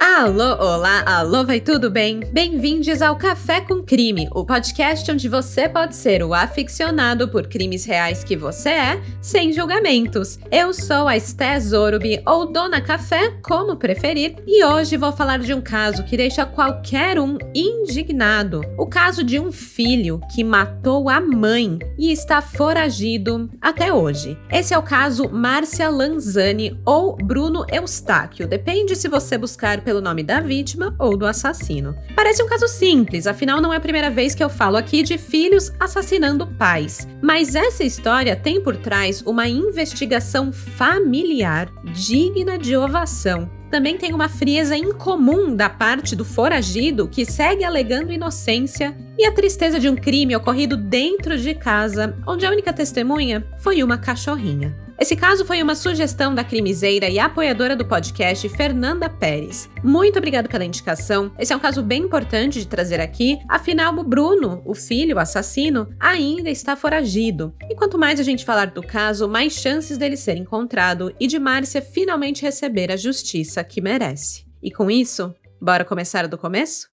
a 0.00 0.09
Alô, 0.18 0.56
olá, 0.58 1.04
alô, 1.06 1.44
vai 1.44 1.60
tudo 1.60 1.88
bem? 1.88 2.18
Bem-vindos 2.32 3.00
ao 3.00 3.16
Café 3.16 3.60
com 3.60 3.80
Crime, 3.80 4.28
o 4.34 4.44
podcast 4.44 5.08
onde 5.10 5.28
você 5.28 5.68
pode 5.68 5.94
ser 5.94 6.22
o 6.24 6.34
aficionado 6.34 7.28
por 7.28 7.46
crimes 7.46 7.84
reais 7.84 8.24
que 8.24 8.36
você 8.36 8.70
é, 8.70 9.02
sem 9.22 9.52
julgamentos. 9.52 10.38
Eu 10.50 10.74
sou 10.74 11.06
a 11.06 11.16
Esté 11.16 11.58
Zorubi, 11.60 12.20
ou 12.26 12.52
Dona 12.52 12.80
Café, 12.80 13.34
como 13.40 13.76
preferir, 13.76 14.34
e 14.46 14.64
hoje 14.64 14.96
vou 14.96 15.12
falar 15.12 15.38
de 15.38 15.54
um 15.54 15.60
caso 15.60 16.02
que 16.02 16.16
deixa 16.16 16.44
qualquer 16.44 17.18
um 17.18 17.38
indignado. 17.54 18.62
O 18.76 18.86
caso 18.86 19.22
de 19.22 19.38
um 19.38 19.52
filho 19.52 20.20
que 20.34 20.42
matou 20.42 21.08
a 21.08 21.20
mãe 21.20 21.78
e 21.96 22.10
está 22.10 22.42
foragido 22.42 23.48
até 23.60 23.92
hoje. 23.92 24.36
Esse 24.50 24.74
é 24.74 24.78
o 24.78 24.82
caso 24.82 25.30
Márcia 25.30 25.88
Lanzani 25.88 26.78
ou 26.84 27.16
Bruno 27.16 27.64
Eustáquio, 27.72 28.48
depende 28.48 28.96
se 28.96 29.08
você 29.08 29.38
buscar 29.38 29.80
pelo 29.82 29.99
nome 30.00 30.22
da 30.22 30.40
vítima 30.40 30.94
ou 30.98 31.16
do 31.16 31.26
assassino. 31.26 31.96
Parece 32.14 32.42
um 32.42 32.48
caso 32.48 32.68
simples, 32.68 33.26
afinal 33.26 33.60
não 33.60 33.72
é 33.72 33.76
a 33.76 33.80
primeira 33.80 34.10
vez 34.10 34.34
que 34.34 34.42
eu 34.42 34.50
falo 34.50 34.76
aqui 34.76 35.02
de 35.02 35.18
filhos 35.18 35.72
assassinando 35.78 36.46
pais. 36.46 37.06
Mas 37.22 37.54
essa 37.54 37.84
história 37.84 38.36
tem 38.36 38.62
por 38.62 38.76
trás 38.76 39.22
uma 39.22 39.48
investigação 39.48 40.52
familiar 40.52 41.70
digna 41.92 42.58
de 42.58 42.76
ovação 42.76 43.50
também 43.70 43.96
tem 43.96 44.12
uma 44.12 44.28
frieza 44.28 44.76
incomum 44.76 45.54
da 45.54 45.70
parte 45.70 46.16
do 46.16 46.24
foragido 46.24 47.06
que 47.06 47.24
segue 47.24 47.64
alegando 47.64 48.12
inocência 48.12 48.96
e 49.16 49.24
a 49.24 49.32
tristeza 49.32 49.78
de 49.78 49.88
um 49.88 49.94
crime 49.94 50.34
ocorrido 50.34 50.76
dentro 50.76 51.38
de 51.38 51.54
casa, 51.54 52.16
onde 52.26 52.44
a 52.44 52.50
única 52.50 52.72
testemunha 52.72 53.46
foi 53.58 53.82
uma 53.82 53.96
cachorrinha. 53.96 54.76
Esse 55.00 55.16
caso 55.16 55.46
foi 55.46 55.62
uma 55.62 55.74
sugestão 55.74 56.34
da 56.34 56.44
crimiseira 56.44 57.08
e 57.08 57.18
apoiadora 57.18 57.74
do 57.74 57.86
podcast 57.86 58.46
Fernanda 58.50 59.08
Pérez. 59.08 59.70
Muito 59.82 60.18
obrigado 60.18 60.46
pela 60.46 60.62
indicação. 60.62 61.32
Esse 61.38 61.54
é 61.54 61.56
um 61.56 61.60
caso 61.60 61.82
bem 61.82 62.02
importante 62.02 62.58
de 62.60 62.66
trazer 62.66 63.00
aqui, 63.00 63.38
afinal 63.48 63.94
o 63.94 64.04
Bruno, 64.04 64.60
o 64.62 64.74
filho 64.74 65.16
o 65.16 65.18
assassino, 65.18 65.88
ainda 65.98 66.50
está 66.50 66.76
foragido. 66.76 67.54
E 67.70 67.74
quanto 67.74 67.96
mais 67.96 68.20
a 68.20 68.22
gente 68.22 68.44
falar 68.44 68.66
do 68.66 68.82
caso, 68.82 69.26
mais 69.26 69.54
chances 69.54 69.96
dele 69.96 70.18
ser 70.18 70.36
encontrado 70.36 71.14
e 71.18 71.26
de 71.26 71.38
Márcia 71.38 71.80
finalmente 71.80 72.42
receber 72.42 72.92
a 72.92 72.96
justiça 72.96 73.64
que 73.64 73.80
merece. 73.80 74.44
E 74.62 74.70
com 74.70 74.90
isso, 74.90 75.34
bora 75.58 75.82
começar 75.82 76.28
do 76.28 76.36
começo? 76.36 76.90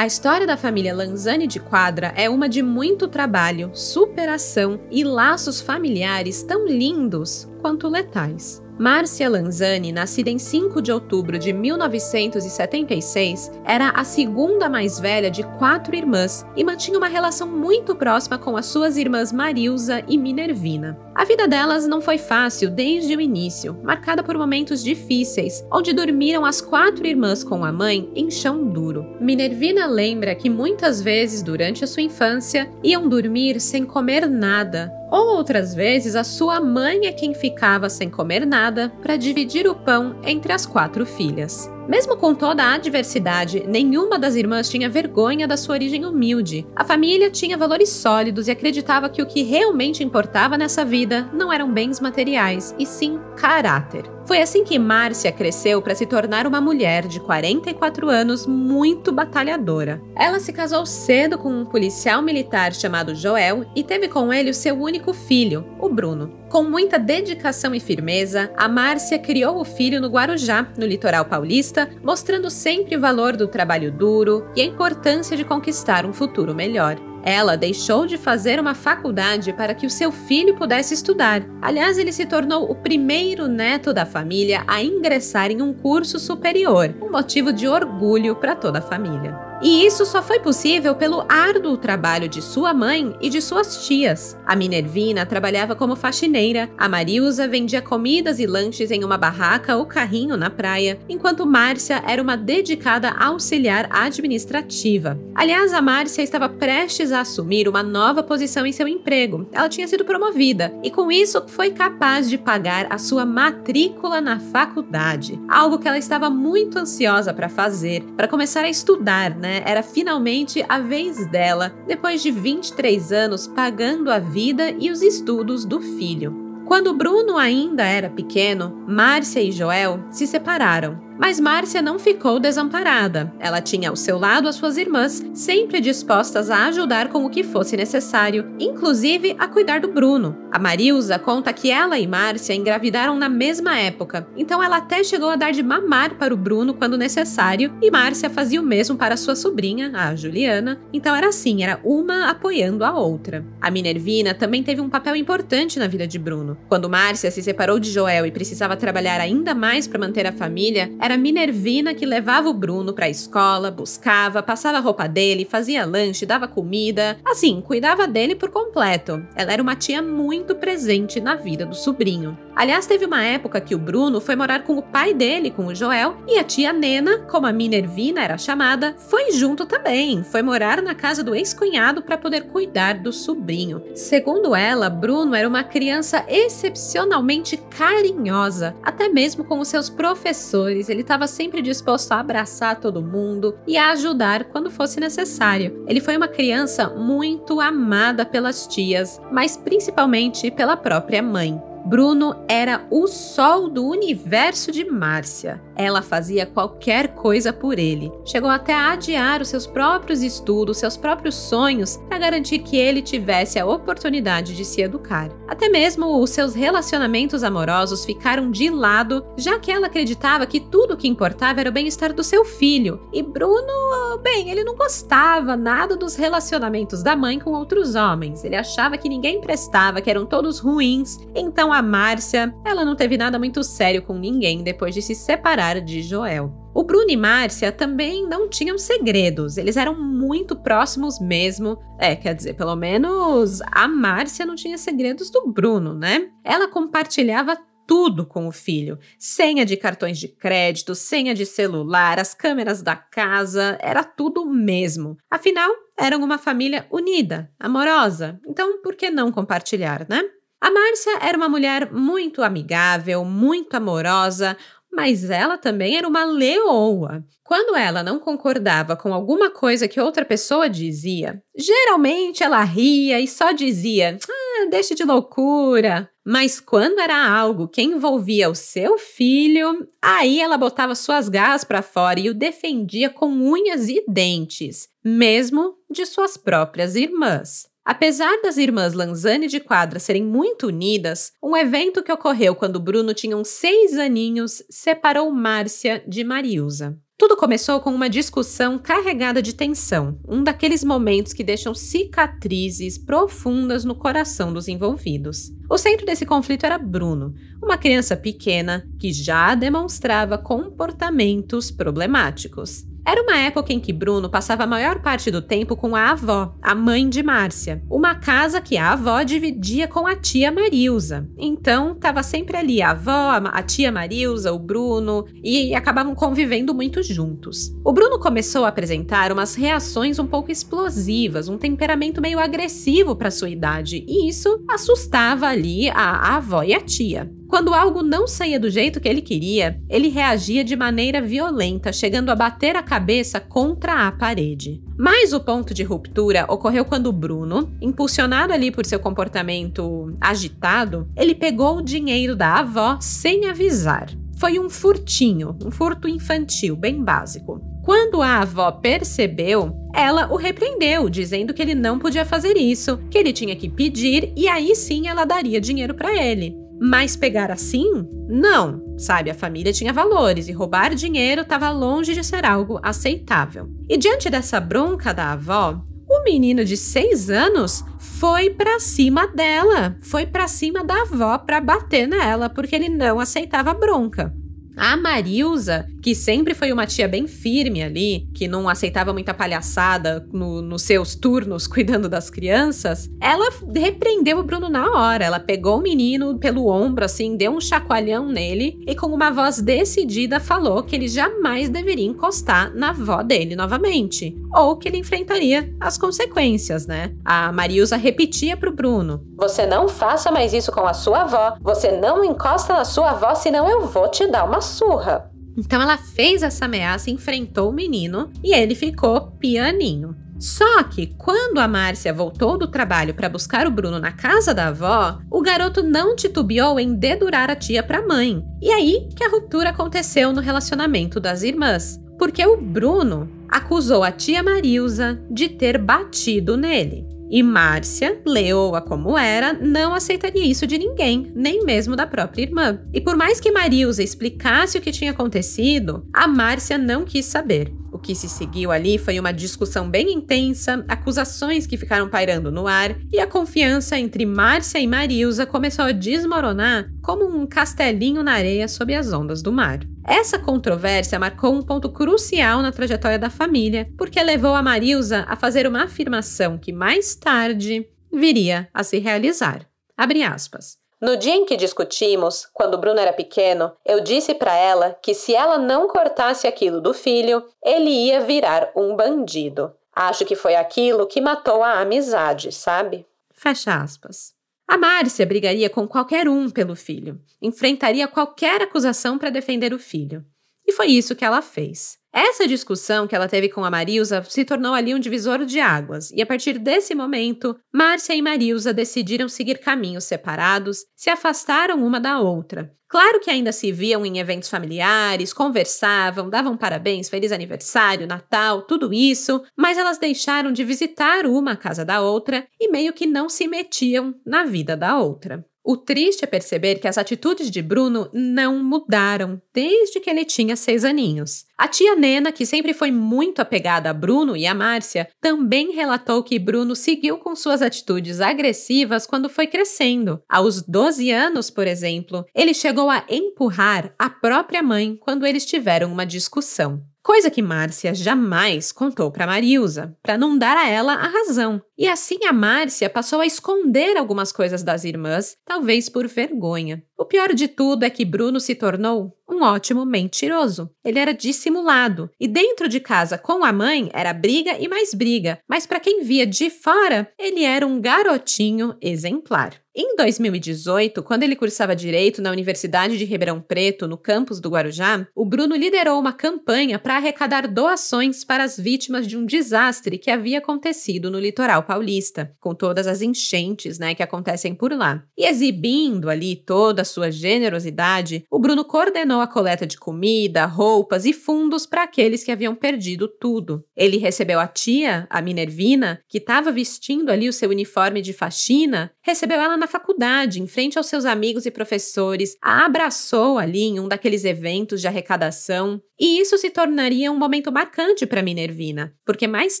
A 0.00 0.06
história 0.06 0.46
da 0.46 0.56
família 0.56 0.94
Lanzani 0.94 1.46
de 1.46 1.60
Quadra 1.60 2.14
é 2.16 2.30
uma 2.30 2.48
de 2.48 2.62
muito 2.62 3.06
trabalho, 3.06 3.70
superação 3.74 4.80
e 4.90 5.04
laços 5.04 5.60
familiares 5.60 6.42
tão 6.42 6.66
lindos 6.66 7.46
quanto 7.60 7.86
letais. 7.86 8.62
Márcia 8.78 9.28
Lanzani, 9.28 9.92
nascida 9.92 10.30
em 10.30 10.38
5 10.38 10.80
de 10.80 10.90
outubro 10.90 11.38
de 11.38 11.52
1976, 11.52 13.52
era 13.64 13.90
a 13.90 14.04
segunda 14.04 14.68
mais 14.68 14.98
velha 14.98 15.30
de 15.30 15.42
quatro 15.58 15.94
irmãs 15.94 16.46
e 16.56 16.64
mantinha 16.64 16.96
uma 16.96 17.08
relação 17.08 17.46
muito 17.46 17.94
próxima 17.94 18.38
com 18.38 18.56
as 18.56 18.66
suas 18.66 18.96
irmãs 18.96 19.32
Marilza 19.32 20.02
e 20.08 20.16
Minervina. 20.16 20.98
A 21.14 21.24
vida 21.24 21.46
delas 21.46 21.86
não 21.86 22.00
foi 22.00 22.16
fácil 22.16 22.70
desde 22.70 23.14
o 23.14 23.20
início, 23.20 23.76
marcada 23.82 24.22
por 24.22 24.38
momentos 24.38 24.82
difíceis, 24.82 25.62
onde 25.70 25.92
dormiram 25.92 26.46
as 26.46 26.62
quatro 26.62 27.06
irmãs 27.06 27.44
com 27.44 27.64
a 27.64 27.70
mãe 27.70 28.10
em 28.14 28.30
chão 28.30 28.66
duro. 28.66 29.04
Minervina 29.20 29.86
lembra 29.86 30.34
que 30.34 30.48
muitas 30.48 31.02
vezes 31.02 31.42
durante 31.42 31.84
a 31.84 31.86
sua 31.86 32.02
infância 32.02 32.70
iam 32.82 33.08
dormir 33.08 33.60
sem 33.60 33.84
comer 33.84 34.28
nada, 34.28 34.92
outras 35.16 35.74
vezes 35.74 36.14
a 36.14 36.22
sua 36.22 36.60
mãe 36.60 37.06
é 37.06 37.12
quem 37.12 37.34
ficava 37.34 37.88
sem 37.88 38.08
comer 38.08 38.46
nada 38.46 38.92
para 39.02 39.16
dividir 39.16 39.66
o 39.66 39.74
pão 39.74 40.16
entre 40.24 40.52
as 40.52 40.66
quatro 40.66 41.04
filhas. 41.04 41.70
Mesmo 41.88 42.16
com 42.16 42.34
toda 42.34 42.62
a 42.62 42.74
adversidade, 42.74 43.64
nenhuma 43.66 44.16
das 44.16 44.36
irmãs 44.36 44.68
tinha 44.68 44.88
vergonha 44.88 45.48
da 45.48 45.56
sua 45.56 45.74
origem 45.74 46.04
humilde. 46.04 46.64
A 46.76 46.84
família 46.84 47.30
tinha 47.30 47.56
valores 47.56 47.88
sólidos 47.88 48.46
e 48.46 48.52
acreditava 48.52 49.08
que 49.08 49.20
o 49.20 49.26
que 49.26 49.42
realmente 49.42 50.04
importava 50.04 50.56
nessa 50.56 50.84
vida 50.84 51.28
não 51.32 51.52
eram 51.52 51.72
bens 51.72 51.98
materiais, 51.98 52.72
e 52.78 52.86
sim 52.86 53.18
caráter. 53.36 54.04
Foi 54.30 54.40
assim 54.40 54.62
que 54.62 54.78
Márcia 54.78 55.32
cresceu 55.32 55.82
para 55.82 55.92
se 55.92 56.06
tornar 56.06 56.46
uma 56.46 56.60
mulher 56.60 57.08
de 57.08 57.18
44 57.18 58.08
anos 58.08 58.46
muito 58.46 59.10
batalhadora. 59.10 60.00
Ela 60.14 60.38
se 60.38 60.52
casou 60.52 60.86
cedo 60.86 61.36
com 61.36 61.48
um 61.48 61.64
policial 61.64 62.22
militar 62.22 62.72
chamado 62.72 63.12
Joel 63.12 63.66
e 63.74 63.82
teve 63.82 64.06
com 64.06 64.32
ele 64.32 64.50
o 64.50 64.54
seu 64.54 64.80
único 64.80 65.12
filho, 65.12 65.66
o 65.80 65.88
Bruno. 65.88 66.32
Com 66.48 66.62
muita 66.62 66.96
dedicação 66.96 67.74
e 67.74 67.80
firmeza, 67.80 68.52
a 68.56 68.68
Márcia 68.68 69.18
criou 69.18 69.60
o 69.60 69.64
filho 69.64 70.00
no 70.00 70.08
Guarujá, 70.08 70.68
no 70.78 70.86
litoral 70.86 71.24
paulista, 71.24 71.90
mostrando 72.00 72.48
sempre 72.50 72.94
o 72.94 73.00
valor 73.00 73.36
do 73.36 73.48
trabalho 73.48 73.90
duro 73.90 74.46
e 74.54 74.60
a 74.60 74.64
importância 74.64 75.36
de 75.36 75.42
conquistar 75.42 76.06
um 76.06 76.12
futuro 76.12 76.54
melhor. 76.54 77.09
Ela 77.22 77.56
deixou 77.56 78.06
de 78.06 78.16
fazer 78.16 78.58
uma 78.58 78.74
faculdade 78.74 79.52
para 79.52 79.74
que 79.74 79.86
o 79.86 79.90
seu 79.90 80.10
filho 80.10 80.54
pudesse 80.56 80.94
estudar. 80.94 81.42
Aliás, 81.60 81.98
ele 81.98 82.12
se 82.12 82.26
tornou 82.26 82.70
o 82.70 82.74
primeiro 82.74 83.46
neto 83.46 83.92
da 83.92 84.06
família 84.06 84.64
a 84.66 84.82
ingressar 84.82 85.50
em 85.50 85.60
um 85.60 85.72
curso 85.72 86.18
superior, 86.18 86.94
um 87.00 87.10
motivo 87.10 87.52
de 87.52 87.68
orgulho 87.68 88.36
para 88.36 88.56
toda 88.56 88.78
a 88.78 88.82
família. 88.82 89.49
E 89.62 89.84
isso 89.84 90.06
só 90.06 90.22
foi 90.22 90.40
possível 90.40 90.94
pelo 90.94 91.22
árduo 91.28 91.76
trabalho 91.76 92.30
de 92.30 92.40
sua 92.40 92.72
mãe 92.72 93.14
e 93.20 93.28
de 93.28 93.42
suas 93.42 93.86
tias. 93.86 94.38
A 94.46 94.56
Minervina 94.56 95.26
trabalhava 95.26 95.76
como 95.76 95.94
faxineira, 95.94 96.70
a 96.78 96.88
Marilza 96.88 97.46
vendia 97.46 97.82
comidas 97.82 98.38
e 98.38 98.46
lanches 98.46 98.90
em 98.90 99.04
uma 99.04 99.18
barraca 99.18 99.76
ou 99.76 99.84
carrinho 99.84 100.34
na 100.34 100.48
praia, 100.48 100.98
enquanto 101.06 101.46
Márcia 101.46 102.02
era 102.06 102.22
uma 102.22 102.38
dedicada 102.38 103.10
auxiliar 103.10 103.86
administrativa. 103.90 105.20
Aliás, 105.34 105.74
a 105.74 105.82
Márcia 105.82 106.22
estava 106.22 106.48
prestes 106.48 107.12
a 107.12 107.20
assumir 107.20 107.68
uma 107.68 107.82
nova 107.82 108.22
posição 108.22 108.64
em 108.64 108.72
seu 108.72 108.88
emprego. 108.88 109.46
Ela 109.52 109.68
tinha 109.68 109.86
sido 109.86 110.06
promovida 110.06 110.72
e, 110.82 110.90
com 110.90 111.12
isso, 111.12 111.44
foi 111.46 111.70
capaz 111.70 112.30
de 112.30 112.38
pagar 112.38 112.86
a 112.88 112.96
sua 112.96 113.26
matrícula 113.26 114.22
na 114.22 114.40
faculdade, 114.40 115.38
algo 115.50 115.78
que 115.78 115.86
ela 115.86 115.98
estava 115.98 116.30
muito 116.30 116.78
ansiosa 116.78 117.34
para 117.34 117.50
fazer, 117.50 118.02
para 118.16 118.26
começar 118.26 118.64
a 118.64 118.70
estudar, 118.70 119.36
né? 119.36 119.49
Né? 119.50 119.62
Era 119.66 119.82
finalmente 119.82 120.64
a 120.68 120.78
vez 120.78 121.26
dela, 121.26 121.74
depois 121.84 122.22
de 122.22 122.30
23 122.30 123.10
anos 123.10 123.48
pagando 123.48 124.08
a 124.08 124.20
vida 124.20 124.70
e 124.78 124.90
os 124.90 125.02
estudos 125.02 125.64
do 125.64 125.80
filho. 125.80 126.62
Quando 126.66 126.94
Bruno 126.94 127.36
ainda 127.36 127.84
era 127.84 128.08
pequeno, 128.08 128.84
Márcia 128.86 129.40
e 129.40 129.50
Joel 129.50 130.04
se 130.08 130.24
separaram 130.24 131.09
mas 131.20 131.38
Márcia 131.38 131.82
não 131.82 131.98
ficou 131.98 132.40
desamparada. 132.40 133.30
Ela 133.38 133.60
tinha 133.60 133.90
ao 133.90 133.96
seu 133.96 134.18
lado 134.18 134.48
as 134.48 134.56
suas 134.56 134.78
irmãs, 134.78 135.22
sempre 135.34 135.78
dispostas 135.78 136.50
a 136.50 136.66
ajudar 136.68 137.08
com 137.08 137.26
o 137.26 137.30
que 137.30 137.44
fosse 137.44 137.76
necessário, 137.76 138.54
inclusive 138.58 139.36
a 139.38 139.46
cuidar 139.46 139.80
do 139.80 139.92
Bruno. 139.92 140.36
A 140.50 140.58
Marilza 140.58 141.18
conta 141.18 141.52
que 141.52 141.70
ela 141.70 141.98
e 141.98 142.06
Márcia 142.06 142.54
engravidaram 142.54 143.16
na 143.16 143.28
mesma 143.28 143.78
época, 143.78 144.26
então 144.36 144.62
ela 144.62 144.78
até 144.78 145.04
chegou 145.04 145.28
a 145.28 145.36
dar 145.36 145.52
de 145.52 145.62
mamar 145.62 146.16
para 146.16 146.32
o 146.32 146.36
Bruno 146.36 146.72
quando 146.72 146.96
necessário, 146.96 147.72
e 147.82 147.90
Márcia 147.90 148.30
fazia 148.30 148.60
o 148.60 148.64
mesmo 148.64 148.96
para 148.96 149.16
sua 149.16 149.36
sobrinha, 149.36 149.92
a 149.94 150.16
Juliana. 150.16 150.80
Então 150.92 151.14
era 151.14 151.28
assim, 151.28 151.62
era 151.62 151.78
uma 151.84 152.30
apoiando 152.30 152.84
a 152.84 152.98
outra. 152.98 153.44
A 153.60 153.70
Minervina 153.70 154.32
também 154.32 154.62
teve 154.62 154.80
um 154.80 154.88
papel 154.88 155.14
importante 155.14 155.78
na 155.78 155.86
vida 155.86 156.06
de 156.06 156.18
Bruno. 156.18 156.56
Quando 156.68 156.88
Márcia 156.88 157.30
se 157.30 157.42
separou 157.42 157.78
de 157.78 157.90
Joel 157.90 158.24
e 158.24 158.30
precisava 158.30 158.76
trabalhar 158.76 159.20
ainda 159.20 159.54
mais 159.54 159.86
para 159.86 160.00
manter 160.00 160.26
a 160.26 160.32
família, 160.32 160.90
era 160.98 161.09
Minervina 161.16 161.94
que 161.94 162.06
levava 162.06 162.48
o 162.48 162.54
Bruno 162.54 162.92
para 162.92 163.06
a 163.06 163.10
escola, 163.10 163.70
buscava, 163.70 164.42
passava 164.42 164.78
a 164.78 164.80
roupa 164.80 165.06
dele, 165.06 165.44
fazia 165.44 165.84
lanche, 165.84 166.26
dava 166.26 166.48
comida, 166.48 167.18
assim, 167.24 167.60
cuidava 167.60 168.06
dele 168.06 168.34
por 168.34 168.50
completo. 168.50 169.24
Ela 169.34 169.52
era 169.52 169.62
uma 169.62 169.76
tia 169.76 170.02
muito 170.02 170.54
presente 170.54 171.20
na 171.20 171.34
vida 171.34 171.66
do 171.66 171.74
sobrinho. 171.74 172.36
Aliás, 172.60 172.84
teve 172.84 173.06
uma 173.06 173.24
época 173.24 173.58
que 173.58 173.74
o 173.74 173.78
Bruno 173.78 174.20
foi 174.20 174.36
morar 174.36 174.64
com 174.64 174.76
o 174.76 174.82
pai 174.82 175.14
dele, 175.14 175.50
com 175.50 175.64
o 175.64 175.74
Joel, 175.74 176.18
e 176.28 176.38
a 176.38 176.44
tia 176.44 176.74
Nena, 176.74 177.20
como 177.20 177.46
a 177.46 177.52
Minervina 177.54 178.22
era 178.22 178.36
chamada, 178.36 178.94
foi 178.98 179.32
junto 179.32 179.64
também. 179.64 180.22
Foi 180.22 180.42
morar 180.42 180.82
na 180.82 180.94
casa 180.94 181.24
do 181.24 181.34
ex-cunhado 181.34 182.02
para 182.02 182.18
poder 182.18 182.48
cuidar 182.48 182.98
do 182.98 183.14
sobrinho. 183.14 183.82
Segundo 183.94 184.54
ela, 184.54 184.90
Bruno 184.90 185.34
era 185.34 185.48
uma 185.48 185.64
criança 185.64 186.22
excepcionalmente 186.28 187.56
carinhosa, 187.56 188.76
até 188.82 189.08
mesmo 189.08 189.42
com 189.42 189.58
os 189.58 189.68
seus 189.68 189.88
professores. 189.88 190.90
Ele 190.90 191.00
estava 191.00 191.26
sempre 191.26 191.62
disposto 191.62 192.12
a 192.12 192.20
abraçar 192.20 192.78
todo 192.78 193.00
mundo 193.00 193.56
e 193.66 193.78
a 193.78 193.92
ajudar 193.92 194.44
quando 194.44 194.70
fosse 194.70 195.00
necessário. 195.00 195.82
Ele 195.88 195.98
foi 195.98 196.14
uma 196.14 196.28
criança 196.28 196.90
muito 196.90 197.58
amada 197.58 198.26
pelas 198.26 198.66
tias, 198.66 199.18
mas 199.32 199.56
principalmente 199.56 200.50
pela 200.50 200.76
própria 200.76 201.22
mãe. 201.22 201.69
Bruno 201.84 202.36
era 202.48 202.86
o 202.90 203.06
sol 203.06 203.68
do 203.68 203.86
universo 203.86 204.70
de 204.70 204.84
Márcia. 204.84 205.60
Ela 205.74 206.02
fazia 206.02 206.44
qualquer 206.44 207.14
coisa 207.14 207.52
por 207.52 207.78
ele. 207.78 208.12
Chegou 208.24 208.50
até 208.50 208.74
a 208.74 208.92
adiar 208.92 209.40
os 209.40 209.48
seus 209.48 209.66
próprios 209.66 210.22
estudos, 210.22 210.78
seus 210.78 210.96
próprios 210.96 211.34
sonhos, 211.34 211.96
para 212.08 212.18
garantir 212.18 212.58
que 212.58 212.76
ele 212.76 213.00
tivesse 213.00 213.58
a 213.58 213.66
oportunidade 213.66 214.54
de 214.54 214.64
se 214.64 214.82
educar. 214.82 215.30
Até 215.48 215.68
mesmo 215.68 216.20
os 216.20 216.30
seus 216.30 216.54
relacionamentos 216.54 217.42
amorosos 217.42 218.04
ficaram 218.04 218.50
de 218.50 218.68
lado, 218.68 219.24
já 219.36 219.58
que 219.58 219.70
ela 219.70 219.86
acreditava 219.86 220.46
que 220.46 220.60
tudo 220.60 220.94
o 220.94 220.96
que 220.96 221.08
importava 221.08 221.60
era 221.60 221.70
o 221.70 221.72
bem-estar 221.72 222.12
do 222.12 222.22
seu 222.22 222.44
filho. 222.44 223.00
E 223.12 223.22
Bruno, 223.22 224.18
bem, 224.22 224.50
ele 224.50 224.64
não 224.64 224.76
gostava 224.76 225.56
nada 225.56 225.96
dos 225.96 226.14
relacionamentos 226.14 227.02
da 227.02 227.16
mãe 227.16 227.38
com 227.38 227.52
outros 227.52 227.94
homens. 227.94 228.44
Ele 228.44 228.56
achava 228.56 228.98
que 228.98 229.08
ninguém 229.08 229.40
prestava, 229.40 230.00
que 230.00 230.10
eram 230.10 230.26
todos 230.26 230.58
ruins. 230.58 231.18
Então 231.34 231.69
a 231.72 231.82
Márcia, 231.82 232.54
ela 232.64 232.84
não 232.84 232.96
teve 232.96 233.16
nada 233.16 233.38
muito 233.38 233.62
sério 233.62 234.02
com 234.02 234.14
ninguém 234.14 234.62
depois 234.62 234.94
de 234.94 235.02
se 235.02 235.14
separar 235.14 235.80
de 235.80 236.02
Joel. 236.02 236.52
O 236.74 236.84
Bruno 236.84 237.10
e 237.10 237.16
Márcia 237.16 237.72
também 237.72 238.26
não 238.28 238.48
tinham 238.48 238.78
segredos, 238.78 239.56
eles 239.56 239.76
eram 239.76 240.00
muito 240.00 240.54
próximos 240.54 241.20
mesmo. 241.20 241.76
É, 241.98 242.14
quer 242.14 242.34
dizer, 242.34 242.54
pelo 242.54 242.76
menos 242.76 243.60
a 243.72 243.88
Márcia 243.88 244.46
não 244.46 244.54
tinha 244.54 244.78
segredos 244.78 245.30
do 245.30 245.50
Bruno, 245.50 245.94
né? 245.94 246.28
Ela 246.44 246.68
compartilhava 246.68 247.56
tudo 247.90 248.24
com 248.24 248.46
o 248.46 248.52
filho: 248.52 249.00
senha 249.18 249.66
de 249.66 249.76
cartões 249.76 250.16
de 250.16 250.28
crédito, 250.28 250.94
senha 250.94 251.34
de 251.34 251.44
celular, 251.44 252.20
as 252.20 252.32
câmeras 252.32 252.82
da 252.82 252.94
casa, 252.94 253.76
era 253.80 254.04
tudo 254.04 254.46
mesmo. 254.46 255.16
Afinal, 255.28 255.68
eram 255.98 256.22
uma 256.22 256.38
família 256.38 256.86
unida, 256.88 257.50
amorosa, 257.58 258.40
então 258.46 258.80
por 258.80 258.94
que 258.94 259.10
não 259.10 259.32
compartilhar, 259.32 260.06
né? 260.08 260.22
A 260.60 260.70
Márcia 260.70 261.18
era 261.22 261.38
uma 261.38 261.48
mulher 261.48 261.90
muito 261.90 262.42
amigável, 262.42 263.24
muito 263.24 263.74
amorosa, 263.74 264.56
mas 264.92 265.30
ela 265.30 265.56
também 265.56 265.96
era 265.96 266.06
uma 266.06 266.24
leoa. 266.24 267.24
Quando 267.42 267.76
ela 267.76 268.02
não 268.02 268.18
concordava 268.18 268.94
com 268.94 269.14
alguma 269.14 269.50
coisa 269.50 269.88
que 269.88 270.00
outra 270.00 270.24
pessoa 270.24 270.68
dizia, 270.68 271.42
geralmente 271.56 272.42
ela 272.42 272.62
ria 272.62 273.18
e 273.20 273.26
só 273.26 273.52
dizia: 273.52 274.18
ah, 274.28 274.66
deixa 274.70 274.94
de 274.94 275.04
loucura. 275.04 276.10
Mas 276.24 276.60
quando 276.60 277.00
era 277.00 277.28
algo 277.28 277.66
que 277.66 277.82
envolvia 277.82 278.50
o 278.50 278.54
seu 278.54 278.98
filho, 278.98 279.88
aí 280.02 280.38
ela 280.40 280.58
botava 280.58 280.94
suas 280.94 281.28
garras 281.28 281.64
para 281.64 281.82
fora 281.82 282.20
e 282.20 282.28
o 282.28 282.34
defendia 282.34 283.08
com 283.08 283.26
unhas 283.26 283.88
e 283.88 284.04
dentes, 284.06 284.88
mesmo 285.02 285.76
de 285.90 286.04
suas 286.04 286.36
próprias 286.36 286.94
irmãs. 286.94 287.69
Apesar 287.90 288.40
das 288.40 288.56
irmãs 288.56 288.92
Lanzani 288.94 289.48
de 289.48 289.58
Quadra 289.58 289.98
serem 289.98 290.22
muito 290.22 290.68
unidas, 290.68 291.32
um 291.42 291.56
evento 291.56 292.04
que 292.04 292.12
ocorreu 292.12 292.54
quando 292.54 292.78
Bruno 292.78 293.12
tinha 293.12 293.36
uns 293.36 293.48
seis 293.48 293.98
aninhos 293.98 294.62
separou 294.70 295.28
Márcia 295.32 296.00
de 296.06 296.22
Marilza. 296.22 296.96
Tudo 297.18 297.36
começou 297.36 297.80
com 297.80 297.92
uma 297.92 298.08
discussão 298.08 298.78
carregada 298.78 299.42
de 299.42 299.52
tensão, 299.56 300.20
um 300.28 300.44
daqueles 300.44 300.84
momentos 300.84 301.32
que 301.32 301.42
deixam 301.42 301.74
cicatrizes 301.74 302.96
profundas 302.96 303.84
no 303.84 303.96
coração 303.96 304.52
dos 304.52 304.68
envolvidos. 304.68 305.50
O 305.68 305.76
centro 305.76 306.06
desse 306.06 306.24
conflito 306.24 306.64
era 306.64 306.78
Bruno, 306.78 307.34
uma 307.60 307.76
criança 307.76 308.16
pequena 308.16 308.88
que 309.00 309.12
já 309.12 309.56
demonstrava 309.56 310.38
comportamentos 310.38 311.72
problemáticos. 311.72 312.84
Era 313.04 313.22
uma 313.22 313.36
época 313.36 313.72
em 313.72 313.80
que 313.80 313.92
Bruno 313.92 314.28
passava 314.28 314.64
a 314.64 314.66
maior 314.66 315.00
parte 315.00 315.30
do 315.30 315.40
tempo 315.40 315.74
com 315.76 315.96
a 315.96 316.10
avó, 316.10 316.54
a 316.60 316.74
mãe 316.74 317.08
de 317.08 317.22
Márcia, 317.22 317.82
uma 317.90 318.14
casa 318.14 318.60
que 318.60 318.76
a 318.76 318.92
avó 318.92 319.22
dividia 319.22 319.88
com 319.88 320.06
a 320.06 320.14
tia 320.14 320.52
Marilza. 320.52 321.28
Então, 321.38 321.92
estava 321.92 322.22
sempre 322.22 322.56
ali 322.56 322.82
a 322.82 322.90
avó, 322.90 323.40
a 323.44 323.62
tia 323.62 323.90
Marilza, 323.90 324.52
o 324.52 324.58
Bruno, 324.58 325.24
e 325.42 325.74
acabavam 325.74 326.14
convivendo 326.14 326.74
muito 326.74 327.02
juntos. 327.02 327.74
O 327.84 327.92
Bruno 327.92 328.18
começou 328.18 328.64
a 328.64 328.68
apresentar 328.68 329.32
umas 329.32 329.54
reações 329.54 330.18
um 330.18 330.26
pouco 330.26 330.50
explosivas, 330.52 331.48
um 331.48 331.58
temperamento 331.58 332.20
meio 332.20 332.38
agressivo 332.38 333.16
para 333.16 333.30
sua 333.30 333.48
idade, 333.50 334.04
e 334.06 334.28
isso 334.28 334.62
assustava 334.68 335.46
ali 335.46 335.88
a, 335.90 335.94
a 335.94 336.36
avó 336.36 336.62
e 336.62 336.74
a 336.74 336.80
tia. 336.80 337.39
Quando 337.50 337.74
algo 337.74 338.00
não 338.04 338.28
saía 338.28 338.60
do 338.60 338.70
jeito 338.70 339.00
que 339.00 339.08
ele 339.08 339.20
queria, 339.20 339.82
ele 339.88 340.08
reagia 340.08 340.62
de 340.62 340.76
maneira 340.76 341.20
violenta, 341.20 341.92
chegando 341.92 342.30
a 342.30 342.36
bater 342.36 342.76
a 342.76 342.82
cabeça 342.82 343.40
contra 343.40 344.06
a 344.06 344.12
parede. 344.12 344.80
Mas 344.96 345.32
o 345.32 345.40
ponto 345.40 345.74
de 345.74 345.82
ruptura 345.82 346.46
ocorreu 346.48 346.84
quando 346.84 347.12
Bruno, 347.12 347.68
impulsionado 347.82 348.52
ali 348.52 348.70
por 348.70 348.86
seu 348.86 349.00
comportamento 349.00 350.14
agitado, 350.20 351.08
ele 351.16 351.34
pegou 351.34 351.78
o 351.78 351.82
dinheiro 351.82 352.36
da 352.36 352.60
avó 352.60 352.98
sem 353.00 353.46
avisar. 353.46 354.08
Foi 354.38 354.56
um 354.60 354.70
furtinho, 354.70 355.58
um 355.66 355.72
furto 355.72 356.06
infantil, 356.06 356.76
bem 356.76 357.02
básico. 357.02 357.60
Quando 357.84 358.22
a 358.22 358.42
avó 358.42 358.70
percebeu, 358.70 359.74
ela 359.92 360.32
o 360.32 360.36
repreendeu, 360.36 361.10
dizendo 361.10 361.52
que 361.52 361.60
ele 361.60 361.74
não 361.74 361.98
podia 361.98 362.24
fazer 362.24 362.56
isso, 362.56 362.96
que 363.10 363.18
ele 363.18 363.32
tinha 363.32 363.56
que 363.56 363.68
pedir 363.68 364.32
e 364.36 364.46
aí 364.46 364.76
sim 364.76 365.08
ela 365.08 365.24
daria 365.24 365.60
dinheiro 365.60 365.94
para 365.94 366.14
ele. 366.14 366.69
Mas 366.80 367.14
pegar 367.14 367.50
assim? 367.50 368.08
Não, 368.26 368.96
sabe? 368.96 369.30
A 369.30 369.34
família 369.34 369.72
tinha 369.72 369.92
valores 369.92 370.48
e 370.48 370.52
roubar 370.52 370.94
dinheiro 370.94 371.42
estava 371.42 371.70
longe 371.70 372.14
de 372.14 372.24
ser 372.24 372.46
algo 372.46 372.80
aceitável. 372.82 373.68
E 373.88 373.98
diante 373.98 374.30
dessa 374.30 374.58
bronca 374.58 375.12
da 375.12 375.32
avó, 375.32 375.84
o 376.08 376.24
menino 376.24 376.64
de 376.64 376.76
seis 376.76 377.28
anos 377.28 377.84
foi 377.98 378.50
para 378.50 378.80
cima 378.80 379.26
dela, 379.28 379.96
foi 380.00 380.26
para 380.26 380.48
cima 380.48 380.82
da 380.82 381.02
avó 381.02 381.38
para 381.38 381.60
bater 381.60 382.08
nela 382.08 382.48
porque 382.48 382.74
ele 382.74 382.88
não 382.88 383.20
aceitava 383.20 383.74
bronca. 383.74 384.34
A 384.80 384.96
Marilza, 384.96 385.86
que 386.02 386.14
sempre 386.14 386.54
foi 386.54 386.72
uma 386.72 386.86
tia 386.86 387.06
bem 387.06 387.26
firme 387.26 387.82
ali, 387.82 388.26
que 388.32 388.48
não 388.48 388.66
aceitava 388.66 389.12
muita 389.12 389.34
palhaçada 389.34 390.26
no, 390.32 390.62
nos 390.62 390.80
seus 390.80 391.14
turnos 391.14 391.66
cuidando 391.68 392.08
das 392.08 392.30
crianças, 392.30 393.10
ela 393.20 393.50
repreendeu 393.76 394.38
o 394.38 394.42
Bruno 394.42 394.70
na 394.70 394.90
hora. 394.90 395.26
Ela 395.26 395.38
pegou 395.38 395.76
o 395.76 395.82
menino 395.82 396.38
pelo 396.38 396.66
ombro, 396.66 397.04
assim, 397.04 397.36
deu 397.36 397.52
um 397.52 397.60
chacoalhão 397.60 398.26
nele 398.26 398.82
e, 398.86 398.94
com 398.94 399.08
uma 399.08 399.30
voz 399.30 399.60
decidida, 399.60 400.40
falou 400.40 400.82
que 400.82 400.96
ele 400.96 401.08
jamais 401.08 401.68
deveria 401.68 402.06
encostar 402.06 402.74
na 402.74 402.88
avó 402.88 403.22
dele 403.22 403.54
novamente, 403.54 404.34
ou 404.54 404.76
que 404.76 404.88
ele 404.88 404.96
enfrentaria 404.96 405.70
as 405.78 405.98
consequências, 405.98 406.86
né? 406.86 407.12
A 407.22 407.52
Marilza 407.52 407.96
repetia 407.96 408.56
pro 408.56 408.74
Bruno: 408.74 409.22
Você 409.36 409.66
não 409.66 409.90
faça 409.90 410.30
mais 410.30 410.54
isso 410.54 410.72
com 410.72 410.86
a 410.86 410.94
sua 410.94 411.24
avó, 411.24 411.56
você 411.60 411.92
não 411.92 412.24
encosta 412.24 412.72
na 412.72 412.86
sua 412.86 413.10
avó, 413.10 413.34
senão 413.34 413.68
eu 413.68 413.86
vou 413.86 414.08
te 414.08 414.26
dar 414.26 414.44
uma 414.44 414.69
surra. 414.70 415.30
Então 415.56 415.82
ela 415.82 415.98
fez 415.98 416.42
essa 416.42 416.64
ameaça, 416.64 417.10
enfrentou 417.10 417.68
o 417.68 417.74
menino 417.74 418.30
e 418.42 418.54
ele 418.54 418.74
ficou 418.74 419.32
pianinho. 419.32 420.16
Só 420.38 420.82
que 420.84 421.08
quando 421.18 421.58
a 421.58 421.68
Márcia 421.68 422.14
voltou 422.14 422.56
do 422.56 422.66
trabalho 422.66 423.12
para 423.12 423.28
buscar 423.28 423.66
o 423.66 423.70
Bruno 423.70 423.98
na 423.98 424.10
casa 424.10 424.54
da 424.54 424.68
avó, 424.68 425.18
o 425.30 425.42
garoto 425.42 425.82
não 425.82 426.16
titubeou 426.16 426.80
em 426.80 426.94
dedurar 426.94 427.50
a 427.50 427.54
tia 427.54 427.82
para 427.82 427.98
a 427.98 428.06
mãe. 428.06 428.42
E 428.62 428.70
aí 428.70 429.06
que 429.14 429.22
a 429.22 429.28
ruptura 429.28 429.68
aconteceu 429.68 430.32
no 430.32 430.40
relacionamento 430.40 431.20
das 431.20 431.42
irmãs, 431.42 432.00
porque 432.18 432.44
o 432.46 432.56
Bruno 432.56 433.28
acusou 433.50 434.02
a 434.02 434.10
tia 434.10 434.42
Marilza 434.42 435.20
de 435.30 435.46
ter 435.50 435.76
batido 435.76 436.56
nele. 436.56 437.06
E 437.30 437.42
Márcia, 437.42 438.20
leoa 438.26 438.80
como 438.80 439.16
era, 439.16 439.52
não 439.52 439.94
aceitaria 439.94 440.44
isso 440.44 440.66
de 440.66 440.76
ninguém, 440.76 441.30
nem 441.34 441.64
mesmo 441.64 441.94
da 441.94 442.06
própria 442.06 442.42
irmã. 442.42 442.80
E 442.92 443.00
por 443.00 443.16
mais 443.16 443.38
que 443.38 443.52
Marilza 443.52 444.02
explicasse 444.02 444.76
o 444.76 444.80
que 444.80 444.90
tinha 444.90 445.12
acontecido, 445.12 446.04
a 446.12 446.26
Márcia 446.26 446.76
não 446.76 447.04
quis 447.04 447.24
saber. 447.24 447.72
O 447.92 447.98
que 447.98 448.14
se 448.14 448.28
seguiu 448.28 448.70
ali 448.70 448.98
foi 448.98 449.18
uma 449.18 449.32
discussão 449.32 449.88
bem 449.88 450.12
intensa, 450.12 450.84
acusações 450.88 451.66
que 451.66 451.76
ficaram 451.76 452.08
pairando 452.08 452.50
no 452.50 452.66
ar, 452.66 452.96
e 453.12 453.18
a 453.18 453.26
confiança 453.26 453.98
entre 453.98 454.24
Márcia 454.24 454.78
e 454.78 454.86
Marilza 454.86 455.44
começou 455.44 455.84
a 455.84 455.92
desmoronar 455.92 456.90
como 457.02 457.26
um 457.26 457.46
castelinho 457.46 458.22
na 458.22 458.32
areia 458.32 458.68
sob 458.68 458.94
as 458.94 459.12
ondas 459.12 459.42
do 459.42 459.52
mar. 459.52 459.80
Essa 460.04 460.38
controvérsia 460.38 461.18
marcou 461.18 461.54
um 461.54 461.62
ponto 461.62 461.90
crucial 461.90 462.62
na 462.62 462.72
trajetória 462.72 463.18
da 463.18 463.30
família, 463.30 463.88
porque 463.98 464.22
levou 464.22 464.54
a 464.54 464.62
Marilza 464.62 465.24
a 465.28 465.36
fazer 465.36 465.66
uma 465.66 465.84
afirmação 465.84 466.56
que 466.58 466.72
mais 466.72 467.14
tarde 467.14 467.86
viria 468.12 468.68
a 468.72 468.82
se 468.82 468.98
realizar. 468.98 469.66
Abre 469.96 470.22
aspas. 470.22 470.79
No 471.00 471.16
dia 471.16 471.34
em 471.34 471.46
que 471.46 471.56
discutimos, 471.56 472.46
quando 472.52 472.76
Bruno 472.76 473.00
era 473.00 473.12
pequeno, 473.12 473.72
eu 473.86 474.00
disse 474.00 474.34
para 474.34 474.54
ela 474.54 474.98
que 475.00 475.14
se 475.14 475.34
ela 475.34 475.56
não 475.56 475.88
cortasse 475.88 476.46
aquilo 476.46 476.80
do 476.80 476.92
filho, 476.92 477.42
ele 477.64 477.88
ia 477.88 478.20
virar 478.20 478.70
um 478.76 478.94
bandido. 478.94 479.72
Acho 479.94 480.26
que 480.26 480.36
foi 480.36 480.54
aquilo 480.54 481.06
que 481.06 481.20
matou 481.20 481.62
a 481.62 481.80
amizade, 481.80 482.52
sabe? 482.52 483.06
Fecha 483.32 483.74
aspas. 483.74 484.34
A 484.68 484.76
Márcia 484.76 485.26
brigaria 485.26 485.68
com 485.68 485.88
qualquer 485.88 486.28
um 486.28 486.48
pelo 486.48 486.76
filho, 486.76 487.18
enfrentaria 487.42 488.06
qualquer 488.06 488.62
acusação 488.62 489.18
para 489.18 489.30
defender 489.30 489.72
o 489.72 489.78
filho. 489.78 490.24
E 490.70 490.72
foi 490.72 490.86
isso 490.86 491.16
que 491.16 491.24
ela 491.24 491.42
fez. 491.42 491.98
Essa 492.12 492.46
discussão 492.46 493.08
que 493.08 493.16
ela 493.16 493.26
teve 493.26 493.48
com 493.48 493.64
a 493.64 493.70
Marilsa 493.72 494.22
se 494.22 494.44
tornou 494.44 494.72
ali 494.72 494.94
um 494.94 495.00
divisor 495.00 495.44
de 495.44 495.58
águas, 495.58 496.12
e 496.12 496.22
a 496.22 496.26
partir 496.26 496.60
desse 496.60 496.94
momento, 496.94 497.58
Márcia 497.74 498.14
e 498.14 498.22
Marilsa 498.22 498.72
decidiram 498.72 499.28
seguir 499.28 499.58
caminhos 499.58 500.04
separados, 500.04 500.84
se 500.94 501.10
afastaram 501.10 501.84
uma 501.84 501.98
da 501.98 502.20
outra. 502.20 502.72
Claro 502.88 503.18
que 503.18 503.30
ainda 503.30 503.50
se 503.50 503.72
viam 503.72 504.06
em 504.06 504.18
eventos 504.18 504.48
familiares, 504.48 505.32
conversavam, 505.32 506.30
davam 506.30 506.56
parabéns, 506.56 507.08
feliz 507.08 507.32
aniversário, 507.32 508.06
Natal, 508.06 508.62
tudo 508.62 508.94
isso, 508.94 509.42
mas 509.56 509.76
elas 509.76 509.98
deixaram 509.98 510.52
de 510.52 510.62
visitar 510.62 511.26
uma 511.26 511.52
a 511.52 511.56
casa 511.56 511.84
da 511.84 512.00
outra 512.00 512.46
e 512.60 512.70
meio 512.70 512.92
que 512.92 513.06
não 513.06 513.28
se 513.28 513.48
metiam 513.48 514.14
na 514.24 514.44
vida 514.44 514.76
da 514.76 514.96
outra. 514.98 515.44
O 515.70 515.76
triste 515.76 516.24
é 516.24 516.26
perceber 516.26 516.80
que 516.80 516.88
as 516.88 516.98
atitudes 516.98 517.48
de 517.48 517.62
Bruno 517.62 518.10
não 518.12 518.60
mudaram 518.60 519.40
desde 519.54 520.00
que 520.00 520.10
ele 520.10 520.24
tinha 520.24 520.56
seis 520.56 520.84
aninhos. 520.84 521.44
A 521.56 521.68
tia 521.68 521.94
Nena, 521.94 522.32
que 522.32 522.44
sempre 522.44 522.74
foi 522.74 522.90
muito 522.90 523.40
apegada 523.40 523.88
a 523.88 523.94
Bruno 523.94 524.36
e 524.36 524.48
a 524.48 524.52
Márcia, 524.52 525.08
também 525.20 525.70
relatou 525.70 526.24
que 526.24 526.40
Bruno 526.40 526.74
seguiu 526.74 527.18
com 527.18 527.36
suas 527.36 527.62
atitudes 527.62 528.20
agressivas 528.20 529.06
quando 529.06 529.28
foi 529.28 529.46
crescendo. 529.46 530.20
Aos 530.28 530.60
12 530.60 531.08
anos, 531.12 531.50
por 531.50 531.68
exemplo, 531.68 532.24
ele 532.34 532.52
chegou 532.52 532.90
a 532.90 533.04
empurrar 533.08 533.94
a 533.96 534.10
própria 534.10 534.64
mãe 534.64 534.96
quando 534.96 535.24
eles 535.24 535.46
tiveram 535.46 535.92
uma 535.92 536.04
discussão. 536.04 536.82
Coisa 537.02 537.30
que 537.30 537.40
Márcia 537.40 537.94
jamais 537.94 538.72
contou 538.72 539.10
para 539.10 539.26
Marilsa, 539.26 539.96
para 540.02 540.18
não 540.18 540.36
dar 540.36 540.56
a 540.56 540.68
ela 540.68 540.92
a 540.92 541.06
razão. 541.06 541.62
E 541.80 541.88
assim 541.88 542.26
a 542.28 542.32
Márcia 542.32 542.90
passou 542.90 543.20
a 543.20 543.26
esconder 543.26 543.96
algumas 543.96 544.30
coisas 544.30 544.62
das 544.62 544.84
irmãs, 544.84 545.38
talvez 545.46 545.88
por 545.88 546.06
vergonha. 546.06 546.84
O 546.94 547.06
pior 547.06 547.32
de 547.32 547.48
tudo 547.48 547.84
é 547.84 547.88
que 547.88 548.04
Bruno 548.04 548.38
se 548.38 548.54
tornou 548.54 549.16
um 549.26 549.42
ótimo 549.42 549.86
mentiroso. 549.86 550.70
Ele 550.84 550.98
era 550.98 551.14
dissimulado 551.14 552.10
e 552.20 552.28
dentro 552.28 552.68
de 552.68 552.80
casa 552.80 553.16
com 553.16 553.42
a 553.42 553.50
mãe 553.52 553.88
era 553.94 554.12
briga 554.12 554.58
e 554.58 554.68
mais 554.68 554.92
briga, 554.92 555.38
mas 555.48 555.66
para 555.66 555.80
quem 555.80 556.02
via 556.02 556.26
de 556.26 556.50
fora, 556.50 557.10
ele 557.18 557.44
era 557.44 557.66
um 557.66 557.80
garotinho 557.80 558.76
exemplar. 558.82 559.54
Em 559.74 559.94
2018, 559.96 561.00
quando 561.02 561.22
ele 561.22 561.36
cursava 561.36 561.76
direito 561.76 562.20
na 562.20 562.32
Universidade 562.32 562.98
de 562.98 563.04
Ribeirão 563.04 563.40
Preto, 563.40 563.86
no 563.86 563.96
campus 563.96 564.40
do 564.40 564.50
Guarujá, 564.50 565.06
o 565.14 565.24
Bruno 565.24 565.54
liderou 565.54 565.98
uma 565.98 566.12
campanha 566.12 566.76
para 566.76 566.96
arrecadar 566.96 567.46
doações 567.46 568.24
para 568.24 568.42
as 568.42 568.58
vítimas 568.58 569.06
de 569.06 569.16
um 569.16 569.24
desastre 569.24 569.96
que 569.96 570.10
havia 570.10 570.38
acontecido 570.38 571.08
no 571.08 571.20
litoral 571.20 571.62
paulista, 571.70 572.34
com 572.40 572.52
todas 572.52 572.88
as 572.88 573.00
enchentes, 573.00 573.78
né, 573.78 573.94
que 573.94 574.02
acontecem 574.02 574.52
por 574.56 574.72
lá. 574.72 575.04
E 575.16 575.24
exibindo 575.24 576.10
ali 576.10 576.34
toda 576.34 576.82
a 576.82 576.84
sua 576.84 577.12
generosidade, 577.12 578.24
o 578.28 578.40
Bruno 578.40 578.64
coordenou 578.64 579.20
a 579.20 579.28
coleta 579.28 579.64
de 579.64 579.78
comida, 579.78 580.46
roupas 580.46 581.04
e 581.04 581.12
fundos 581.12 581.66
para 581.66 581.84
aqueles 581.84 582.24
que 582.24 582.32
haviam 582.32 582.56
perdido 582.56 583.06
tudo. 583.06 583.64
Ele 583.76 583.98
recebeu 583.98 584.40
a 584.40 584.48
tia, 584.48 585.06
a 585.08 585.22
Minervina, 585.22 586.00
que 586.08 586.18
estava 586.18 586.50
vestindo 586.50 587.08
ali 587.08 587.28
o 587.28 587.32
seu 587.32 587.50
uniforme 587.50 588.02
de 588.02 588.12
faxina, 588.12 588.90
recebeu 589.00 589.40
ela 589.40 589.56
na 589.56 589.68
faculdade, 589.68 590.42
em 590.42 590.48
frente 590.48 590.76
aos 590.76 590.88
seus 590.88 591.04
amigos 591.04 591.46
e 591.46 591.52
professores, 591.52 592.36
a 592.42 592.66
abraçou 592.66 593.38
ali 593.38 593.62
em 593.62 593.78
um 593.78 593.86
daqueles 593.86 594.24
eventos 594.24 594.80
de 594.80 594.88
arrecadação. 594.88 595.80
E 596.00 596.18
isso 596.18 596.38
se 596.38 596.48
tornaria 596.48 597.12
um 597.12 597.18
momento 597.18 597.52
marcante 597.52 598.06
para 598.06 598.22
Minervina, 598.22 598.94
porque 599.04 599.26
mais 599.26 599.60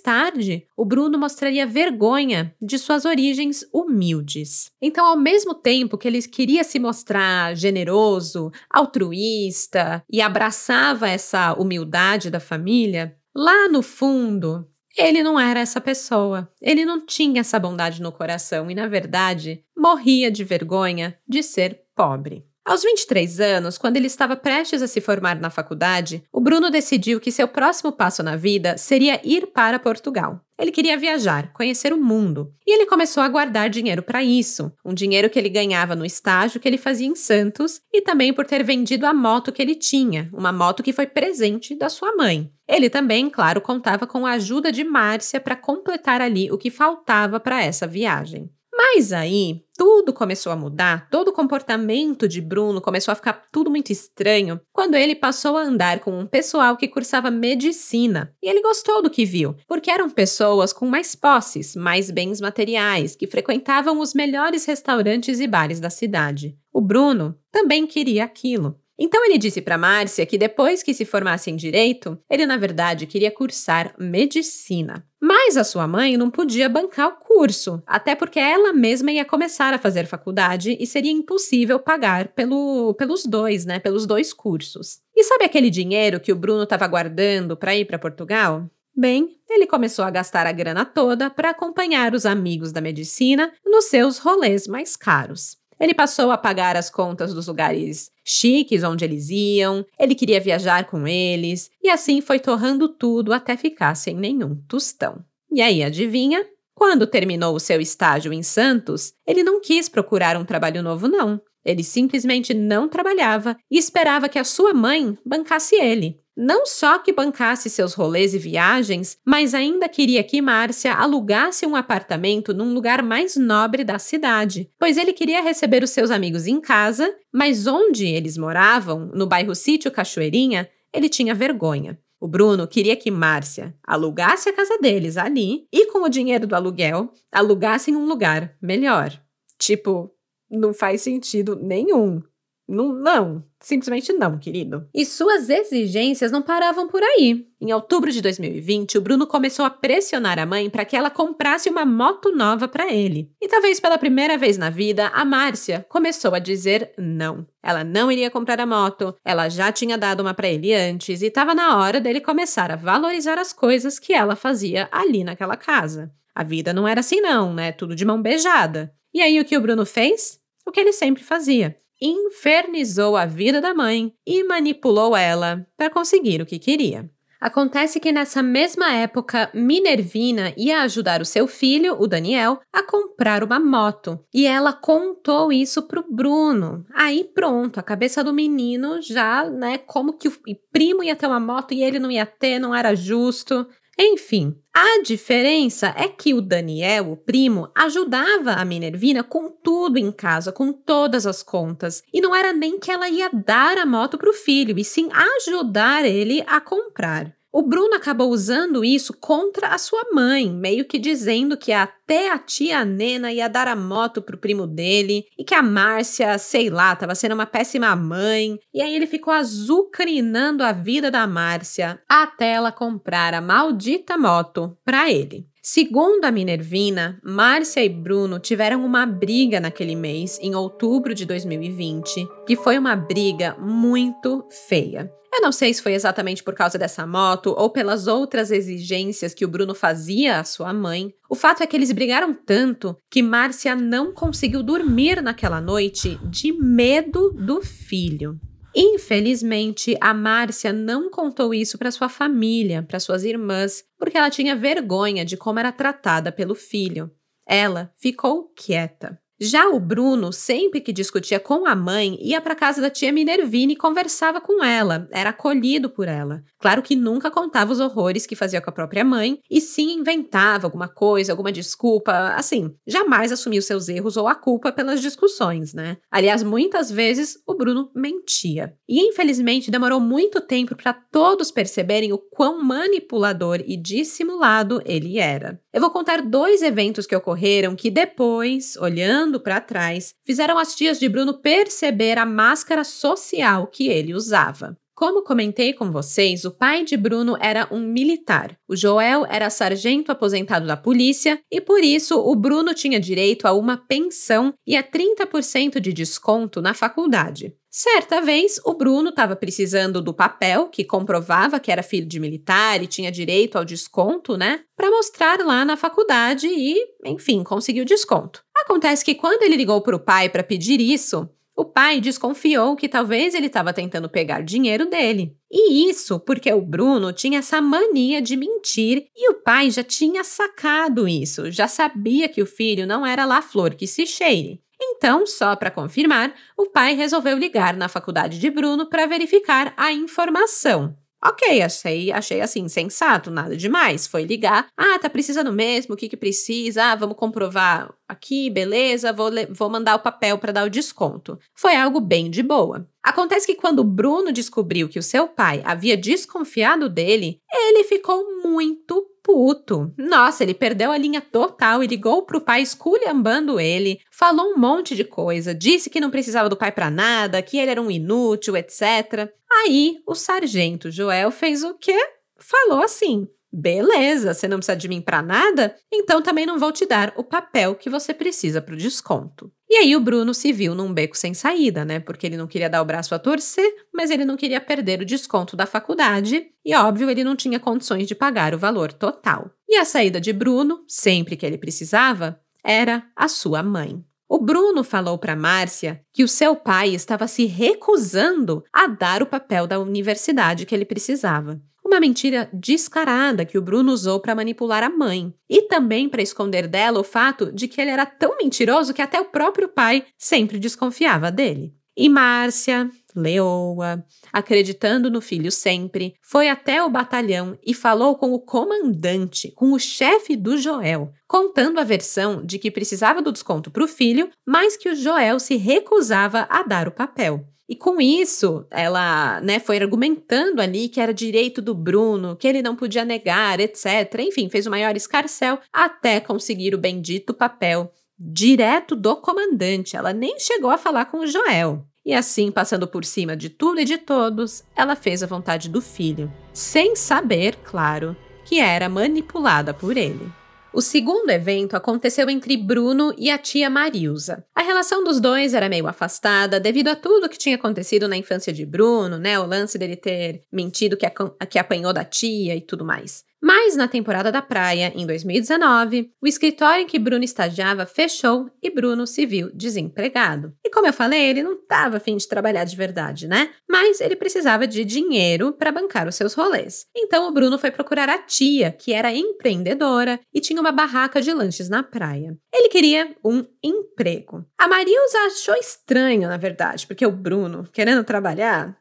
tarde 0.00 0.66
o 0.74 0.86
Bruno 0.86 1.18
mostraria 1.18 1.66
vergonha 1.66 2.56
de 2.62 2.78
suas 2.78 3.04
origens 3.04 3.62
humildes. 3.74 4.72
Então, 4.80 5.04
ao 5.04 5.18
mesmo 5.18 5.54
tempo 5.54 5.98
que 5.98 6.08
ele 6.08 6.22
queria 6.22 6.64
se 6.64 6.78
mostrar 6.78 7.54
generoso, 7.54 8.50
altruísta 8.70 10.02
e 10.10 10.22
abraçava 10.22 11.10
essa 11.10 11.52
humildade 11.52 12.30
da 12.30 12.40
família, 12.40 13.14
lá 13.36 13.68
no 13.68 13.82
fundo 13.82 14.66
ele 14.96 15.22
não 15.22 15.38
era 15.38 15.60
essa 15.60 15.80
pessoa. 15.80 16.50
Ele 16.60 16.84
não 16.84 17.04
tinha 17.04 17.40
essa 17.40 17.58
bondade 17.58 18.02
no 18.02 18.10
coração 18.10 18.70
e, 18.70 18.74
na 18.74 18.88
verdade, 18.88 19.64
morria 19.76 20.30
de 20.30 20.42
vergonha 20.42 21.16
de 21.28 21.42
ser 21.42 21.82
pobre. 21.94 22.49
Aos 22.70 22.84
23 22.84 23.40
anos, 23.40 23.76
quando 23.76 23.96
ele 23.96 24.06
estava 24.06 24.36
prestes 24.36 24.80
a 24.80 24.86
se 24.86 25.00
formar 25.00 25.40
na 25.40 25.50
faculdade, 25.50 26.22
o 26.32 26.40
Bruno 26.40 26.70
decidiu 26.70 27.18
que 27.18 27.32
seu 27.32 27.48
próximo 27.48 27.90
passo 27.90 28.22
na 28.22 28.36
vida 28.36 28.78
seria 28.78 29.20
ir 29.24 29.48
para 29.48 29.80
Portugal. 29.80 30.40
Ele 30.56 30.70
queria 30.70 30.96
viajar, 30.96 31.52
conhecer 31.52 31.92
o 31.92 32.00
mundo, 32.00 32.54
e 32.64 32.72
ele 32.72 32.86
começou 32.86 33.24
a 33.24 33.28
guardar 33.28 33.68
dinheiro 33.68 34.04
para 34.04 34.22
isso, 34.22 34.70
um 34.84 34.94
dinheiro 34.94 35.28
que 35.28 35.36
ele 35.36 35.48
ganhava 35.48 35.96
no 35.96 36.06
estágio 36.06 36.60
que 36.60 36.68
ele 36.68 36.78
fazia 36.78 37.08
em 37.08 37.16
Santos 37.16 37.80
e 37.92 38.02
também 38.02 38.32
por 38.32 38.46
ter 38.46 38.62
vendido 38.62 39.04
a 39.04 39.12
moto 39.12 39.50
que 39.50 39.60
ele 39.60 39.74
tinha, 39.74 40.30
uma 40.32 40.52
moto 40.52 40.80
que 40.80 40.92
foi 40.92 41.08
presente 41.08 41.74
da 41.74 41.88
sua 41.88 42.14
mãe. 42.14 42.52
Ele 42.68 42.88
também, 42.88 43.28
claro, 43.28 43.60
contava 43.60 44.06
com 44.06 44.24
a 44.24 44.34
ajuda 44.34 44.70
de 44.70 44.84
Márcia 44.84 45.40
para 45.40 45.56
completar 45.56 46.20
ali 46.20 46.52
o 46.52 46.56
que 46.56 46.70
faltava 46.70 47.40
para 47.40 47.64
essa 47.64 47.84
viagem. 47.84 48.48
Mas 48.82 49.12
aí, 49.12 49.62
tudo 49.76 50.10
começou 50.10 50.50
a 50.50 50.56
mudar, 50.56 51.10
todo 51.10 51.28
o 51.28 51.32
comportamento 51.34 52.26
de 52.26 52.40
Bruno 52.40 52.80
começou 52.80 53.12
a 53.12 53.14
ficar 53.14 53.34
tudo 53.52 53.70
muito 53.70 53.92
estranho 53.92 54.58
quando 54.72 54.94
ele 54.94 55.14
passou 55.14 55.58
a 55.58 55.62
andar 55.62 56.00
com 56.00 56.18
um 56.18 56.26
pessoal 56.26 56.78
que 56.78 56.88
cursava 56.88 57.30
medicina. 57.30 58.34
E 58.42 58.48
ele 58.48 58.62
gostou 58.62 59.02
do 59.02 59.10
que 59.10 59.26
viu, 59.26 59.54
porque 59.68 59.90
eram 59.90 60.08
pessoas 60.08 60.72
com 60.72 60.86
mais 60.86 61.14
posses, 61.14 61.76
mais 61.76 62.10
bens 62.10 62.40
materiais, 62.40 63.14
que 63.14 63.26
frequentavam 63.26 64.00
os 64.00 64.14
melhores 64.14 64.64
restaurantes 64.64 65.40
e 65.40 65.46
bares 65.46 65.78
da 65.78 65.90
cidade. 65.90 66.56
O 66.72 66.80
Bruno 66.80 67.36
também 67.52 67.86
queria 67.86 68.24
aquilo. 68.24 68.80
Então 69.02 69.24
ele 69.24 69.38
disse 69.38 69.62
para 69.62 69.78
Márcia 69.78 70.26
que 70.26 70.36
depois 70.36 70.82
que 70.82 70.92
se 70.92 71.06
formasse 71.06 71.50
em 71.50 71.56
direito, 71.56 72.18
ele 72.28 72.44
na 72.44 72.58
verdade 72.58 73.06
queria 73.06 73.30
cursar 73.30 73.94
medicina. 73.98 75.02
Mas 75.18 75.56
a 75.56 75.64
sua 75.64 75.88
mãe 75.88 76.18
não 76.18 76.30
podia 76.30 76.68
bancar 76.68 77.08
o 77.08 77.16
curso, 77.16 77.82
até 77.86 78.14
porque 78.14 78.38
ela 78.38 78.74
mesma 78.74 79.10
ia 79.10 79.24
começar 79.24 79.72
a 79.72 79.78
fazer 79.78 80.06
faculdade 80.06 80.76
e 80.78 80.86
seria 80.86 81.10
impossível 81.10 81.78
pagar 81.78 82.28
pelo, 82.28 82.92
pelos 82.94 83.24
dois, 83.24 83.64
né? 83.64 83.78
Pelos 83.78 84.04
dois 84.04 84.34
cursos. 84.34 85.00
E 85.16 85.24
sabe 85.24 85.44
aquele 85.44 85.70
dinheiro 85.70 86.20
que 86.20 86.32
o 86.32 86.36
Bruno 86.36 86.64
estava 86.64 86.86
guardando 86.86 87.56
para 87.56 87.74
ir 87.74 87.86
para 87.86 87.98
Portugal? 87.98 88.68
Bem, 88.94 89.36
ele 89.48 89.66
começou 89.66 90.04
a 90.04 90.10
gastar 90.10 90.46
a 90.46 90.52
grana 90.52 90.84
toda 90.84 91.30
para 91.30 91.50
acompanhar 91.50 92.14
os 92.14 92.26
amigos 92.26 92.72
da 92.72 92.80
medicina 92.80 93.50
nos 93.64 93.86
seus 93.86 94.18
rolês 94.18 94.66
mais 94.66 94.94
caros. 94.96 95.59
Ele 95.80 95.94
passou 95.94 96.30
a 96.30 96.36
pagar 96.36 96.76
as 96.76 96.90
contas 96.90 97.32
dos 97.32 97.46
lugares 97.46 98.10
chiques 98.22 98.84
onde 98.84 99.04
eles 99.04 99.30
iam, 99.30 99.84
ele 99.98 100.14
queria 100.14 100.38
viajar 100.38 100.84
com 100.84 101.08
eles, 101.08 101.70
e 101.82 101.88
assim 101.88 102.20
foi 102.20 102.38
torrando 102.38 102.88
tudo 102.88 103.32
até 103.32 103.56
ficar 103.56 103.94
sem 103.94 104.14
nenhum 104.14 104.54
tostão. 104.68 105.24
E 105.50 105.62
aí, 105.62 105.82
adivinha? 105.82 106.46
Quando 106.74 107.06
terminou 107.06 107.54
o 107.54 107.60
seu 107.60 107.80
estágio 107.80 108.32
em 108.32 108.42
Santos, 108.42 109.12
ele 109.26 109.42
não 109.42 109.60
quis 109.60 109.88
procurar 109.88 110.36
um 110.36 110.44
trabalho 110.44 110.82
novo, 110.82 111.08
não. 111.08 111.40
Ele 111.64 111.82
simplesmente 111.82 112.54
não 112.54 112.88
trabalhava 112.88 113.56
e 113.70 113.76
esperava 113.76 114.28
que 114.28 114.38
a 114.38 114.44
sua 114.44 114.72
mãe 114.72 115.18
bancasse 115.24 115.74
ele. 115.74 116.19
Não 116.36 116.64
só 116.64 116.98
que 116.98 117.12
bancasse 117.12 117.68
seus 117.68 117.92
rolês 117.92 118.34
e 118.34 118.38
viagens, 118.38 119.18
mas 119.26 119.52
ainda 119.52 119.88
queria 119.88 120.22
que 120.22 120.40
Márcia 120.40 120.94
alugasse 120.94 121.66
um 121.66 121.76
apartamento 121.76 122.54
num 122.54 122.72
lugar 122.72 123.02
mais 123.02 123.36
nobre 123.36 123.84
da 123.84 123.98
cidade, 123.98 124.70
pois 124.78 124.96
ele 124.96 125.12
queria 125.12 125.42
receber 125.42 125.82
os 125.82 125.90
seus 125.90 126.10
amigos 126.10 126.46
em 126.46 126.60
casa, 126.60 127.14
mas 127.32 127.66
onde 127.66 128.06
eles 128.06 128.38
moravam, 128.38 129.10
no 129.14 129.26
bairro 129.26 129.54
Sítio 129.54 129.90
Cachoeirinha, 129.90 130.68
ele 130.92 131.08
tinha 131.08 131.34
vergonha. 131.34 131.98
O 132.20 132.28
Bruno 132.28 132.68
queria 132.68 132.96
que 132.96 133.10
Márcia 133.10 133.74
alugasse 133.82 134.50
a 134.50 134.52
casa 134.52 134.76
deles 134.78 135.16
ali 135.16 135.66
e, 135.72 135.86
com 135.86 136.04
o 136.04 136.08
dinheiro 136.08 136.46
do 136.46 136.54
aluguel, 136.54 137.10
alugassem 137.32 137.96
um 137.96 138.06
lugar 138.06 138.54
melhor. 138.60 139.18
Tipo, 139.58 140.10
não 140.50 140.74
faz 140.74 141.00
sentido 141.00 141.56
nenhum. 141.56 142.22
Não, 142.70 142.92
não, 142.92 143.44
simplesmente 143.58 144.12
não, 144.12 144.38
querido. 144.38 144.88
E 144.94 145.04
suas 145.04 145.50
exigências 145.50 146.30
não 146.30 146.40
paravam 146.40 146.86
por 146.86 147.02
aí. 147.02 147.44
Em 147.60 147.72
outubro 147.72 148.12
de 148.12 148.22
2020, 148.22 148.96
o 148.96 149.00
Bruno 149.00 149.26
começou 149.26 149.64
a 149.64 149.70
pressionar 149.70 150.38
a 150.38 150.46
mãe 150.46 150.70
para 150.70 150.84
que 150.84 150.96
ela 150.96 151.10
comprasse 151.10 151.68
uma 151.68 151.84
moto 151.84 152.30
nova 152.30 152.68
para 152.68 152.92
ele. 152.92 153.28
E 153.42 153.48
talvez 153.48 153.80
pela 153.80 153.98
primeira 153.98 154.38
vez 154.38 154.56
na 154.56 154.70
vida, 154.70 155.08
a 155.08 155.24
Márcia 155.24 155.84
começou 155.88 156.32
a 156.32 156.38
dizer 156.38 156.92
não. 156.96 157.44
Ela 157.60 157.82
não 157.82 158.10
iria 158.10 158.30
comprar 158.30 158.60
a 158.60 158.66
moto, 158.66 159.16
ela 159.24 159.48
já 159.48 159.72
tinha 159.72 159.98
dado 159.98 160.20
uma 160.20 160.32
para 160.32 160.48
ele 160.48 160.72
antes 160.72 161.22
e 161.22 161.26
estava 161.26 161.56
na 161.56 161.76
hora 161.76 162.00
dele 162.00 162.20
começar 162.20 162.70
a 162.70 162.76
valorizar 162.76 163.36
as 163.36 163.52
coisas 163.52 163.98
que 163.98 164.12
ela 164.12 164.36
fazia 164.36 164.88
ali 164.92 165.24
naquela 165.24 165.56
casa. 165.56 166.12
A 166.32 166.44
vida 166.44 166.72
não 166.72 166.86
era 166.86 167.00
assim 167.00 167.20
não, 167.20 167.52
né? 167.52 167.72
Tudo 167.72 167.96
de 167.96 168.04
mão 168.04 168.22
beijada. 168.22 168.94
E 169.12 169.20
aí 169.20 169.40
o 169.40 169.44
que 169.44 169.56
o 169.56 169.60
Bruno 169.60 169.84
fez? 169.84 170.38
O 170.64 170.70
que 170.70 170.78
ele 170.78 170.92
sempre 170.92 171.24
fazia 171.24 171.76
infernizou 172.00 173.16
a 173.16 173.26
vida 173.26 173.60
da 173.60 173.74
mãe 173.74 174.12
e 174.26 174.42
manipulou 174.44 175.16
ela 175.16 175.66
para 175.76 175.90
conseguir 175.90 176.40
o 176.40 176.46
que 176.46 176.58
queria. 176.58 177.10
Acontece 177.40 177.98
que 177.98 178.12
nessa 178.12 178.42
mesma 178.42 178.92
época, 178.92 179.50
Minervina 179.54 180.52
ia 180.58 180.82
ajudar 180.82 181.22
o 181.22 181.24
seu 181.24 181.48
filho, 181.48 181.96
o 181.98 182.06
Daniel, 182.06 182.60
a 182.70 182.82
comprar 182.82 183.42
uma 183.42 183.58
moto. 183.58 184.20
E 184.32 184.46
ela 184.46 184.74
contou 184.74 185.50
isso 185.50 185.82
pro 185.82 186.04
Bruno. 186.06 186.84
Aí 186.92 187.24
pronto, 187.24 187.80
a 187.80 187.82
cabeça 187.82 188.22
do 188.22 188.34
menino 188.34 189.00
já, 189.00 189.48
né, 189.48 189.78
como 189.78 190.12
que 190.12 190.28
o 190.28 190.32
primo 190.70 191.02
ia 191.02 191.16
ter 191.16 191.26
uma 191.26 191.40
moto 191.40 191.72
e 191.72 191.82
ele 191.82 191.98
não 191.98 192.10
ia 192.10 192.26
ter, 192.26 192.58
não 192.58 192.74
era 192.74 192.94
justo. 192.94 193.66
Enfim, 194.02 194.56
a 194.74 195.02
diferença 195.02 195.94
é 195.94 196.08
que 196.08 196.32
o 196.32 196.40
Daniel, 196.40 197.12
o 197.12 197.16
primo, 197.18 197.70
ajudava 197.74 198.52
a 198.52 198.64
Minervina 198.64 199.22
com 199.22 199.50
tudo 199.50 199.98
em 199.98 200.10
casa, 200.10 200.50
com 200.50 200.72
todas 200.72 201.26
as 201.26 201.42
contas. 201.42 202.02
E 202.10 202.18
não 202.18 202.34
era 202.34 202.50
nem 202.50 202.80
que 202.80 202.90
ela 202.90 203.10
ia 203.10 203.28
dar 203.28 203.76
a 203.76 203.84
moto 203.84 204.16
para 204.16 204.30
o 204.30 204.32
filho, 204.32 204.78
e 204.78 204.84
sim 204.84 205.10
ajudar 205.12 206.06
ele 206.06 206.42
a 206.46 206.62
comprar. 206.62 207.36
O 207.52 207.62
Bruno 207.62 207.96
acabou 207.96 208.30
usando 208.30 208.84
isso 208.84 209.12
contra 209.12 209.74
a 209.74 209.78
sua 209.78 210.06
mãe, 210.12 210.48
meio 210.48 210.84
que 210.84 211.00
dizendo 211.00 211.56
que 211.56 211.72
até 211.72 212.30
a 212.30 212.38
tia 212.38 212.84
Nena 212.84 213.32
ia 213.32 213.48
dar 213.48 213.66
a 213.66 213.74
moto 213.74 214.22
pro 214.22 214.38
primo 214.38 214.68
dele 214.68 215.26
e 215.36 215.42
que 215.42 215.54
a 215.54 215.62
Márcia, 215.62 216.38
sei 216.38 216.70
lá, 216.70 216.92
estava 216.92 217.14
sendo 217.16 217.34
uma 217.34 217.46
péssima 217.46 217.94
mãe. 217.96 218.56
E 218.72 218.80
aí 218.80 218.94
ele 218.94 219.06
ficou 219.06 219.34
azucrinando 219.34 220.62
a 220.62 220.70
vida 220.70 221.10
da 221.10 221.26
Márcia 221.26 222.00
até 222.08 222.52
ela 222.52 222.70
comprar 222.70 223.34
a 223.34 223.40
maldita 223.40 224.16
moto 224.16 224.78
para 224.84 225.10
ele. 225.10 225.49
Segundo 225.62 226.24
a 226.24 226.30
Minervina, 226.30 227.20
Márcia 227.22 227.84
e 227.84 227.88
Bruno 227.88 228.38
tiveram 228.38 228.82
uma 228.82 229.04
briga 229.04 229.60
naquele 229.60 229.94
mês, 229.94 230.38
em 230.40 230.54
outubro 230.54 231.14
de 231.14 231.26
2020, 231.26 232.26
que 232.46 232.56
foi 232.56 232.78
uma 232.78 232.96
briga 232.96 233.54
muito 233.58 234.46
feia. 234.68 235.12
Eu 235.30 235.42
não 235.42 235.52
sei 235.52 235.72
se 235.74 235.82
foi 235.82 235.92
exatamente 235.92 236.42
por 236.42 236.54
causa 236.54 236.78
dessa 236.78 237.06
moto 237.06 237.54
ou 237.58 237.68
pelas 237.68 238.06
outras 238.06 238.50
exigências 238.50 239.34
que 239.34 239.44
o 239.44 239.48
Bruno 239.48 239.74
fazia 239.74 240.40
à 240.40 240.44
sua 240.44 240.72
mãe. 240.72 241.12
O 241.28 241.34
fato 241.34 241.62
é 241.62 241.66
que 241.66 241.76
eles 241.76 241.92
brigaram 241.92 242.32
tanto 242.34 242.96
que 243.10 243.22
Márcia 243.22 243.76
não 243.76 244.14
conseguiu 244.14 244.62
dormir 244.62 245.22
naquela 245.22 245.60
noite 245.60 246.18
de 246.24 246.52
medo 246.52 247.32
do 247.32 247.60
filho. 247.60 248.40
Infelizmente, 248.74 249.96
a 250.00 250.14
Márcia 250.14 250.72
não 250.72 251.10
contou 251.10 251.52
isso 251.52 251.76
para 251.76 251.90
sua 251.90 252.08
família, 252.08 252.82
para 252.82 253.00
suas 253.00 253.24
irmãs, 253.24 253.84
porque 254.00 254.16
ela 254.16 254.30
tinha 254.30 254.56
vergonha 254.56 255.24
de 255.24 255.36
como 255.36 255.60
era 255.60 255.70
tratada 255.70 256.32
pelo 256.32 256.54
filho. 256.54 257.14
Ela 257.46 257.92
ficou 257.96 258.50
quieta. 258.56 259.20
Já 259.42 259.70
o 259.70 259.80
Bruno, 259.80 260.34
sempre 260.34 260.82
que 260.82 260.92
discutia 260.92 261.40
com 261.40 261.66
a 261.66 261.74
mãe, 261.74 262.18
ia 262.20 262.42
para 262.42 262.54
casa 262.54 262.78
da 262.78 262.90
tia 262.90 263.10
Minervina 263.10 263.72
e 263.72 263.76
conversava 263.76 264.38
com 264.38 264.62
ela, 264.62 265.08
era 265.10 265.30
acolhido 265.30 265.88
por 265.88 266.08
ela. 266.08 266.42
Claro 266.58 266.82
que 266.82 266.94
nunca 266.94 267.30
contava 267.30 267.72
os 267.72 267.80
horrores 267.80 268.26
que 268.26 268.36
fazia 268.36 268.60
com 268.60 268.68
a 268.68 268.72
própria 268.72 269.02
mãe, 269.02 269.38
e 269.50 269.58
sim 269.58 269.92
inventava 269.94 270.66
alguma 270.66 270.88
coisa, 270.88 271.32
alguma 271.32 271.50
desculpa, 271.50 272.34
assim, 272.36 272.74
jamais 272.86 273.32
assumiu 273.32 273.62
seus 273.62 273.88
erros 273.88 274.18
ou 274.18 274.28
a 274.28 274.34
culpa 274.34 274.70
pelas 274.70 275.00
discussões, 275.00 275.72
né? 275.72 275.96
Aliás, 276.10 276.42
muitas 276.42 276.90
vezes 276.90 277.38
o 277.46 277.54
Bruno 277.54 277.90
mentia. 277.96 278.74
E 278.86 279.00
infelizmente 279.00 279.70
demorou 279.70 280.00
muito 280.00 280.42
tempo 280.42 280.76
para 280.76 280.92
todos 280.92 281.50
perceberem 281.50 282.12
o 282.12 282.18
quão 282.18 282.62
manipulador 282.62 283.62
e 283.64 283.74
dissimulado 283.74 284.82
ele 284.84 285.18
era. 285.18 285.58
Eu 285.72 285.80
vou 285.80 285.90
contar 285.90 286.20
dois 286.20 286.60
eventos 286.60 287.06
que 287.06 287.16
ocorreram 287.16 287.74
que 287.74 287.90
depois, 287.90 288.76
olhando 288.76 289.29
para 289.38 289.60
trás, 289.60 290.14
fizeram 290.24 290.58
as 290.58 290.74
tias 290.74 290.98
de 290.98 291.08
Bruno 291.08 291.40
perceber 291.40 292.18
a 292.18 292.24
máscara 292.24 292.82
social 292.82 293.66
que 293.66 293.88
ele 293.88 294.14
usava. 294.14 294.79
Como 295.00 295.22
comentei 295.22 295.72
com 295.72 295.90
vocês, 295.90 296.44
o 296.44 296.50
pai 296.50 296.84
de 296.84 296.94
Bruno 296.94 297.34
era 297.40 297.66
um 297.70 297.80
militar. 297.80 298.54
O 298.68 298.76
Joel 298.76 299.24
era 299.30 299.48
sargento 299.48 300.12
aposentado 300.12 300.66
da 300.66 300.76
polícia 300.76 301.40
e 301.50 301.58
por 301.58 301.82
isso 301.82 302.20
o 302.20 302.36
Bruno 302.36 302.74
tinha 302.74 303.00
direito 303.00 303.46
a 303.46 303.54
uma 303.54 303.78
pensão 303.78 304.52
e 304.66 304.76
a 304.76 304.82
30% 304.82 305.80
de 305.80 305.94
desconto 305.94 306.60
na 306.60 306.74
faculdade. 306.74 307.56
Certa 307.70 308.20
vez, 308.20 308.60
o 308.62 308.74
Bruno 308.74 309.08
estava 309.08 309.34
precisando 309.34 310.02
do 310.02 310.12
papel 310.12 310.68
que 310.68 310.84
comprovava 310.84 311.58
que 311.58 311.72
era 311.72 311.82
filho 311.82 312.06
de 312.06 312.20
militar 312.20 312.82
e 312.82 312.86
tinha 312.86 313.10
direito 313.10 313.56
ao 313.56 313.64
desconto, 313.64 314.36
né? 314.36 314.60
Para 314.76 314.90
mostrar 314.90 315.38
lá 315.38 315.64
na 315.64 315.78
faculdade 315.78 316.46
e, 316.46 316.76
enfim, 317.06 317.42
conseguiu 317.42 317.86
desconto. 317.86 318.44
Acontece 318.54 319.02
que 319.02 319.14
quando 319.14 319.44
ele 319.44 319.56
ligou 319.56 319.80
para 319.80 319.96
o 319.96 320.00
pai 320.00 320.28
para 320.28 320.44
pedir 320.44 320.78
isso, 320.78 321.26
o 321.60 321.64
pai 321.64 322.00
desconfiou 322.00 322.74
que 322.74 322.88
talvez 322.88 323.34
ele 323.34 323.48
estava 323.48 323.70
tentando 323.70 324.08
pegar 324.08 324.40
dinheiro 324.40 324.86
dele. 324.86 325.36
E 325.52 325.90
isso 325.90 326.18
porque 326.18 326.50
o 326.50 326.62
Bruno 326.62 327.12
tinha 327.12 327.40
essa 327.40 327.60
mania 327.60 328.22
de 328.22 328.34
mentir 328.34 329.08
e 329.14 329.30
o 329.30 329.42
pai 329.42 329.70
já 329.70 329.84
tinha 329.84 330.24
sacado 330.24 331.06
isso, 331.06 331.50
já 331.50 331.68
sabia 331.68 332.30
que 332.30 332.40
o 332.40 332.46
filho 332.46 332.86
não 332.86 333.04
era 333.04 333.26
lá 333.26 333.42
flor 333.42 333.74
que 333.74 333.86
se 333.86 334.06
cheire. 334.06 334.62
Então, 334.80 335.26
só 335.26 335.54
para 335.54 335.70
confirmar, 335.70 336.34
o 336.56 336.70
pai 336.70 336.94
resolveu 336.94 337.36
ligar 337.36 337.76
na 337.76 337.88
faculdade 337.88 338.38
de 338.38 338.50
Bruno 338.50 338.88
para 338.88 339.04
verificar 339.04 339.74
a 339.76 339.92
informação. 339.92 340.96
Ok, 341.22 341.60
achei, 341.60 342.10
achei 342.10 342.40
assim, 342.40 342.66
sensato, 342.66 343.30
nada 343.30 343.54
demais. 343.54 344.06
Foi 344.06 344.24
ligar. 344.24 344.68
Ah, 344.74 344.98
tá 344.98 345.10
precisando 345.10 345.52
mesmo? 345.52 345.92
O 345.92 345.96
que 345.96 346.08
que 346.08 346.16
precisa? 346.16 346.84
Ah, 346.84 346.94
vamos 346.96 347.16
comprovar 347.16 347.92
aqui, 348.10 348.50
beleza? 348.50 349.12
Vou, 349.12 349.30
vou 349.50 349.70
mandar 349.70 349.94
o 349.94 350.02
papel 350.02 350.36
para 350.38 350.52
dar 350.52 350.66
o 350.66 350.70
desconto. 350.70 351.38
Foi 351.54 351.76
algo 351.76 352.00
bem 352.00 352.28
de 352.28 352.42
boa. 352.42 352.86
Acontece 353.02 353.46
que 353.46 353.54
quando 353.54 353.78
o 353.78 353.84
Bruno 353.84 354.32
descobriu 354.32 354.88
que 354.88 354.98
o 354.98 355.02
seu 355.02 355.28
pai 355.28 355.62
havia 355.64 355.96
desconfiado 355.96 356.88
dele, 356.88 357.40
ele 357.50 357.84
ficou 357.84 358.42
muito 358.42 359.06
puto. 359.22 359.92
Nossa, 359.96 360.42
ele 360.42 360.52
perdeu 360.52 360.90
a 360.90 360.98
linha 360.98 361.20
total 361.20 361.82
e 361.82 361.86
ligou 361.86 362.22
pro 362.22 362.40
pai 362.40 362.62
esculhambando 362.62 363.60
ele, 363.60 364.00
falou 364.10 364.52
um 364.52 364.58
monte 364.58 364.94
de 364.94 365.04
coisa, 365.04 365.54
disse 365.54 365.88
que 365.88 366.00
não 366.00 366.10
precisava 366.10 366.48
do 366.48 366.56
pai 366.56 366.72
para 366.72 366.90
nada, 366.90 367.42
que 367.42 367.58
ele 367.58 367.70
era 367.70 367.80
um 367.80 367.90
inútil, 367.90 368.56
etc. 368.56 369.30
Aí 369.50 369.98
o 370.06 370.14
sargento 370.14 370.90
Joel 370.90 371.30
fez 371.30 371.62
o 371.62 371.74
quê? 371.74 371.98
Falou 372.38 372.82
assim: 372.82 373.28
Beleza, 373.52 374.32
você 374.32 374.46
não 374.46 374.58
precisa 374.58 374.76
de 374.76 374.88
mim 374.88 375.00
para 375.00 375.20
nada? 375.20 375.74
Então 375.92 376.22
também 376.22 376.46
não 376.46 376.58
vou 376.58 376.70
te 376.70 376.86
dar 376.86 377.12
o 377.16 377.24
papel 377.24 377.74
que 377.74 377.90
você 377.90 378.14
precisa 378.14 378.62
para 378.62 378.74
o 378.74 378.78
desconto. 378.78 379.52
E 379.68 379.76
aí 379.76 379.96
o 379.96 380.00
Bruno 380.00 380.32
se 380.32 380.52
viu 380.52 380.74
num 380.74 380.92
beco 380.92 381.16
sem 381.16 381.34
saída, 381.34 381.84
né? 381.84 381.98
Porque 381.98 382.26
ele 382.26 382.36
não 382.36 382.46
queria 382.46 382.70
dar 382.70 382.80
o 382.80 382.84
braço 382.84 383.14
a 383.14 383.18
torcer, 383.18 383.68
mas 383.92 384.10
ele 384.10 384.24
não 384.24 384.36
queria 384.36 384.60
perder 384.60 385.00
o 385.00 385.04
desconto 385.04 385.56
da 385.56 385.66
faculdade 385.66 386.46
e, 386.64 386.74
óbvio, 386.74 387.10
ele 387.10 387.24
não 387.24 387.34
tinha 387.34 387.58
condições 387.58 388.06
de 388.06 388.14
pagar 388.14 388.54
o 388.54 388.58
valor 388.58 388.92
total. 388.92 389.50
E 389.68 389.76
a 389.76 389.84
saída 389.84 390.20
de 390.20 390.32
Bruno, 390.32 390.84
sempre 390.86 391.36
que 391.36 391.44
ele 391.44 391.58
precisava, 391.58 392.40
era 392.64 393.04
a 393.16 393.26
sua 393.26 393.62
mãe. 393.62 394.04
O 394.28 394.38
Bruno 394.38 394.84
falou 394.84 395.18
para 395.18 395.34
Márcia 395.34 396.04
que 396.12 396.22
o 396.22 396.28
seu 396.28 396.54
pai 396.54 396.94
estava 396.94 397.26
se 397.26 397.46
recusando 397.46 398.62
a 398.72 398.86
dar 398.86 399.24
o 399.24 399.26
papel 399.26 399.66
da 399.66 399.80
universidade 399.80 400.66
que 400.66 400.72
ele 400.72 400.84
precisava. 400.84 401.60
Uma 401.90 401.98
mentira 401.98 402.48
descarada 402.52 403.44
que 403.44 403.58
o 403.58 403.60
Bruno 403.60 403.90
usou 403.90 404.20
para 404.20 404.32
manipular 404.32 404.80
a 404.84 404.88
mãe 404.88 405.34
e 405.48 405.62
também 405.62 406.08
para 406.08 406.22
esconder 406.22 406.68
dela 406.68 407.00
o 407.00 407.04
fato 407.04 407.50
de 407.50 407.66
que 407.66 407.80
ele 407.80 407.90
era 407.90 408.06
tão 408.06 408.36
mentiroso 408.36 408.94
que 408.94 409.02
até 409.02 409.20
o 409.20 409.24
próprio 409.24 409.66
pai 409.66 410.06
sempre 410.16 410.60
desconfiava 410.60 411.32
dele. 411.32 411.74
E 411.96 412.08
Márcia, 412.08 412.88
leoa, 413.12 414.04
acreditando 414.32 415.10
no 415.10 415.20
filho 415.20 415.50
sempre, 415.50 416.14
foi 416.22 416.48
até 416.48 416.80
o 416.80 416.88
batalhão 416.88 417.58
e 417.66 417.74
falou 417.74 418.14
com 418.14 418.32
o 418.32 418.38
comandante, 418.38 419.50
com 419.56 419.72
o 419.72 419.78
chefe 419.78 420.36
do 420.36 420.56
Joel, 420.56 421.10
contando 421.26 421.80
a 421.80 421.84
versão 421.84 422.40
de 422.46 422.60
que 422.60 422.70
precisava 422.70 423.20
do 423.20 423.32
desconto 423.32 423.68
para 423.68 423.82
o 423.82 423.88
filho, 423.88 424.30
mas 424.46 424.76
que 424.76 424.90
o 424.90 424.94
Joel 424.94 425.40
se 425.40 425.56
recusava 425.56 426.46
a 426.48 426.62
dar 426.62 426.86
o 426.86 426.92
papel. 426.92 427.44
E 427.70 427.76
com 427.76 428.00
isso, 428.00 428.66
ela 428.68 429.40
né, 429.42 429.60
foi 429.60 429.78
argumentando 429.78 430.60
ali 430.60 430.88
que 430.88 431.00
era 431.00 431.14
direito 431.14 431.62
do 431.62 431.72
Bruno, 431.72 432.34
que 432.34 432.48
ele 432.48 432.62
não 432.62 432.74
podia 432.74 433.04
negar, 433.04 433.60
etc. 433.60 434.12
Enfim, 434.18 434.48
fez 434.48 434.66
o 434.66 434.70
maior 434.70 434.96
escarcel 434.96 435.60
até 435.72 436.18
conseguir 436.18 436.74
o 436.74 436.78
bendito 436.78 437.32
papel 437.32 437.92
direto 438.18 438.96
do 438.96 439.14
comandante. 439.14 439.96
Ela 439.96 440.12
nem 440.12 440.36
chegou 440.40 440.68
a 440.68 440.76
falar 440.76 441.04
com 441.04 441.18
o 441.18 441.26
Joel. 441.28 441.86
E 442.04 442.12
assim, 442.12 442.50
passando 442.50 442.88
por 442.88 443.04
cima 443.04 443.36
de 443.36 443.48
tudo 443.48 443.78
e 443.80 443.84
de 443.84 443.98
todos, 443.98 444.64
ela 444.74 444.96
fez 444.96 445.22
a 445.22 445.28
vontade 445.28 445.68
do 445.68 445.80
filho, 445.80 446.28
sem 446.52 446.96
saber, 446.96 447.54
claro, 447.62 448.16
que 448.44 448.58
era 448.58 448.88
manipulada 448.88 449.72
por 449.72 449.96
ele. 449.96 450.39
O 450.72 450.80
segundo 450.80 451.30
evento 451.30 451.74
aconteceu 451.74 452.30
entre 452.30 452.56
Bruno 452.56 453.12
e 453.18 453.28
a 453.28 453.36
tia 453.36 453.68
Marilza. 453.68 454.44
A 454.54 454.62
relação 454.62 455.02
dos 455.02 455.20
dois 455.20 455.52
era 455.52 455.68
meio 455.68 455.88
afastada 455.88 456.60
devido 456.60 456.88
a 456.88 456.96
tudo 456.96 457.28
que 457.28 457.38
tinha 457.38 457.56
acontecido 457.56 458.06
na 458.06 458.16
infância 458.16 458.52
de 458.52 458.64
Bruno, 458.64 459.18
né? 459.18 459.36
O 459.38 459.46
lance 459.46 459.76
dele 459.76 459.96
ter 459.96 460.42
mentido 460.52 460.96
que, 460.96 461.06
que 461.50 461.58
apanhou 461.58 461.92
da 461.92 462.04
tia 462.04 462.54
e 462.54 462.60
tudo 462.60 462.84
mais. 462.84 463.24
Mas 463.42 463.74
na 463.74 463.88
temporada 463.88 464.30
da 464.30 464.42
praia, 464.42 464.92
em 464.94 465.06
2019, 465.06 466.12
o 466.20 466.26
escritório 466.26 466.82
em 466.82 466.86
que 466.86 466.98
Bruno 466.98 467.24
estagiava 467.24 467.86
fechou 467.86 468.50
e 468.62 468.70
Bruno 468.70 469.06
se 469.06 469.24
viu 469.24 469.50
desempregado. 469.54 470.54
E 470.64 470.70
como 470.70 470.86
eu 470.86 470.92
falei, 470.92 471.22
ele 471.22 471.42
não 471.42 471.54
estava 471.54 471.96
afim 471.96 472.16
de 472.16 472.28
trabalhar 472.28 472.64
de 472.64 472.76
verdade, 472.76 473.26
né? 473.26 473.50
Mas 473.68 474.00
ele 474.00 474.14
precisava 474.14 474.66
de 474.66 474.84
dinheiro 474.84 475.52
para 475.52 475.72
bancar 475.72 476.06
os 476.06 476.14
seus 476.14 476.34
rolês. 476.34 476.86
Então 476.94 477.28
o 477.28 477.32
Bruno 477.32 477.58
foi 477.58 477.70
procurar 477.70 478.08
a 478.08 478.18
tia, 478.18 478.70
que 478.70 478.92
era 478.92 479.12
empreendedora 479.12 480.20
e 480.34 480.40
tinha 480.40 480.60
uma 480.60 480.72
barraca 480.72 481.20
de 481.22 481.32
lanches 481.32 481.68
na 481.68 481.82
praia. 481.82 482.36
Ele 482.52 482.68
queria 482.68 483.14
um 483.24 483.44
emprego. 483.62 484.44
A 484.58 484.68
Marilza 484.68 485.18
achou 485.26 485.54
estranho, 485.54 486.28
na 486.28 486.36
verdade, 486.36 486.86
porque 486.86 487.06
o 487.06 487.12
Bruno, 487.12 487.68
querendo 487.72 488.04
trabalhar, 488.04 488.76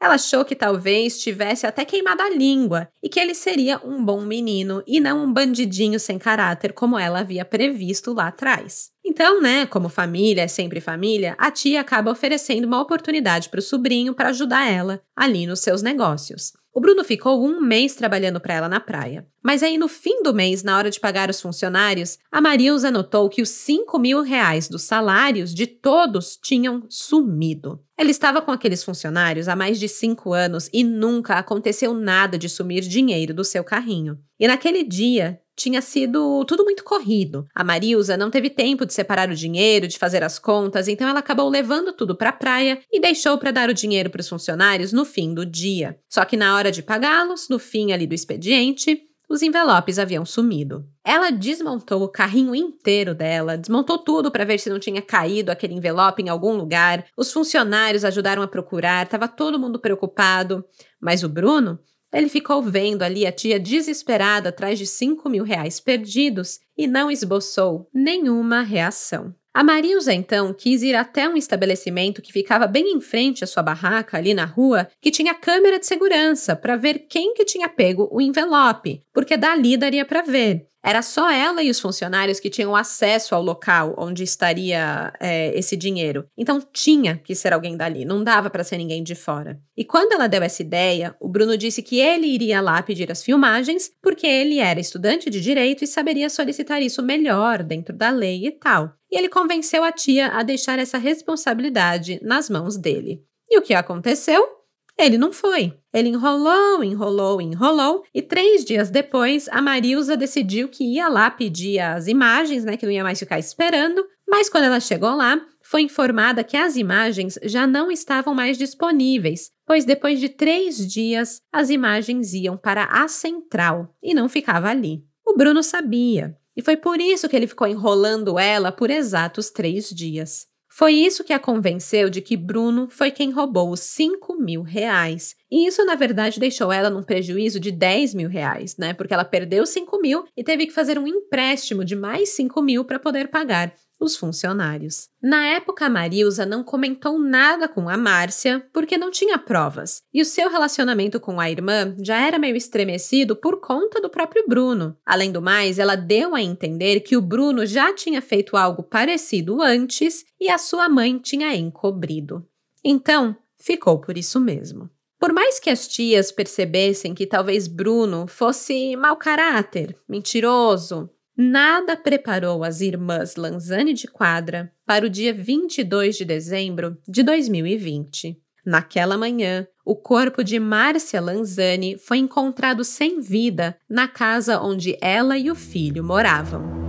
ela 0.00 0.14
achou 0.14 0.44
que 0.44 0.54
talvez 0.54 1.20
tivesse 1.20 1.66
até 1.66 1.84
queimado 1.84 2.22
a 2.22 2.30
língua 2.30 2.88
e 3.02 3.08
que 3.08 3.18
ele 3.18 3.34
seria 3.34 3.80
um 3.84 4.04
bom 4.04 4.20
menino 4.20 4.82
e 4.86 5.00
não 5.00 5.24
um 5.24 5.32
bandidinho 5.32 5.98
sem 5.98 6.18
caráter 6.18 6.72
como 6.72 6.98
ela 6.98 7.20
havia 7.20 7.44
previsto 7.44 8.12
lá 8.12 8.28
atrás. 8.28 8.90
Então, 9.04 9.40
né, 9.40 9.66
como 9.66 9.88
família 9.88 10.42
é 10.42 10.48
sempre 10.48 10.80
família, 10.80 11.34
a 11.38 11.50
tia 11.50 11.80
acaba 11.80 12.10
oferecendo 12.10 12.66
uma 12.66 12.80
oportunidade 12.80 13.48
para 13.48 13.58
o 13.58 13.62
sobrinho 13.62 14.14
para 14.14 14.28
ajudar 14.28 14.70
ela 14.70 15.00
ali 15.16 15.46
nos 15.46 15.60
seus 15.60 15.82
negócios. 15.82 16.52
O 16.72 16.80
Bruno 16.80 17.02
ficou 17.02 17.44
um 17.44 17.60
mês 17.60 17.94
trabalhando 17.94 18.40
para 18.40 18.54
ela 18.54 18.68
na 18.68 18.78
praia. 18.78 19.26
Mas 19.42 19.62
aí, 19.62 19.78
no 19.78 19.88
fim 19.88 20.22
do 20.22 20.34
mês, 20.34 20.62
na 20.62 20.76
hora 20.76 20.90
de 20.90 21.00
pagar 21.00 21.30
os 21.30 21.40
funcionários, 21.40 22.18
a 22.30 22.40
Marilza 22.40 22.90
notou 22.90 23.28
que 23.28 23.42
os 23.42 23.48
5 23.48 23.98
mil 23.98 24.22
reais 24.22 24.68
dos 24.68 24.82
salários 24.82 25.54
de 25.54 25.66
todos 25.66 26.38
tinham 26.40 26.84
sumido. 26.88 27.82
Ela 27.96 28.10
estava 28.10 28.40
com 28.40 28.52
aqueles 28.52 28.84
funcionários 28.84 29.48
há 29.48 29.56
mais 29.56 29.80
de 29.80 29.88
cinco 29.88 30.32
anos 30.32 30.70
e 30.72 30.84
nunca 30.84 31.34
aconteceu 31.34 31.92
nada 31.92 32.38
de 32.38 32.48
sumir 32.48 32.82
dinheiro 32.82 33.34
do 33.34 33.42
seu 33.42 33.64
carrinho. 33.64 34.18
E 34.38 34.46
naquele 34.46 34.84
dia, 34.84 35.40
tinha 35.58 35.82
sido 35.82 36.44
tudo 36.44 36.64
muito 36.64 36.84
corrido. 36.84 37.46
A 37.54 37.64
Marilza 37.64 38.16
não 38.16 38.30
teve 38.30 38.48
tempo 38.48 38.86
de 38.86 38.94
separar 38.94 39.28
o 39.28 39.34
dinheiro, 39.34 39.88
de 39.88 39.98
fazer 39.98 40.22
as 40.22 40.38
contas, 40.38 40.88
então 40.88 41.08
ela 41.08 41.18
acabou 41.18 41.48
levando 41.48 41.92
tudo 41.92 42.16
para 42.16 42.30
a 42.30 42.32
praia 42.32 42.80
e 42.90 43.00
deixou 43.00 43.36
para 43.36 43.50
dar 43.50 43.68
o 43.68 43.74
dinheiro 43.74 44.08
para 44.08 44.20
os 44.20 44.28
funcionários 44.28 44.92
no 44.92 45.04
fim 45.04 45.34
do 45.34 45.44
dia. 45.44 45.98
Só 46.08 46.24
que 46.24 46.36
na 46.36 46.54
hora 46.54 46.70
de 46.70 46.82
pagá-los, 46.82 47.48
no 47.48 47.58
fim 47.58 47.92
ali 47.92 48.06
do 48.06 48.14
expediente, 48.14 49.02
os 49.28 49.42
envelopes 49.42 49.98
haviam 49.98 50.24
sumido. 50.24 50.86
Ela 51.04 51.30
desmontou 51.30 52.02
o 52.02 52.08
carrinho 52.08 52.54
inteiro 52.54 53.14
dela, 53.14 53.58
desmontou 53.58 53.98
tudo 53.98 54.30
para 54.30 54.44
ver 54.44 54.58
se 54.58 54.70
não 54.70 54.78
tinha 54.78 55.02
caído 55.02 55.52
aquele 55.52 55.74
envelope 55.74 56.22
em 56.22 56.30
algum 56.30 56.56
lugar. 56.56 57.04
Os 57.14 57.30
funcionários 57.30 58.04
ajudaram 58.04 58.42
a 58.42 58.48
procurar, 58.48 59.04
estava 59.04 59.28
todo 59.28 59.58
mundo 59.58 59.78
preocupado. 59.78 60.64
Mas 60.98 61.22
o 61.22 61.28
Bruno 61.28 61.78
ele 62.12 62.28
ficou 62.28 62.62
vendo 62.62 63.02
ali 63.02 63.26
a 63.26 63.32
tia 63.32 63.58
desesperada 63.60 64.48
atrás 64.48 64.78
de 64.78 64.86
cinco 64.86 65.28
mil 65.28 65.44
reais 65.44 65.80
perdidos 65.80 66.60
e 66.76 66.86
não 66.86 67.10
esboçou 67.10 67.88
nenhuma 67.92 68.62
reação. 68.62 69.34
A 69.52 69.64
Marilza 69.64 70.14
então 70.14 70.54
quis 70.54 70.82
ir 70.82 70.94
até 70.94 71.28
um 71.28 71.36
estabelecimento 71.36 72.22
que 72.22 72.32
ficava 72.32 72.66
bem 72.66 72.92
em 72.92 73.00
frente 73.00 73.42
à 73.42 73.46
sua 73.46 73.62
barraca, 73.62 74.16
ali 74.16 74.32
na 74.32 74.44
rua, 74.44 74.88
que 75.00 75.10
tinha 75.10 75.34
câmera 75.34 75.80
de 75.80 75.86
segurança 75.86 76.54
para 76.54 76.76
ver 76.76 77.06
quem 77.08 77.34
que 77.34 77.44
tinha 77.44 77.68
pego 77.68 78.08
o 78.12 78.20
envelope, 78.20 79.02
porque 79.12 79.36
dali 79.36 79.76
daria 79.76 80.04
para 80.04 80.22
ver. 80.22 80.68
Era 80.82 81.02
só 81.02 81.30
ela 81.30 81.62
e 81.62 81.70
os 81.70 81.80
funcionários 81.80 82.38
que 82.38 82.48
tinham 82.48 82.74
acesso 82.74 83.34
ao 83.34 83.42
local 83.42 83.94
onde 83.98 84.22
estaria 84.22 85.12
é, 85.20 85.56
esse 85.58 85.76
dinheiro. 85.76 86.26
Então 86.36 86.62
tinha 86.72 87.16
que 87.16 87.34
ser 87.34 87.52
alguém 87.52 87.76
dali, 87.76 88.04
não 88.04 88.22
dava 88.22 88.48
para 88.48 88.64
ser 88.64 88.78
ninguém 88.78 89.02
de 89.02 89.14
fora. 89.14 89.60
E 89.76 89.84
quando 89.84 90.12
ela 90.12 90.28
deu 90.28 90.42
essa 90.42 90.62
ideia, 90.62 91.14
o 91.20 91.28
Bruno 91.28 91.56
disse 91.56 91.82
que 91.82 91.98
ele 91.98 92.26
iria 92.26 92.60
lá 92.60 92.80
pedir 92.82 93.10
as 93.10 93.22
filmagens, 93.22 93.90
porque 94.00 94.26
ele 94.26 94.58
era 94.58 94.80
estudante 94.80 95.28
de 95.28 95.40
direito 95.40 95.82
e 95.82 95.86
saberia 95.86 96.30
solicitar 96.30 96.80
isso 96.80 97.02
melhor 97.02 97.62
dentro 97.62 97.94
da 97.94 98.10
lei 98.10 98.46
e 98.46 98.52
tal. 98.52 98.92
E 99.10 99.18
ele 99.18 99.28
convenceu 99.28 99.82
a 99.82 99.90
tia 99.90 100.28
a 100.28 100.42
deixar 100.42 100.78
essa 100.78 100.98
responsabilidade 100.98 102.20
nas 102.22 102.48
mãos 102.48 102.76
dele. 102.76 103.22
E 103.50 103.58
o 103.58 103.62
que 103.62 103.74
aconteceu? 103.74 104.57
Ele 104.98 105.16
não 105.16 105.32
foi. 105.32 105.72
Ele 105.94 106.08
enrolou, 106.08 106.82
enrolou, 106.82 107.40
enrolou, 107.40 108.02
e 108.12 108.20
três 108.20 108.64
dias 108.64 108.90
depois 108.90 109.48
a 109.50 109.62
Marilza 109.62 110.16
decidiu 110.16 110.68
que 110.68 110.84
ia 110.84 111.08
lá 111.08 111.30
pedir 111.30 111.78
as 111.78 112.08
imagens, 112.08 112.64
né? 112.64 112.76
Que 112.76 112.84
não 112.84 112.92
ia 112.92 113.04
mais 113.04 113.18
ficar 113.18 113.38
esperando. 113.38 114.04
Mas 114.28 114.48
quando 114.48 114.64
ela 114.64 114.80
chegou 114.80 115.14
lá, 115.14 115.40
foi 115.62 115.82
informada 115.82 116.44
que 116.44 116.56
as 116.56 116.76
imagens 116.76 117.38
já 117.44 117.66
não 117.66 117.90
estavam 117.90 118.34
mais 118.34 118.58
disponíveis, 118.58 119.50
pois 119.66 119.84
depois 119.84 120.18
de 120.18 120.28
três 120.28 120.76
dias 120.86 121.40
as 121.52 121.70
imagens 121.70 122.34
iam 122.34 122.56
para 122.56 122.84
a 122.84 123.06
central 123.06 123.94
e 124.02 124.12
não 124.12 124.28
ficava 124.28 124.68
ali. 124.68 125.04
O 125.26 125.36
Bruno 125.36 125.62
sabia, 125.62 126.36
e 126.56 126.62
foi 126.62 126.76
por 126.76 127.00
isso 127.00 127.28
que 127.28 127.36
ele 127.36 127.46
ficou 127.46 127.68
enrolando 127.68 128.38
ela 128.38 128.72
por 128.72 128.90
exatos 128.90 129.50
três 129.50 129.90
dias. 129.90 130.46
Foi 130.78 130.92
isso 130.92 131.24
que 131.24 131.32
a 131.32 131.40
convenceu 131.40 132.08
de 132.08 132.20
que 132.20 132.36
Bruno 132.36 132.88
foi 132.88 133.10
quem 133.10 133.32
roubou 133.32 133.72
os 133.72 133.80
5 133.80 134.36
mil 134.36 134.62
reais. 134.62 135.34
E 135.50 135.66
isso, 135.66 135.84
na 135.84 135.96
verdade, 135.96 136.38
deixou 136.38 136.70
ela 136.70 136.88
num 136.88 137.02
prejuízo 137.02 137.58
de 137.58 137.72
10 137.72 138.14
mil 138.14 138.28
reais, 138.28 138.76
né? 138.76 138.94
Porque 138.94 139.12
ela 139.12 139.24
perdeu 139.24 139.66
5 139.66 140.00
mil 140.00 140.22
e 140.36 140.44
teve 140.44 140.68
que 140.68 140.72
fazer 140.72 140.96
um 140.96 141.08
empréstimo 141.08 141.84
de 141.84 141.96
mais 141.96 142.28
5 142.28 142.62
mil 142.62 142.84
para 142.84 143.00
poder 143.00 143.26
pagar 143.26 143.74
os 143.98 144.16
funcionários. 144.16 145.08
Na 145.22 145.44
época, 145.46 145.86
a 145.86 145.90
Marilza 145.90 146.46
não 146.46 146.62
comentou 146.62 147.18
nada 147.18 147.68
com 147.68 147.88
a 147.88 147.96
Márcia 147.96 148.64
porque 148.72 148.96
não 148.96 149.10
tinha 149.10 149.38
provas, 149.38 150.02
e 150.12 150.22
o 150.22 150.24
seu 150.24 150.48
relacionamento 150.48 151.18
com 151.18 151.40
a 151.40 151.50
irmã 151.50 151.94
já 152.00 152.24
era 152.24 152.38
meio 152.38 152.56
estremecido 152.56 153.34
por 153.34 153.60
conta 153.60 154.00
do 154.00 154.08
próprio 154.08 154.44
Bruno. 154.46 154.96
Além 155.04 155.32
do 155.32 155.42
mais, 155.42 155.78
ela 155.78 155.96
deu 155.96 156.34
a 156.34 156.42
entender 156.42 157.00
que 157.00 157.16
o 157.16 157.22
Bruno 157.22 157.66
já 157.66 157.92
tinha 157.92 158.22
feito 158.22 158.56
algo 158.56 158.82
parecido 158.82 159.62
antes 159.62 160.24
e 160.40 160.48
a 160.48 160.58
sua 160.58 160.88
mãe 160.88 161.18
tinha 161.18 161.54
encobrido. 161.54 162.46
Então, 162.84 163.36
ficou 163.58 164.00
por 164.00 164.16
isso 164.16 164.40
mesmo. 164.40 164.88
Por 165.18 165.32
mais 165.32 165.58
que 165.58 165.68
as 165.68 165.88
tias 165.88 166.30
percebessem 166.30 167.12
que 167.12 167.26
talvez 167.26 167.66
Bruno 167.66 168.28
fosse 168.28 168.94
mau 168.94 169.16
caráter, 169.16 169.96
mentiroso, 170.08 171.10
nada 171.38 171.96
preparou 171.96 172.64
as 172.64 172.80
irmãs 172.80 173.36
Lanzani 173.36 173.94
de 173.94 174.08
Quadra 174.08 174.72
para 174.84 175.06
o 175.06 175.08
dia 175.08 175.32
22 175.32 176.16
de 176.16 176.24
dezembro 176.24 176.98
de 177.06 177.22
2020. 177.22 178.36
Naquela 178.66 179.16
manhã, 179.16 179.66
o 179.84 179.94
corpo 179.94 180.42
de 180.42 180.58
Márcia 180.58 181.20
Lanzani 181.20 181.96
foi 181.96 182.18
encontrado 182.18 182.82
sem 182.82 183.20
vida 183.20 183.78
na 183.88 184.08
casa 184.08 184.60
onde 184.60 184.98
ela 185.00 185.38
e 185.38 185.48
o 185.48 185.54
filho 185.54 186.02
moravam. 186.02 186.87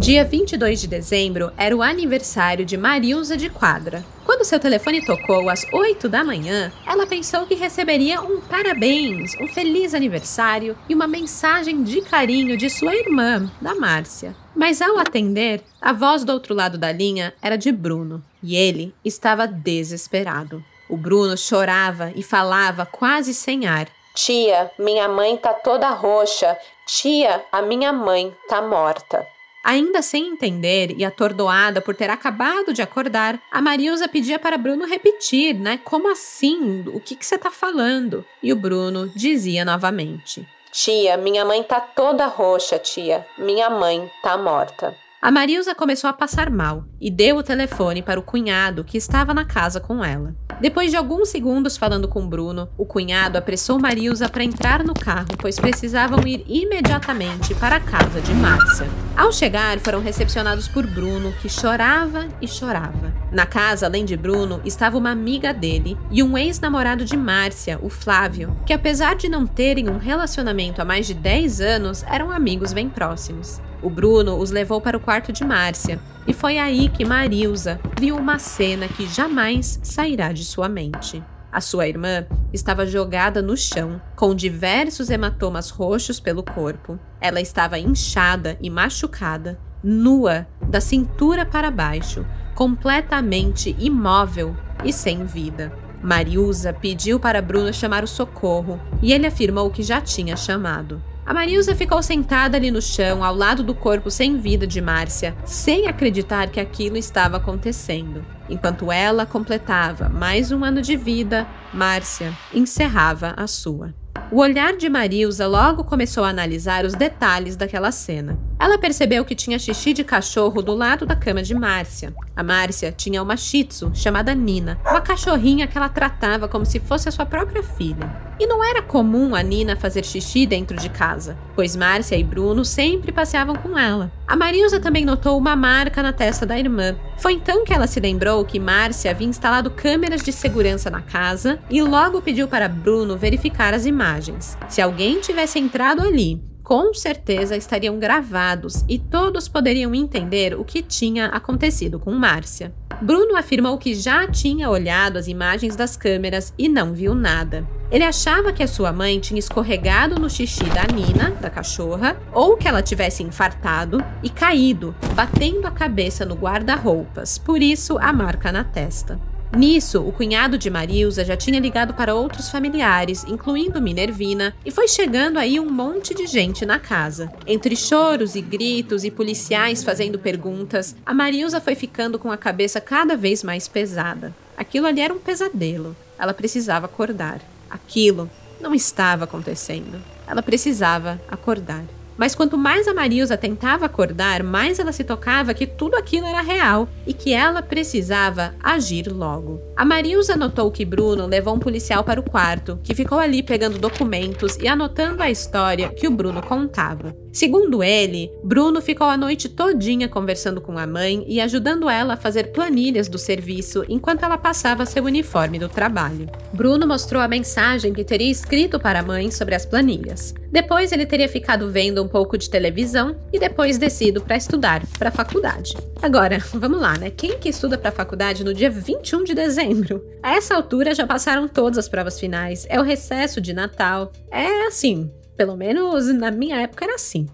Dia 0.00 0.24
22 0.24 0.80
de 0.80 0.88
dezembro 0.88 1.52
era 1.58 1.76
o 1.76 1.82
aniversário 1.82 2.64
de 2.64 2.74
Marilza 2.74 3.36
de 3.36 3.50
Quadra. 3.50 4.02
Quando 4.24 4.46
seu 4.46 4.58
telefone 4.58 5.04
tocou 5.04 5.50
às 5.50 5.62
8 5.70 6.08
da 6.08 6.24
manhã, 6.24 6.72
ela 6.86 7.06
pensou 7.06 7.44
que 7.44 7.54
receberia 7.54 8.22
um 8.22 8.40
parabéns, 8.40 9.36
um 9.38 9.46
feliz 9.46 9.92
aniversário 9.92 10.74
e 10.88 10.94
uma 10.94 11.06
mensagem 11.06 11.82
de 11.82 12.00
carinho 12.00 12.56
de 12.56 12.70
sua 12.70 12.94
irmã, 12.94 13.52
da 13.60 13.74
Márcia. 13.74 14.34
Mas 14.56 14.80
ao 14.80 14.96
atender, 14.96 15.62
a 15.78 15.92
voz 15.92 16.24
do 16.24 16.32
outro 16.32 16.54
lado 16.54 16.78
da 16.78 16.90
linha 16.90 17.34
era 17.42 17.56
de 17.56 17.70
Bruno 17.70 18.24
e 18.42 18.56
ele 18.56 18.94
estava 19.04 19.46
desesperado. 19.46 20.64
O 20.88 20.96
Bruno 20.96 21.36
chorava 21.36 22.10
e 22.16 22.22
falava 22.22 22.86
quase 22.86 23.34
sem 23.34 23.66
ar. 23.66 23.86
Tia, 24.14 24.70
minha 24.78 25.06
mãe 25.10 25.36
tá 25.36 25.52
toda 25.52 25.90
roxa. 25.90 26.56
Tia, 26.86 27.44
a 27.52 27.60
minha 27.60 27.92
mãe 27.92 28.34
tá 28.48 28.62
morta. 28.62 29.26
Ainda 29.62 30.00
sem 30.00 30.28
entender 30.28 30.94
e 30.96 31.04
atordoada 31.04 31.80
por 31.80 31.94
ter 31.94 32.08
acabado 32.08 32.72
de 32.72 32.80
acordar, 32.80 33.40
a 33.50 33.60
Marilza 33.60 34.08
pedia 34.08 34.38
para 34.38 34.56
Bruno 34.56 34.86
repetir, 34.86 35.54
né? 35.54 35.78
Como 35.84 36.10
assim? 36.10 36.84
O 36.88 36.98
que, 36.98 37.14
que 37.14 37.26
você 37.26 37.34
está 37.34 37.50
falando? 37.50 38.24
E 38.42 38.52
o 38.52 38.56
Bruno 38.56 39.08
dizia 39.08 39.64
novamente: 39.64 40.48
Tia, 40.72 41.16
minha 41.16 41.44
mãe 41.44 41.62
tá 41.62 41.80
toda 41.80 42.26
roxa, 42.26 42.78
tia. 42.78 43.26
Minha 43.36 43.68
mãe 43.68 44.10
tá 44.22 44.38
morta. 44.38 44.96
A 45.20 45.30
Marilza 45.30 45.74
começou 45.74 46.08
a 46.08 46.14
passar 46.14 46.48
mal 46.48 46.84
e 46.98 47.10
deu 47.10 47.36
o 47.36 47.42
telefone 47.42 48.00
para 48.00 48.18
o 48.18 48.22
cunhado 48.22 48.82
que 48.82 48.96
estava 48.96 49.34
na 49.34 49.44
casa 49.44 49.78
com 49.78 50.02
ela. 50.02 50.34
Depois 50.60 50.90
de 50.90 50.96
alguns 50.96 51.30
segundos 51.30 51.78
falando 51.78 52.06
com 52.06 52.28
Bruno, 52.28 52.68
o 52.76 52.84
cunhado 52.84 53.38
apressou 53.38 53.78
Marilza 53.78 54.28
para 54.28 54.44
entrar 54.44 54.84
no 54.84 54.92
carro, 54.92 55.28
pois 55.38 55.58
precisavam 55.58 56.20
ir 56.26 56.44
imediatamente 56.46 57.54
para 57.54 57.76
a 57.76 57.80
casa 57.80 58.20
de 58.20 58.34
Márcia. 58.34 58.86
Ao 59.16 59.32
chegar, 59.32 59.78
foram 59.78 60.02
recepcionados 60.02 60.68
por 60.68 60.86
Bruno, 60.86 61.32
que 61.40 61.48
chorava 61.48 62.28
e 62.42 62.46
chorava. 62.46 63.10
Na 63.32 63.46
casa, 63.46 63.86
além 63.86 64.04
de 64.04 64.18
Bruno, 64.18 64.60
estava 64.62 64.98
uma 64.98 65.10
amiga 65.10 65.54
dele 65.54 65.96
e 66.10 66.22
um 66.22 66.36
ex-namorado 66.36 67.06
de 67.06 67.16
Márcia, 67.16 67.78
o 67.80 67.88
Flávio, 67.88 68.54
que 68.66 68.74
apesar 68.74 69.16
de 69.16 69.30
não 69.30 69.46
terem 69.46 69.88
um 69.88 69.96
relacionamento 69.96 70.82
há 70.82 70.84
mais 70.84 71.06
de 71.06 71.14
10 71.14 71.62
anos, 71.62 72.02
eram 72.02 72.30
amigos 72.30 72.74
bem 72.74 72.88
próximos. 72.88 73.62
O 73.82 73.88
Bruno 73.88 74.36
os 74.36 74.50
levou 74.50 74.80
para 74.80 74.96
o 74.96 75.00
quarto 75.00 75.32
de 75.32 75.44
Márcia 75.44 75.98
e 76.26 76.32
foi 76.32 76.58
aí 76.58 76.88
que 76.88 77.04
Marilza 77.04 77.80
viu 77.98 78.16
uma 78.16 78.38
cena 78.38 78.86
que 78.88 79.06
jamais 79.06 79.80
sairá 79.82 80.32
de 80.32 80.44
sua 80.44 80.68
mente. 80.68 81.22
A 81.52 81.60
sua 81.60 81.88
irmã 81.88 82.26
estava 82.52 82.86
jogada 82.86 83.42
no 83.42 83.56
chão, 83.56 84.00
com 84.14 84.34
diversos 84.34 85.10
hematomas 85.10 85.70
roxos 85.70 86.20
pelo 86.20 86.44
corpo. 86.44 86.98
Ela 87.20 87.40
estava 87.40 87.78
inchada 87.78 88.56
e 88.60 88.70
machucada, 88.70 89.58
nua, 89.82 90.46
da 90.68 90.80
cintura 90.80 91.44
para 91.44 91.70
baixo, 91.70 92.24
completamente 92.54 93.74
imóvel 93.78 94.54
e 94.84 94.92
sem 94.92 95.24
vida. 95.24 95.72
Mariusa 96.02 96.72
pediu 96.72 97.18
para 97.18 97.42
Bruno 97.42 97.72
chamar 97.74 98.04
o 98.04 98.08
socorro 98.08 98.80
e 99.02 99.12
ele 99.12 99.26
afirmou 99.26 99.70
que 99.70 99.82
já 99.82 100.00
tinha 100.00 100.36
chamado. 100.36 101.02
A 101.30 101.32
Marilza 101.32 101.76
ficou 101.76 102.02
sentada 102.02 102.56
ali 102.56 102.72
no 102.72 102.82
chão, 102.82 103.22
ao 103.22 103.32
lado 103.32 103.62
do 103.62 103.72
corpo 103.72 104.10
sem 104.10 104.36
vida 104.36 104.66
de 104.66 104.80
Márcia, 104.80 105.32
sem 105.44 105.86
acreditar 105.86 106.50
que 106.50 106.58
aquilo 106.58 106.96
estava 106.96 107.36
acontecendo. 107.36 108.26
Enquanto 108.48 108.90
ela 108.90 109.24
completava 109.24 110.08
mais 110.08 110.50
um 110.50 110.64
ano 110.64 110.82
de 110.82 110.96
vida, 110.96 111.46
Márcia 111.72 112.36
encerrava 112.52 113.32
a 113.36 113.46
sua. 113.46 113.94
O 114.32 114.40
olhar 114.40 114.76
de 114.76 114.88
Marilza 114.88 115.46
logo 115.46 115.84
começou 115.84 116.24
a 116.24 116.30
analisar 116.30 116.84
os 116.84 116.94
detalhes 116.94 117.54
daquela 117.54 117.92
cena. 117.92 118.36
Ela 118.60 118.76
percebeu 118.76 119.24
que 119.24 119.34
tinha 119.34 119.58
xixi 119.58 119.94
de 119.94 120.04
cachorro 120.04 120.60
do 120.60 120.74
lado 120.74 121.06
da 121.06 121.16
cama 121.16 121.42
de 121.42 121.54
Márcia. 121.54 122.12
A 122.36 122.42
Márcia 122.42 122.92
tinha 122.92 123.22
uma 123.22 123.34
shih 123.34 123.64
tzu 123.64 123.90
chamada 123.94 124.34
Nina, 124.34 124.78
uma 124.84 125.00
cachorrinha 125.00 125.66
que 125.66 125.78
ela 125.78 125.88
tratava 125.88 126.46
como 126.46 126.66
se 126.66 126.78
fosse 126.78 127.08
a 127.08 127.10
sua 127.10 127.24
própria 127.24 127.62
filha. 127.62 128.14
E 128.38 128.46
não 128.46 128.62
era 128.62 128.82
comum 128.82 129.34
a 129.34 129.42
Nina 129.42 129.76
fazer 129.76 130.04
xixi 130.04 130.44
dentro 130.44 130.76
de 130.76 130.90
casa, 130.90 131.38
pois 131.56 131.74
Márcia 131.74 132.16
e 132.16 132.22
Bruno 132.22 132.62
sempre 132.62 133.10
passeavam 133.10 133.56
com 133.56 133.78
ela. 133.78 134.12
A 134.28 134.36
Marilza 134.36 134.78
também 134.78 135.06
notou 135.06 135.38
uma 135.38 135.56
marca 135.56 136.02
na 136.02 136.12
testa 136.12 136.44
da 136.44 136.58
irmã. 136.58 136.94
Foi 137.16 137.32
então 137.32 137.64
que 137.64 137.72
ela 137.72 137.86
se 137.86 137.98
lembrou 137.98 138.44
que 138.44 138.60
Márcia 138.60 139.10
havia 139.10 139.26
instalado 139.26 139.70
câmeras 139.70 140.20
de 140.20 140.32
segurança 140.32 140.90
na 140.90 141.00
casa 141.00 141.58
e 141.70 141.82
logo 141.82 142.20
pediu 142.20 142.46
para 142.46 142.68
Bruno 142.68 143.16
verificar 143.16 143.72
as 143.72 143.86
imagens. 143.86 144.58
Se 144.68 144.82
alguém 144.82 145.18
tivesse 145.18 145.58
entrado 145.58 146.02
ali 146.02 146.49
com 146.70 146.94
certeza 146.94 147.56
estariam 147.56 147.98
gravados 147.98 148.84
e 148.88 148.96
todos 148.96 149.48
poderiam 149.48 149.92
entender 149.92 150.54
o 150.54 150.64
que 150.64 150.84
tinha 150.84 151.26
acontecido 151.26 151.98
com 151.98 152.12
Márcia. 152.12 152.72
Bruno 153.02 153.36
afirmou 153.36 153.76
que 153.76 153.92
já 153.92 154.28
tinha 154.28 154.70
olhado 154.70 155.16
as 155.16 155.26
imagens 155.26 155.74
das 155.74 155.96
câmeras 155.96 156.54
e 156.56 156.68
não 156.68 156.92
viu 156.92 157.12
nada. 157.12 157.66
Ele 157.90 158.04
achava 158.04 158.52
que 158.52 158.62
a 158.62 158.68
sua 158.68 158.92
mãe 158.92 159.18
tinha 159.18 159.40
escorregado 159.40 160.14
no 160.20 160.30
xixi 160.30 160.62
da 160.66 160.84
Nina, 160.94 161.30
da 161.40 161.50
cachorra, 161.50 162.16
ou 162.32 162.56
que 162.56 162.68
ela 162.68 162.82
tivesse 162.82 163.24
infartado 163.24 163.98
e 164.22 164.30
caído, 164.30 164.94
batendo 165.16 165.66
a 165.66 165.72
cabeça 165.72 166.24
no 166.24 166.36
guarda-roupas, 166.36 167.36
por 167.36 167.60
isso 167.60 167.98
a 167.98 168.12
marca 168.12 168.52
na 168.52 168.62
testa. 168.62 169.20
Nisso, 169.56 170.00
o 170.00 170.12
cunhado 170.12 170.56
de 170.56 170.70
Marilza 170.70 171.24
já 171.24 171.36
tinha 171.36 171.58
ligado 171.58 171.92
para 171.92 172.14
outros 172.14 172.48
familiares, 172.48 173.24
incluindo 173.24 173.82
Minervina, 173.82 174.54
e 174.64 174.70
foi 174.70 174.86
chegando 174.86 175.38
aí 175.38 175.58
um 175.58 175.68
monte 175.68 176.14
de 176.14 176.26
gente 176.26 176.64
na 176.64 176.78
casa. 176.78 177.32
Entre 177.44 177.74
choros 177.74 178.36
e 178.36 178.40
gritos 178.40 179.02
e 179.02 179.10
policiais 179.10 179.82
fazendo 179.82 180.20
perguntas, 180.20 180.94
a 181.04 181.12
Marilza 181.12 181.60
foi 181.60 181.74
ficando 181.74 182.16
com 182.16 182.30
a 182.30 182.36
cabeça 182.36 182.80
cada 182.80 183.16
vez 183.16 183.42
mais 183.42 183.66
pesada. 183.66 184.32
Aquilo 184.56 184.86
ali 184.86 185.00
era 185.00 185.12
um 185.12 185.18
pesadelo. 185.18 185.96
Ela 186.16 186.32
precisava 186.32 186.86
acordar. 186.86 187.40
Aquilo 187.68 188.30
não 188.60 188.72
estava 188.72 189.24
acontecendo. 189.24 190.00
Ela 190.28 190.42
precisava 190.42 191.20
acordar. 191.28 191.82
Mas 192.20 192.34
quanto 192.34 192.58
mais 192.58 192.86
a 192.86 192.92
Marilza 192.92 193.34
tentava 193.34 193.86
acordar, 193.86 194.42
mais 194.42 194.78
ela 194.78 194.92
se 194.92 195.02
tocava 195.02 195.54
que 195.54 195.66
tudo 195.66 195.96
aquilo 195.96 196.26
era 196.26 196.42
real 196.42 196.86
e 197.06 197.14
que 197.14 197.32
ela 197.32 197.62
precisava 197.62 198.54
agir 198.62 199.10
logo. 199.10 199.58
A 199.74 199.86
Marilza 199.86 200.36
notou 200.36 200.70
que 200.70 200.84
Bruno 200.84 201.24
levou 201.24 201.54
um 201.54 201.58
policial 201.58 202.04
para 202.04 202.20
o 202.20 202.22
quarto, 202.22 202.78
que 202.84 202.94
ficou 202.94 203.18
ali 203.18 203.42
pegando 203.42 203.78
documentos 203.78 204.58
e 204.58 204.68
anotando 204.68 205.22
a 205.22 205.30
história 205.30 205.88
que 205.88 206.06
o 206.06 206.10
Bruno 206.10 206.42
contava. 206.42 207.16
Segundo 207.32 207.82
ele, 207.82 208.30
Bruno 208.44 208.82
ficou 208.82 209.06
a 209.06 209.16
noite 209.16 209.48
todinha 209.48 210.06
conversando 210.06 210.60
com 210.60 210.76
a 210.76 210.86
mãe 210.86 211.24
e 211.26 211.40
ajudando 211.40 211.88
ela 211.88 212.14
a 212.14 212.18
fazer 212.18 212.52
planilhas 212.52 213.08
do 213.08 213.16
serviço 213.16 213.82
enquanto 213.88 214.24
ela 214.24 214.36
passava 214.36 214.84
seu 214.84 215.04
uniforme 215.04 215.58
do 215.58 215.70
trabalho. 215.70 216.28
Bruno 216.52 216.86
mostrou 216.86 217.22
a 217.22 217.28
mensagem 217.28 217.94
que 217.94 218.04
teria 218.04 218.30
escrito 218.30 218.78
para 218.78 218.98
a 218.98 219.02
mãe 219.02 219.30
sobre 219.30 219.54
as 219.54 219.64
planilhas. 219.64 220.34
Depois 220.50 220.90
ele 220.90 221.06
teria 221.06 221.28
ficado 221.28 221.70
vendo 221.70 222.02
um 222.02 222.08
pouco 222.10 222.36
de 222.36 222.50
televisão 222.50 223.16
e 223.32 223.38
depois 223.38 223.78
descido 223.78 224.20
para 224.20 224.36
estudar 224.36 224.82
para 224.98 225.08
a 225.08 225.12
faculdade. 225.12 225.76
Agora, 226.02 226.38
vamos 226.52 226.80
lá, 226.80 226.98
né? 226.98 227.10
Quem 227.10 227.38
que 227.38 227.48
estuda 227.48 227.78
para 227.78 227.90
a 227.90 227.92
faculdade 227.92 228.44
no 228.44 228.52
dia 228.52 228.68
21 228.68 229.24
de 229.24 229.34
dezembro? 229.34 230.04
A 230.22 230.34
essa 230.34 230.54
altura 230.54 230.94
já 230.94 231.06
passaram 231.06 231.48
todas 231.48 231.78
as 231.78 231.88
provas 231.88 232.18
finais, 232.18 232.66
é 232.68 232.80
o 232.80 232.84
recesso 232.84 233.40
de 233.40 233.52
Natal. 233.52 234.12
É 234.30 234.66
assim, 234.66 235.10
pelo 235.36 235.56
menos 235.56 236.06
na 236.12 236.30
minha 236.30 236.60
época 236.60 236.84
era 236.84 236.96
assim. 236.96 237.26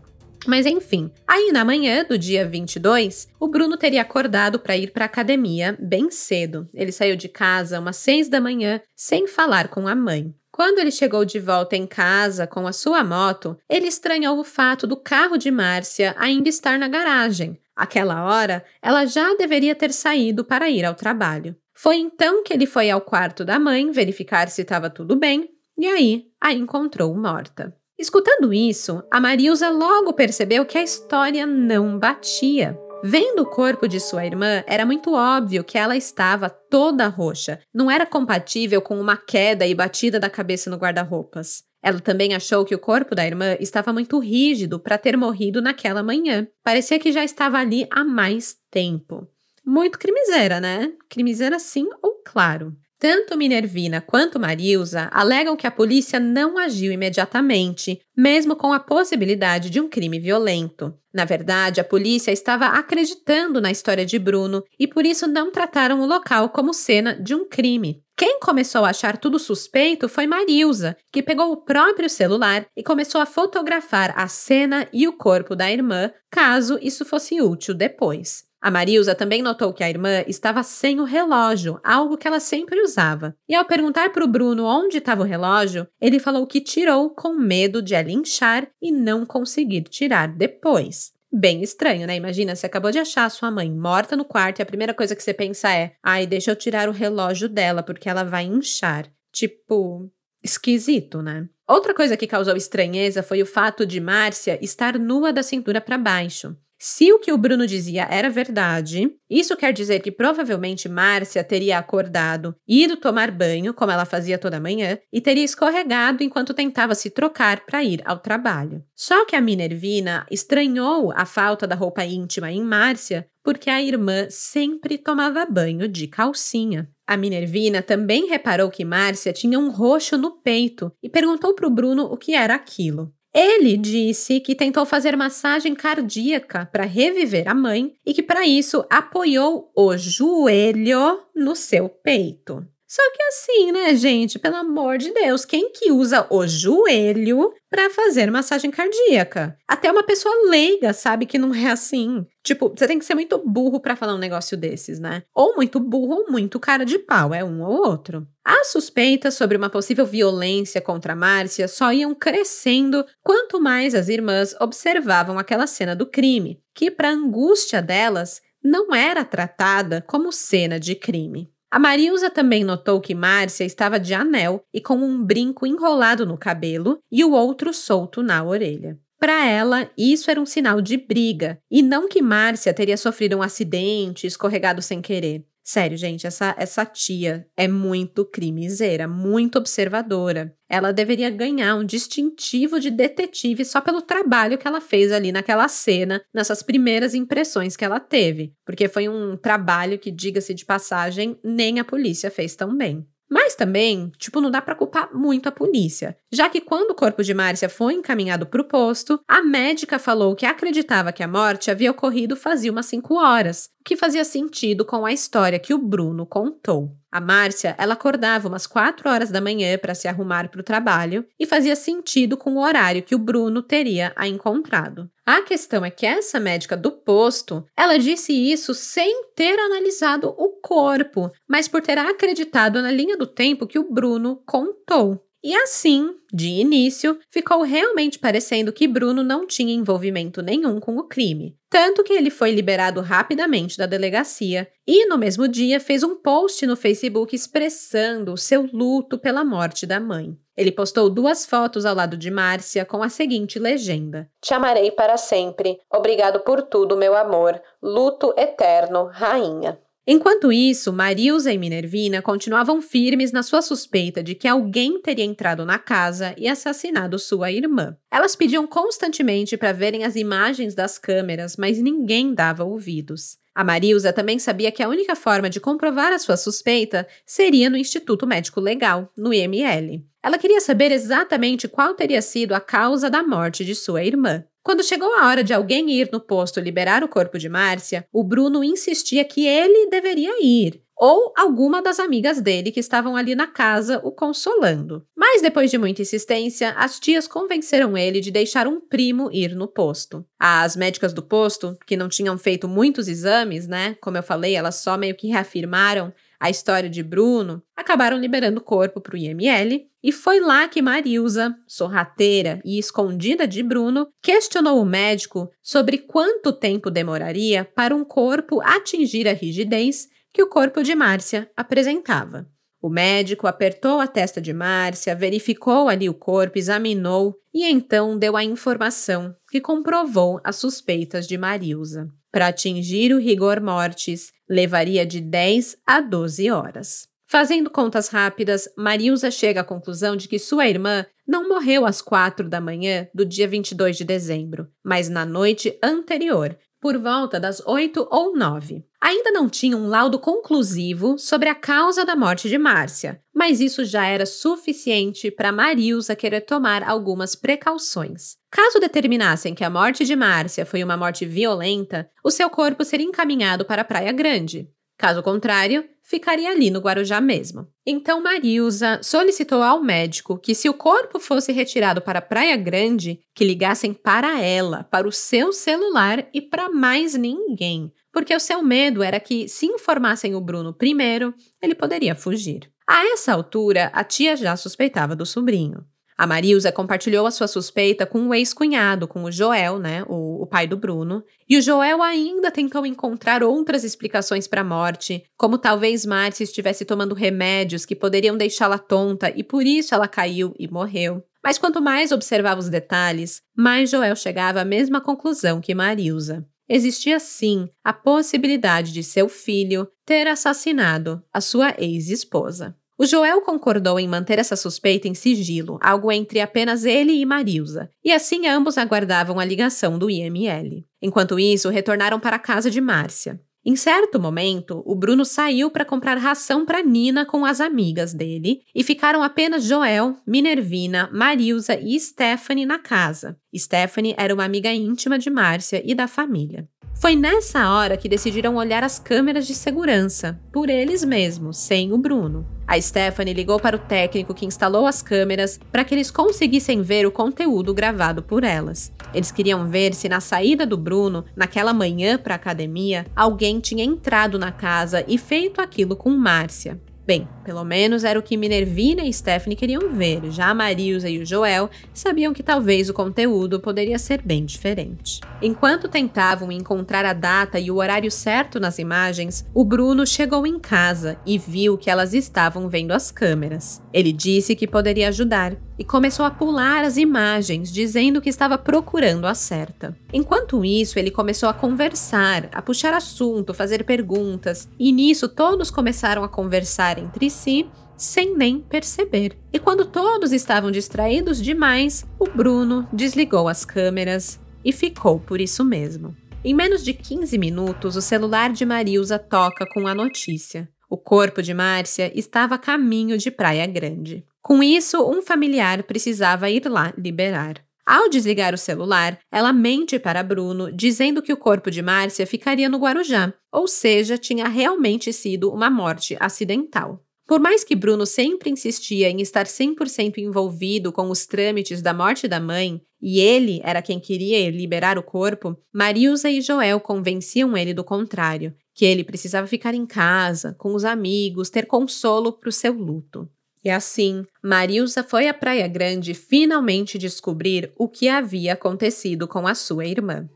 Mas 0.47 0.65
enfim, 0.65 1.11
aí 1.27 1.51
na 1.53 1.65
manhã 1.65 2.05
do 2.05 2.17
dia 2.17 2.47
22, 2.47 3.29
o 3.41 3.49
Bruno 3.49 3.77
teria 3.77 4.03
acordado 4.03 4.61
para 4.61 4.77
ir 4.77 4.93
para 4.93 5.05
a 5.05 5.07
academia 5.07 5.77
bem 5.81 6.09
cedo. 6.11 6.69
Ele 6.73 6.93
saiu 6.93 7.17
de 7.17 7.29
casa 7.29 7.81
umas 7.81 7.97
6 7.97 8.29
da 8.29 8.41
manhã 8.41 8.81
sem 8.95 9.27
falar 9.27 9.69
com 9.69 9.89
a 9.89 9.95
mãe. 9.95 10.33
Quando 10.57 10.79
ele 10.79 10.91
chegou 10.91 11.23
de 11.23 11.39
volta 11.39 11.77
em 11.77 11.87
casa 11.87 12.47
com 12.47 12.67
a 12.67 12.73
sua 12.73 13.05
moto, 13.05 13.59
ele 13.69 13.89
estranhou 13.89 14.39
o 14.39 14.43
fato 14.43 14.87
do 14.87 14.97
carro 14.97 15.37
de 15.37 15.51
Márcia 15.51 16.17
ainda 16.19 16.49
estar 16.49 16.79
na 16.79 16.89
garagem. 16.89 17.61
Aquela 17.77 18.25
hora, 18.25 18.65
ela 18.81 19.05
já 19.05 19.35
deveria 19.35 19.75
ter 19.75 19.93
saído 19.93 20.43
para 20.43 20.71
ir 20.71 20.83
ao 20.83 20.95
trabalho. 20.95 21.55
Foi 21.75 21.97
então 21.97 22.43
que 22.43 22.55
ele 22.55 22.65
foi 22.65 22.89
ao 22.89 23.03
quarto 23.03 23.45
da 23.45 23.59
mãe 23.59 23.91
verificar 23.91 24.49
se 24.49 24.63
estava 24.63 24.89
tudo 24.89 25.15
bem 25.15 25.51
e 25.77 25.87
aí 25.87 26.25
a 26.41 26.55
encontrou 26.55 27.15
morta. 27.15 27.77
Escutando 27.99 28.51
isso, 28.51 29.03
a 29.13 29.21
Marilza 29.21 29.69
logo 29.69 30.15
percebeu 30.15 30.65
que 30.65 30.79
a 30.79 30.83
história 30.83 31.45
não 31.45 31.99
batia. 31.99 32.81
Vendo 33.09 33.43
o 33.43 33.47
corpo 33.47 33.87
de 33.87 34.01
sua 34.01 34.27
irmã, 34.27 34.65
era 34.67 34.85
muito 34.85 35.15
óbvio 35.15 35.63
que 35.63 35.79
ela 35.79 35.97
estava 35.97 36.51
toda 36.51 37.07
roxa. 37.07 37.61
Não 37.73 37.89
era 37.89 38.05
compatível 38.05 38.83
com 38.83 38.99
uma 39.01 39.17
queda 39.17 39.65
e 39.65 39.77
batida 39.77 40.19
da 40.19 40.29
cabeça 40.29 40.69
no 40.69 40.77
guarda-roupas. 40.77 41.63
Ela 41.81 42.01
também 42.01 42.35
achou 42.35 42.65
que 42.65 42.75
o 42.75 42.81
corpo 42.81 43.15
da 43.15 43.25
irmã 43.25 43.57
estava 43.61 43.93
muito 43.93 44.19
rígido 44.19 44.81
para 44.81 44.99
ter 44.99 45.17
morrido 45.17 45.63
naquela 45.63 46.03
manhã. 46.03 46.49
Parecia 46.65 46.99
que 46.99 47.13
já 47.13 47.23
estava 47.23 47.59
ali 47.59 47.87
há 47.93 48.03
mais 48.03 48.57
tempo. 48.73 49.25
Muito 49.65 50.01
crimiseira, 50.01 50.59
né? 50.59 50.93
Crimiseira 51.09 51.61
sim 51.61 51.87
ou 52.03 52.21
claro. 52.25 52.77
Tanto 52.99 53.37
Minervina 53.37 54.01
quanto 54.01 54.41
Marilza 54.41 55.11
alegam 55.13 55.55
que 55.55 55.67
a 55.67 55.71
polícia 55.71 56.19
não 56.19 56.57
agiu 56.57 56.91
imediatamente, 56.91 58.01
mesmo 58.17 58.57
com 58.57 58.73
a 58.73 58.81
possibilidade 58.81 59.69
de 59.69 59.79
um 59.79 59.89
crime 59.89 60.19
violento. 60.19 60.95
Na 61.13 61.27
verdade, 61.27 61.79
a 61.79 61.85
polícia 61.85 62.31
estava 62.31 62.67
acreditando 62.67 63.61
na 63.61 63.71
história 63.71 64.07
de 64.07 64.19
Bruno 64.19 64.63
e 64.79 64.87
por 64.87 65.05
isso 65.05 65.27
não 65.27 65.53
trataram 65.53 66.01
o 66.01 66.07
local 66.07 66.49
como 66.49 66.73
cena 66.73 67.15
de 67.15 67.35
um 67.35 67.47
crime. 67.47 68.03
Quem 68.17 68.41
começou 68.41 68.83
a 68.87 68.91
achar 68.91 69.19
tudo 69.19 69.39
suspeito 69.39 70.09
foi 70.09 70.27
Marilza, 70.27 70.97
que 71.13 71.23
pegou 71.23 71.53
o 71.53 71.59
próprio 71.59 72.09
celular 72.09 72.67
e 72.75 72.83
começou 72.83 73.21
a 73.21 73.27
fotografar 73.27 74.15
a 74.17 74.27
cena 74.27 74.89
e 74.91 75.07
o 75.07 75.13
corpo 75.13 75.55
da 75.55 75.71
irmã, 75.71 76.11
caso 76.31 76.79
isso 76.81 77.05
fosse 77.05 77.43
útil 77.43 77.75
depois. 77.75 78.45
A 78.67 78.71
Marilza 78.73 79.15
também 79.15 79.43
notou 79.43 79.73
que 79.73 79.85
a 79.85 79.89
irmã 79.89 80.25
estava 80.27 80.61
sem 80.65 80.99
o 80.99 81.05
relógio, 81.05 81.79
algo 81.85 82.17
que 82.17 82.27
ela 82.27 82.41
sempre 82.41 82.83
usava. 82.83 83.33
E 83.49 83.55
ao 83.55 83.65
perguntar 83.65 84.11
para 84.11 84.25
o 84.25 84.27
Bruno 84.27 84.65
onde 84.65 84.99
estava 84.99 85.23
o 85.23 85.25
relógio, 85.25 85.87
ele 86.01 86.19
falou 86.19 86.45
que 86.49 86.61
tirou 86.61 87.11
com 87.11 87.33
medo 87.33 87.81
de 87.81 87.95
a 87.95 88.03
linchar 88.03 88.67
e 88.83 88.91
não 88.91 89.25
conseguir 89.25 89.83
tirar 89.83 90.27
depois. 90.27 91.13
Bem 91.33 91.63
estranho, 91.63 92.09
né? 92.09 92.17
Imagina, 92.17 92.57
você 92.57 92.67
acabou 92.67 92.91
de 92.91 92.99
achar 92.99 93.31
sua 93.31 93.53
mãe 93.53 93.71
morta 93.71 94.17
no 94.17 94.25
quarto 94.25 94.59
e 94.59 94.63
a 94.63 94.67
primeira 94.67 94.93
coisa 94.93 95.15
que 95.15 95.23
você 95.23 95.33
pensa 95.33 95.73
é: 95.73 95.93
ai, 96.03 96.27
deixa 96.27 96.51
eu 96.51 96.57
tirar 96.57 96.89
o 96.89 96.93
relógio 96.93 97.49
dela 97.49 97.85
porque 97.85 98.09
ela 98.09 98.25
vai 98.25 98.47
inchar. 98.47 99.09
Tipo, 99.33 100.11
esquisito, 100.43 101.23
né? 101.23 101.49
Outra 101.69 101.95
coisa 101.95 102.17
que 102.17 102.27
causou 102.27 102.57
estranheza 102.57 103.23
foi 103.23 103.41
o 103.41 103.47
fato 103.47 103.87
de 103.87 104.01
Márcia 104.01 104.59
estar 104.61 104.99
nua 104.99 105.33
da 105.33 105.45
cintura 105.45 105.81
para 105.81 105.97
baixo. 105.97 106.57
Se 106.79 107.13
o 107.13 107.19
que 107.19 107.33
o 107.33 107.39
Bruno 107.39 107.67
dizia 107.67 108.07
era 108.11 108.29
verdade, 108.29 109.11
isso 109.31 109.57
quer 109.57 109.73
dizer 109.73 110.01
que 110.01 110.13
provavelmente 110.13 110.89
Márcia 110.89 111.43
teria 111.43 111.79
acordado, 111.79 112.55
ido 112.69 112.97
tomar 112.97 113.31
banho, 113.31 113.73
como 113.73 113.93
ela 113.93 114.05
fazia 114.05 114.39
toda 114.39 114.61
manhã, 114.61 114.99
e 115.13 115.21
teria 115.21 115.45
escorregado 115.45 116.23
enquanto 116.23 116.53
tentava 116.53 116.95
se 116.95 117.09
trocar 117.09 117.65
para 117.65 117.83
ir 117.83 118.03
ao 118.05 118.19
trabalho. 118.19 118.85
Só 118.95 119.25
que 119.25 119.35
a 119.35 119.41
Minervina 119.41 120.27
estranhou 120.31 121.13
a 121.17 121.25
falta 121.25 121.67
da 121.67 121.75
roupa 121.75 122.05
íntima 122.05 122.53
em 122.53 122.63
Márcia 122.63 123.27
porque 123.47 123.71
a 123.71 123.81
irmã 123.81 124.27
sempre 124.29 124.99
tomava 124.99 125.47
banho 125.47 125.87
de 125.87 126.09
calcinha. 126.09 126.91
A 127.07 127.17
Minervina 127.17 127.81
também 127.81 128.27
reparou 128.27 128.69
que 128.69 128.85
Márcia 128.85 129.33
tinha 129.33 129.57
um 129.57 129.71
roxo 129.71 130.19
no 130.19 130.43
peito 130.43 130.91
e 131.01 131.09
perguntou 131.09 131.55
para 131.55 131.69
o 131.69 131.71
Bruno 131.71 132.07
o 132.07 132.17
que 132.17 132.35
era 132.35 132.57
aquilo. 132.57 133.15
Ele 133.39 133.77
disse 133.77 134.41
que 134.41 134.55
tentou 134.55 134.87
fazer 134.87 135.15
massagem 135.15 135.75
cardíaca 135.75 136.65
para 136.65 136.87
reviver 136.87 137.47
a 137.47 137.55
mãe 137.55 137.93
e 138.07 138.15
que 138.15 138.23
para 138.23 138.47
isso 138.47 138.83
apoiou 138.89 139.71
o 139.77 139.95
joelho 139.95 141.21
no 141.35 141.55
seu 141.55 141.87
peito. 141.87 142.67
Só 142.89 143.03
que 143.13 143.23
assim, 143.25 143.73
né, 143.73 143.95
gente? 143.97 144.39
Pelo 144.39 144.57
amor 144.57 144.97
de 144.97 145.13
Deus, 145.13 145.45
quem 145.45 145.73
que 145.73 145.91
usa 145.91 146.25
o 146.31 146.47
joelho 146.47 147.53
para 147.69 147.91
fazer 147.91 148.31
massagem 148.31 148.71
cardíaca? 148.71 149.59
Até 149.67 149.91
uma 149.91 150.05
pessoa 150.05 150.49
leiga 150.49 150.93
sabe 150.93 151.27
que 151.27 151.37
não 151.37 151.53
é 151.53 151.67
assim. 151.67 152.25
Tipo, 152.45 152.69
você 152.69 152.87
tem 152.87 152.99
que 152.99 153.05
ser 153.05 153.17
muito 153.17 153.39
burro 153.45 153.81
para 153.81 153.97
falar 153.97 154.15
um 154.15 154.19
negócio 154.19 154.57
desses, 154.57 155.01
né? 155.01 155.25
Ou 155.35 155.57
muito 155.57 155.81
burro 155.81 156.15
ou 156.15 156.31
muito 156.31 156.61
cara 156.61 156.85
de 156.85 156.97
pau, 156.99 157.35
é 157.35 157.43
um 157.43 157.61
ou 157.63 157.89
outro. 157.89 158.25
As 158.45 158.69
suspeitas 158.69 159.35
sobre 159.35 159.57
uma 159.57 159.69
possível 159.69 160.07
violência 160.07 160.81
contra 160.81 161.17
Márcia 161.17 161.67
só 161.67 161.93
iam 161.93 162.15
crescendo 162.15 163.05
quanto 163.21 163.61
mais 163.61 163.97
as 163.97 164.09
irmãs 164.09 164.55
observavam 164.61 165.41
aquela 165.41 165.67
cena 165.67 165.97
do 165.97 166.07
crime, 166.07 166.61
que, 166.73 166.89
para 166.89 167.11
angústia 167.11 167.83
delas, 167.83 168.41
não 168.63 168.95
era 168.95 169.25
tratada 169.25 170.01
como 170.07 170.31
cena 170.31 170.79
de 170.79 170.95
crime. 170.95 171.51
A 171.71 171.79
Marilza 171.79 172.31
também 172.31 172.65
notou 172.65 173.01
que 173.01 173.15
Márcia 173.15 173.65
estava 173.65 173.99
de 173.99 174.15
anel 174.15 174.65
e 174.73 174.81
com 174.81 174.95
um 174.97 175.23
brinco 175.23 175.67
enrolado 175.67 176.25
no 176.25 176.39
cabelo 176.39 176.99
e 177.11 177.25
o 177.25 177.33
outro 177.33 177.75
solto 177.75 178.23
na 178.23 178.45
orelha. 178.45 178.99
Para 179.19 179.47
ela, 179.47 179.91
isso 179.97 180.31
era 180.31 180.41
um 180.41 180.47
sinal 180.47 180.81
de 180.81 180.97
briga, 180.97 181.59
e 181.71 181.83
não 181.83 182.07
que 182.07 182.21
Márcia 182.21 182.73
teria 182.75 182.97
sofrido 182.97 183.37
um 183.37 183.43
acidente, 183.43 184.27
escorregado 184.27 184.83
sem 184.83 185.01
querer. 185.01 185.45
Sério, 185.69 185.97
gente, 185.97 186.29
essa, 186.29 186.55
essa 186.57 186.87
tia 186.87 187.45
é 187.57 187.67
muito 187.67 188.25
crimiseira, 188.25 189.09
muito 189.09 189.59
observadora. 189.59 190.55
Ela 190.69 190.93
deveria 190.93 191.29
ganhar 191.29 191.75
um 191.75 191.85
distintivo 191.85 192.79
de 192.79 192.89
detetive 192.89 193.65
só 193.65 193.81
pelo 193.81 194.01
trabalho 194.01 194.59
que 194.59 194.69
ela 194.69 194.81
fez 194.81 195.11
ali 195.11 195.33
naquela 195.33 195.67
cena, 195.67 196.23
nessas 196.33 196.63
primeiras 196.63 197.15
impressões 197.15 197.77
que 197.77 197.85
ela 197.85 197.99
teve. 197.99 198.55
Porque 198.65 198.87
foi 198.87 199.09
um 199.09 199.37
trabalho 199.37 199.99
que, 199.99 200.13
diga-se 200.13 200.55
de 200.55 200.65
passagem, 200.65 201.37
nem 201.43 201.81
a 201.81 201.85
polícia 201.85 202.31
fez 202.31 202.55
tão 202.55 202.77
bem. 202.77 203.05
Mas 203.29 203.57
também, 203.57 204.13
tipo, 204.19 204.41
não 204.41 204.53
dá 204.53 204.63
para 204.63 204.77
culpar 204.77 205.13
muito 205.13 205.49
a 205.49 205.53
polícia, 205.53 206.17
já 206.33 206.49
que 206.49 206.61
quando 206.61 206.93
o 206.93 206.95
corpo 206.95 207.25
de 207.25 207.35
Márcia 207.35 207.69
foi 207.69 207.95
encaminhado 207.95 208.47
para 208.47 208.63
o 208.63 208.69
posto, 208.69 209.19
a 209.27 209.43
médica 209.43 209.99
falou 209.99 210.37
que 210.37 210.47
acreditava 210.47 211.13
que 211.13 211.25
a 211.25 211.29
morte 211.29 211.69
havia 211.69 211.91
ocorrido 211.91 212.37
fazia 212.37 212.71
umas 212.71 212.87
5 212.87 213.15
horas, 213.17 213.69
que 213.87 213.97
fazia 213.97 214.25
sentido 214.25 214.85
com 214.85 215.07
a 215.07 215.13
história 215.13 215.61
que 215.61 215.73
o 215.73 215.79
Bruno 215.79 216.27
contou. 216.27 216.91
A 217.09 217.21
Márcia, 217.21 217.77
ela 217.79 217.95
acordava 217.95 218.49
umas 218.49 218.67
4 218.67 219.09
horas 219.09 219.31
da 219.31 219.41
manhã 219.41 219.79
para 219.79 219.95
se 219.95 220.09
arrumar 220.09 220.51
para 220.51 220.61
o 220.61 220.65
trabalho 220.65 221.25
e 221.39 221.47
fazia 221.47 221.77
sentido 221.77 222.37
com 222.37 222.57
o 222.57 222.61
horário 222.61 223.05
que 223.05 223.15
o 223.15 223.19
Bruno 223.19 223.63
teria 223.63 224.13
a 224.17 224.27
encontrado. 224.27 225.09
A 225.25 225.41
questão 225.43 225.85
é 225.85 225.91
que 225.91 226.05
essa 226.05 226.41
médica 226.41 226.77
do 226.77 226.91
posto, 226.91 227.65
ela 227.77 227.97
disse 227.97 228.33
isso 228.33 228.75
sem 228.75 229.25
ter 229.37 229.57
analisado 229.59 230.35
o 230.37 230.61
corpo, 230.61 231.31
mas 231.49 231.69
por 231.69 231.81
ter 231.81 231.97
acreditado 231.97 232.83
na 232.83 232.91
linha 232.91 233.17
do 233.17 233.27
tempo 233.27 233.69
que 233.69 233.79
o 233.79 233.89
Bruno 233.89 234.43
contou. 234.45 235.26
E 235.47 235.55
assim, 235.55 236.13
de 236.33 236.49
início, 236.49 237.21
ficou 237.31 237.63
realmente 237.63 238.19
parecendo 238.19 238.73
que 238.73 238.89
Bruno 238.89 239.23
não 239.23 239.47
tinha 239.47 239.73
envolvimento 239.73 240.43
nenhum 240.43 240.81
com 240.81 240.97
o 240.97 241.05
crime. 241.05 241.57
Tanto 241.71 242.03
que 242.03 242.13
ele 242.13 242.31
foi 242.31 242.51
liberado 242.51 243.01
rapidamente 243.01 243.79
da 243.79 243.87
delegacia 243.87 244.67
e, 244.85 245.07
no 245.07 245.17
mesmo 245.17 245.47
dia, 245.47 245.79
fez 245.79 246.03
um 246.03 246.17
post 246.17 246.67
no 246.67 246.75
Facebook 246.75 247.33
expressando 247.33 248.33
o 248.33 248.37
seu 248.37 248.69
luto 248.73 249.19
pela 249.19 249.45
morte 249.45 249.87
da 249.87 250.01
mãe. 250.01 250.37
Ele 250.57 250.73
postou 250.73 251.09
duas 251.09 251.47
fotos 251.47 251.87
ao 251.87 251.95
lado 251.95 252.17
de 252.17 252.29
Márcia 252.29 252.85
com 252.85 253.01
a 253.01 253.09
seguinte 253.09 253.57
legenda: 253.57 254.29
Te 254.43 254.53
amarei 254.53 254.91
para 254.91 255.17
sempre. 255.17 255.79
Obrigado 255.95 256.41
por 256.41 256.61
tudo, 256.61 256.97
meu 256.97 257.17
amor. 257.17 257.63
Luto 257.81 258.35
eterno, 258.37 259.09
rainha. 259.13 259.79
Enquanto 260.09 260.53
isso, 260.53 260.93
Marilza 260.93 261.53
e 261.53 261.59
Minervina 261.59 262.23
continuavam 262.23 262.81
firmes 262.81 263.33
na 263.33 263.43
sua 263.43 263.61
suspeita 263.61 264.23
de 264.23 264.37
que 264.37 264.47
alguém 264.47 265.01
teria 265.01 265.25
entrado 265.25 265.67
na 265.67 265.81
casa 265.81 266.33
e 266.39 266.47
assassinado 266.47 267.19
sua 267.19 267.51
irmã. 267.51 267.97
Elas 268.09 268.37
pediam 268.37 268.69
constantemente 268.69 269.57
para 269.57 269.73
verem 269.73 270.05
as 270.05 270.15
imagens 270.15 270.77
das 270.77 270.97
câmeras, 270.97 271.57
mas 271.57 271.81
ninguém 271.81 272.33
dava 272.33 272.63
ouvidos. 272.63 273.39
A 273.53 273.65
Marilza 273.65 274.13
também 274.13 274.39
sabia 274.39 274.71
que 274.71 274.83
a 274.83 274.89
única 274.89 275.17
forma 275.17 275.51
de 275.51 275.59
comprovar 275.59 276.13
a 276.13 276.19
sua 276.21 276.37
suspeita 276.37 277.09
seria 277.25 277.69
no 277.69 277.77
Instituto 277.77 278.27
Médico 278.29 278.61
Legal, 278.61 279.11
no 279.17 279.35
IML. 279.35 280.05
Ela 280.23 280.39
queria 280.39 280.61
saber 280.61 280.93
exatamente 280.93 281.67
qual 281.67 281.95
teria 281.95 282.23
sido 282.23 282.55
a 282.55 282.61
causa 282.61 283.11
da 283.11 283.23
morte 283.23 283.65
de 283.65 283.75
sua 283.75 284.05
irmã. 284.05 284.45
Quando 284.67 284.83
chegou 284.83 285.15
a 285.15 285.29
hora 285.29 285.45
de 285.45 285.55
alguém 285.55 285.89
ir 285.93 286.09
no 286.13 286.19
posto 286.19 286.59
liberar 286.59 287.05
o 287.05 287.09
corpo 287.09 287.39
de 287.39 287.49
Márcia, 287.49 288.05
o 288.13 288.25
Bruno 288.25 288.65
insistia 288.65 289.25
que 289.25 289.47
ele 289.47 289.89
deveria 289.89 290.45
ir, 290.45 290.83
ou 290.97 291.33
alguma 291.37 291.81
das 291.81 292.01
amigas 292.01 292.41
dele 292.41 292.73
que 292.73 292.81
estavam 292.81 293.15
ali 293.15 293.37
na 293.37 293.47
casa 293.47 294.01
o 294.03 294.11
consolando. 294.11 295.07
Mas 295.17 295.41
depois 295.41 295.71
de 295.71 295.79
muita 295.79 296.03
insistência, 296.03 296.71
as 296.71 296.99
tias 296.99 297.29
convenceram 297.29 297.97
ele 297.97 298.19
de 298.19 298.33
deixar 298.33 298.67
um 298.67 298.81
primo 298.81 299.31
ir 299.33 299.55
no 299.55 299.69
posto. 299.69 300.27
As 300.37 300.75
médicas 300.75 301.13
do 301.13 301.23
posto, 301.23 301.79
que 301.87 301.97
não 301.97 302.09
tinham 302.09 302.37
feito 302.37 302.67
muitos 302.67 303.07
exames, 303.07 303.69
né? 303.69 303.97
Como 304.01 304.17
eu 304.17 304.23
falei, 304.23 304.57
elas 304.57 304.75
só 304.77 304.97
meio 304.99 305.15
que 305.15 305.29
reafirmaram 305.29 306.13
a 306.41 306.51
história 306.51 306.89
de 306.89 307.03
Bruno, 307.03 307.63
acabaram 307.77 308.19
liberando 308.19 308.61
o 308.61 308.65
corpo 308.65 309.01
para 309.01 309.15
o 309.15 309.19
IML 309.19 309.87
e 310.03 310.13
foi 310.13 310.41
lá 310.41 310.69
que 310.69 310.83
Marilza, 310.83 311.55
sorrateira 311.67 312.61
e 312.65 312.79
escondida 312.79 313.47
de 313.47 313.63
Bruno, 313.63 314.09
questionou 314.23 314.81
o 314.81 314.87
médico 314.87 315.51
sobre 315.63 315.99
quanto 315.99 316.53
tempo 316.53 316.91
demoraria 316.91 317.65
para 317.65 317.95
um 317.95 318.05
corpo 318.05 318.61
atingir 318.63 319.27
a 319.27 319.33
rigidez 319.33 320.09
que 320.33 320.43
o 320.43 320.49
corpo 320.49 320.83
de 320.83 320.95
Márcia 320.95 321.51
apresentava. 321.57 322.47
O 322.81 322.89
médico 322.89 323.47
apertou 323.47 324.01
a 324.01 324.07
testa 324.07 324.41
de 324.41 324.53
Márcia, 324.53 325.15
verificou 325.15 325.89
ali 325.89 326.09
o 326.09 326.15
corpo, 326.15 326.59
examinou 326.59 327.35
e 327.53 327.65
então 327.65 328.19
deu 328.19 328.37
a 328.37 328.45
informação 328.45 329.35
que 329.51 329.61
comprovou 329.61 330.41
as 330.45 330.57
suspeitas 330.57 331.27
de 331.27 331.37
Marilza. 331.39 332.09
Para 332.37 332.49
atingir 332.49 333.15
o 333.15 333.19
rigor 333.19 333.63
mortis, 333.63 334.31
levaria 334.47 335.07
de 335.07 335.23
10 335.23 335.79
a 335.87 336.03
12 336.03 336.51
horas. 336.51 337.09
Fazendo 337.27 337.71
contas 337.71 338.09
rápidas, 338.09 338.69
Marilza 338.77 339.31
chega 339.31 339.63
à 339.63 339.65
conclusão 339.65 340.15
de 340.15 340.29
que 340.29 340.39
sua 340.39 340.69
irmã 340.69 341.07
não 341.27 341.49
morreu 341.49 341.87
às 341.87 342.03
quatro 342.03 342.47
da 342.47 342.61
manhã 342.61 343.09
do 343.15 343.25
dia 343.25 343.49
22 343.49 343.97
de 343.97 344.05
dezembro, 344.05 344.69
mas 344.85 345.09
na 345.09 345.25
noite 345.25 345.79
anterior, 345.83 346.55
por 346.79 346.99
volta 346.99 347.41
das 347.41 347.63
8 347.67 348.07
ou 348.11 348.37
9. 348.37 348.85
Ainda 349.07 349.31
não 349.31 349.49
tinha 349.49 349.77
um 349.77 349.87
laudo 349.87 350.19
conclusivo 350.19 351.17
sobre 351.17 351.49
a 351.49 351.55
causa 351.55 352.05
da 352.05 352.17
morte 352.17 352.49
de 352.49 352.59
Márcia, 352.59 353.23
mas 353.33 353.61
isso 353.61 353.85
já 353.85 354.05
era 354.05 354.27
suficiente 354.27 355.31
para 355.31 355.53
Marilza 355.53 356.17
querer 356.17 356.41
tomar 356.41 356.83
algumas 356.83 357.37
precauções. 357.37 358.35
Caso 358.51 358.81
determinassem 358.81 359.55
que 359.55 359.63
a 359.63 359.71
morte 359.71 360.05
de 360.05 360.17
Márcia 360.17 360.67
foi 360.67 360.83
uma 360.83 360.97
morte 360.97 361.25
violenta, 361.25 362.11
o 362.25 362.33
seu 362.33 362.51
corpo 362.51 362.85
seria 362.85 363.07
encaminhado 363.07 363.65
para 363.65 363.83
a 363.83 363.85
Praia 363.85 364.11
Grande. 364.11 364.69
Caso 364.99 365.23
contrário, 365.23 365.85
ficaria 366.03 366.51
ali 366.51 366.69
no 366.69 366.81
Guarujá 366.81 367.21
mesmo. 367.21 367.69
Então 367.87 368.21
Marilza 368.21 368.99
solicitou 369.05 369.63
ao 369.63 369.83
médico 369.83 370.37
que, 370.37 370.53
se 370.53 370.69
o 370.69 370.75
corpo 370.75 371.21
fosse 371.21 371.53
retirado 371.53 372.01
para 372.01 372.19
a 372.19 372.23
Praia 372.23 372.57
Grande, 372.57 373.21
que 373.35 373.45
ligassem 373.45 373.93
para 373.93 374.41
ela, 374.41 374.83
para 374.85 375.07
o 375.07 375.13
seu 375.13 375.53
celular 375.53 376.27
e 376.35 376.41
para 376.41 376.71
mais 376.71 377.15
ninguém, 377.15 377.93
porque 378.17 378.35
o 378.35 378.41
seu 378.41 378.63
medo 378.63 379.03
era 379.03 379.21
que, 379.21 379.47
se 379.47 379.67
informassem 379.67 380.35
o 380.35 380.41
Bruno 380.41 380.73
primeiro, 380.73 381.35
ele 381.61 381.75
poderia 381.75 382.15
fugir. 382.15 382.61
A 382.89 383.13
essa 383.13 383.31
altura, 383.31 383.91
a 383.93 384.03
tia 384.03 384.35
já 384.35 384.57
suspeitava 384.57 385.15
do 385.15 385.27
sobrinho. 385.27 385.85
A 386.17 386.27
Marilza 386.27 386.73
compartilhou 386.73 387.27
a 387.27 387.31
sua 387.31 387.47
suspeita 387.47 388.07
com 388.07 388.27
o 388.27 388.35
ex-cunhado, 388.35 389.07
com 389.07 389.25
o 389.25 389.31
Joel, 389.31 389.79
né, 389.79 390.03
o, 390.09 390.45
o, 390.45 390.47
pai 390.47 390.67
do 390.67 390.79
Bruno, 390.79 391.23
e 391.47 391.59
o 391.59 391.61
Joel 391.61 392.03
ainda 392.03 392.51
tentou 392.51 392.87
encontrar 392.87 393.43
outras 393.43 393.85
explicações 393.85 394.49
para 394.49 394.63
a 394.63 394.65
morte, 394.65 395.23
como 395.37 395.59
talvez 395.59 396.07
Márcia 396.07 396.45
estivesse 396.45 396.87
tomando 396.87 397.15
remédios 397.15 397.85
que 397.85 397.95
poderiam 397.95 398.35
deixá-la 398.35 398.79
tonta 398.79 399.31
e 399.37 399.45
por 399.45 399.67
isso 399.67 399.95
ela 399.95 400.09
caiu 400.09 400.55
e 400.59 400.67
morreu. 400.67 401.23
Mas 401.45 401.59
quanto 401.59 401.83
mais 401.83 402.13
observava 402.13 402.61
os 402.61 402.71
detalhes, 402.71 403.43
mais 403.55 403.91
Joel 403.91 404.17
chegava 404.17 404.63
à 404.63 404.65
mesma 404.65 405.03
conclusão 405.03 405.61
que 405.61 405.75
Marilza. 405.75 406.49
Existia 406.69 407.21
sim 407.21 407.69
a 407.85 407.93
possibilidade 407.93 408.93
de 408.93 409.03
seu 409.03 409.29
filho 409.29 409.89
ter 410.05 410.27
assassinado 410.27 411.23
a 411.33 411.41
sua 411.41 411.75
ex-esposa. 411.79 412.77
O 412.99 413.05
Joel 413.05 413.43
concordou 413.43 414.01
em 414.01 414.09
manter 414.09 414.39
essa 414.39 414.57
suspeita 414.57 415.07
em 415.07 415.15
sigilo, 415.15 415.79
algo 415.83 416.11
entre 416.11 416.41
apenas 416.41 416.85
ele 416.85 417.13
e 417.13 417.27
Marilza, 417.27 417.91
e 418.03 418.11
assim 418.11 418.47
ambos 418.47 418.79
aguardavam 418.79 419.39
a 419.39 419.45
ligação 419.45 419.99
do 419.99 420.09
IML. 420.09 420.83
Enquanto 421.03 421.39
isso, 421.39 421.69
retornaram 421.69 422.19
para 422.19 422.37
a 422.37 422.41
casa 422.41 422.71
de 422.71 422.81
Márcia. 422.81 423.39
Em 423.69 423.75
certo 423.75 424.21
momento, 424.21 424.81
o 424.87 424.95
Bruno 424.95 425.25
saiu 425.25 425.73
para 425.73 425.85
comprar 425.85 426.17
ração 426.19 426.65
para 426.65 426.85
Nina 426.85 427.27
com 427.27 427.45
as 427.45 427.61
amigas 427.61 428.15
dele 428.15 428.63
e 428.73 428.85
ficaram 428.85 429.25
apenas 429.25 429.65
Joel, 429.65 430.15
Minervina, 430.25 431.11
Marilsa 431.13 431.77
e 431.77 431.99
Stephanie 431.99 432.65
na 432.65 432.79
casa. 432.79 433.37
Stephanie 433.53 434.15
era 434.17 434.33
uma 434.33 434.45
amiga 434.45 434.73
íntima 434.73 435.19
de 435.19 435.29
Márcia 435.29 435.83
e 435.85 435.97
da 435.97 436.07
família. 436.07 436.69
Foi 436.99 437.15
nessa 437.15 437.71
hora 437.71 437.95
que 437.97 438.09
decidiram 438.09 438.57
olhar 438.57 438.83
as 438.83 438.99
câmeras 438.99 439.47
de 439.47 439.55
segurança, 439.55 440.41
por 440.51 440.71
eles 440.71 441.05
mesmos, 441.05 441.59
sem 441.59 441.93
o 441.93 441.99
Bruno. 441.99 442.47
A 442.67 442.81
Stephanie 442.81 443.35
ligou 443.35 443.61
para 443.61 443.77
o 443.77 443.79
técnico 443.79 444.33
que 444.33 444.47
instalou 444.47 444.87
as 444.87 445.03
câmeras 445.03 445.61
para 445.71 445.85
que 445.85 445.95
eles 445.95 446.11
conseguissem 446.11 446.81
ver 446.81 447.07
o 447.07 447.13
conteúdo 447.13 447.75
gravado 447.75 448.23
por 448.23 448.43
elas. 448.43 448.91
Eles 449.13 449.31
queriam 449.31 449.69
ver 449.69 449.95
se 449.95 450.09
na 450.09 450.21
saída 450.21 450.65
do 450.65 450.79
Bruno, 450.79 451.25
naquela 451.37 451.75
manhã 451.75 452.17
para 452.17 452.35
a 452.35 452.37
academia, 452.37 453.07
alguém 453.15 453.61
tinha 453.61 453.85
entrado 453.85 454.39
na 454.39 454.51
casa 454.51 455.05
e 455.07 455.19
feito 455.19 455.61
aquilo 455.61 455.97
com 455.97 456.11
Márcia. 456.11 456.81
Bem, 457.07 457.29
pelo 457.45 457.65
menos 457.65 458.03
era 458.03 458.19
o 458.19 458.23
que 458.23 458.37
Minervina 458.37 459.05
e 459.05 459.13
Stephanie 459.13 459.55
queriam 459.55 459.95
ver, 459.95 460.29
já 460.33 460.49
a 460.49 460.55
Marilsa 460.55 461.09
e 461.09 461.21
o 461.21 461.25
Joel 461.25 461.71
sabiam 461.95 462.35
que 462.35 462.43
talvez 462.43 462.91
o 462.91 462.95
conteúdo 462.95 463.61
poderia 463.61 463.97
ser 463.97 464.21
bem 464.23 464.45
diferente. 464.45 465.21
Enquanto 465.41 465.89
tentavam 465.89 466.51
encontrar 466.51 467.05
a 467.05 467.13
data 467.13 467.61
e 467.61 467.71
o 467.71 467.77
horário 467.77 468.11
certo 468.11 468.59
nas 468.59 468.81
imagens, 468.81 469.47
o 469.55 469.65
Bruno 469.65 470.05
chegou 470.05 470.45
em 470.45 470.59
casa 470.59 471.17
e 471.25 471.39
viu 471.39 471.79
que 471.79 471.89
elas 471.89 472.13
estavam 472.13 472.69
vendo 472.69 472.91
as 472.91 473.13
câmeras. 473.13 473.81
Ele 473.93 474.11
disse 474.11 474.57
que 474.57 474.67
poderia 474.67 475.09
ajudar 475.09 475.57
e 475.79 475.85
começou 475.85 476.25
a 476.25 476.31
pular 476.31 476.85
as 476.85 476.97
imagens, 476.97 477.73
dizendo 477.73 478.21
que 478.21 478.29
estava 478.29 478.57
procurando 478.57 479.27
a 479.27 479.35
certa. 479.35 479.97
Enquanto 480.13 480.65
isso, 480.65 480.99
ele 480.99 481.11
começou 481.11 481.49
a 481.49 481.55
conversar, 481.55 482.49
a 482.53 482.63
puxar 482.63 482.95
assunto, 482.95 483.55
fazer 483.55 483.85
perguntas, 483.85 484.69
e 484.79 484.93
nisso 484.93 485.29
todos 485.29 485.71
começaram 485.71 486.25
a 486.25 486.29
conversar 486.29 486.99
entre 486.99 487.31
si 487.31 487.67
sem 487.97 488.37
nem 488.37 488.61
perceber. 488.61 489.37
E 489.53 489.59
quando 489.59 489.87
todos 489.87 490.33
estavam 490.33 490.71
distraídos 490.71 491.43
demais, 491.43 492.07
o 492.19 492.27
Bruno 492.27 492.87
desligou 492.93 493.49
as 493.49 493.65
câmeras 493.65 494.39
e 494.65 494.73
ficou 494.73 495.19
por 495.19 495.41
isso 495.41 495.65
mesmo. 495.65 496.15
Em 496.45 496.55
menos 496.55 496.85
de 496.85 496.93
15 496.93 497.37
minutos, 497.39 497.97
o 497.97 498.03
celular 498.03 498.53
de 498.53 498.65
Marilsa 498.65 499.19
toca 499.19 499.67
com 499.67 499.87
a 499.87 499.95
notícia. 499.95 500.69
O 500.89 500.97
corpo 500.97 501.43
de 501.43 501.53
Márcia 501.53 502.13
estava 502.15 502.55
a 502.55 502.59
caminho 502.59 503.19
de 503.19 503.31
Praia 503.31 503.67
Grande. 503.67 504.25
Com 504.47 504.63
isso, 504.63 505.05
um 505.05 505.23
familiar 505.23 505.83
precisava 505.83 506.49
ir 506.49 506.65
lá 506.67 506.95
liberar. 506.97 507.61
Ao 507.85 508.09
desligar 508.09 508.55
o 508.55 508.57
celular, 508.57 509.19
ela 509.29 509.53
mente 509.53 509.99
para 509.99 510.23
Bruno, 510.23 510.71
dizendo 510.71 511.21
que 511.21 511.33
o 511.33 511.37
corpo 511.37 511.69
de 511.69 511.83
Márcia 511.83 512.25
ficaria 512.29 512.69
no 512.69 512.79
Guarujá, 512.79 513.35
ou 513.51 513.67
seja, 513.67 514.17
tinha 514.17 514.47
realmente 514.47 515.13
sido 515.13 515.51
uma 515.51 515.69
morte 515.69 516.17
acidental. 516.21 517.03
Por 517.27 517.41
mais 517.41 517.65
que 517.65 517.75
Bruno 517.75 518.07
sempre 518.07 518.49
insistia 518.49 519.11
em 519.11 519.21
estar 519.21 519.47
100% 519.47 520.19
envolvido 520.19 520.93
com 520.93 521.11
os 521.11 521.27
trâmites 521.27 521.83
da 521.83 521.93
morte 521.93 522.29
da 522.29 522.39
mãe, 522.39 522.81
e 523.03 523.19
ele 523.19 523.61
era 523.65 523.83
quem 523.83 523.99
queria 523.99 524.49
liberar 524.49 524.97
o 524.97 525.03
corpo, 525.03 525.57
Marilsa 525.75 526.31
e 526.31 526.41
Joel 526.41 526.79
convenciam 526.79 527.57
ele 527.57 527.75
do 527.75 527.83
contrário, 527.83 528.55
que 528.73 528.85
ele 528.85 529.03
precisava 529.03 529.49
ficar 529.49 529.75
em 529.75 529.85
casa, 529.85 530.55
com 530.57 530.73
os 530.73 530.85
amigos, 530.85 531.51
ter 531.51 531.67
consolo 531.67 532.31
para 532.31 532.49
o 532.49 532.53
seu 532.53 532.73
luto. 532.73 533.29
E 533.67 533.69
assim, 533.69 534.25
Marilsa 534.41 535.03
foi 535.03 535.27
à 535.27 535.35
Praia 535.35 535.67
Grande 535.67 536.15
finalmente 536.15 536.97
descobrir 536.97 537.73
o 537.77 537.89
que 537.89 538.09
havia 538.09 538.53
acontecido 538.53 539.27
com 539.27 539.45
a 539.45 539.57
sua 539.57 539.85
irmã. 539.85 540.29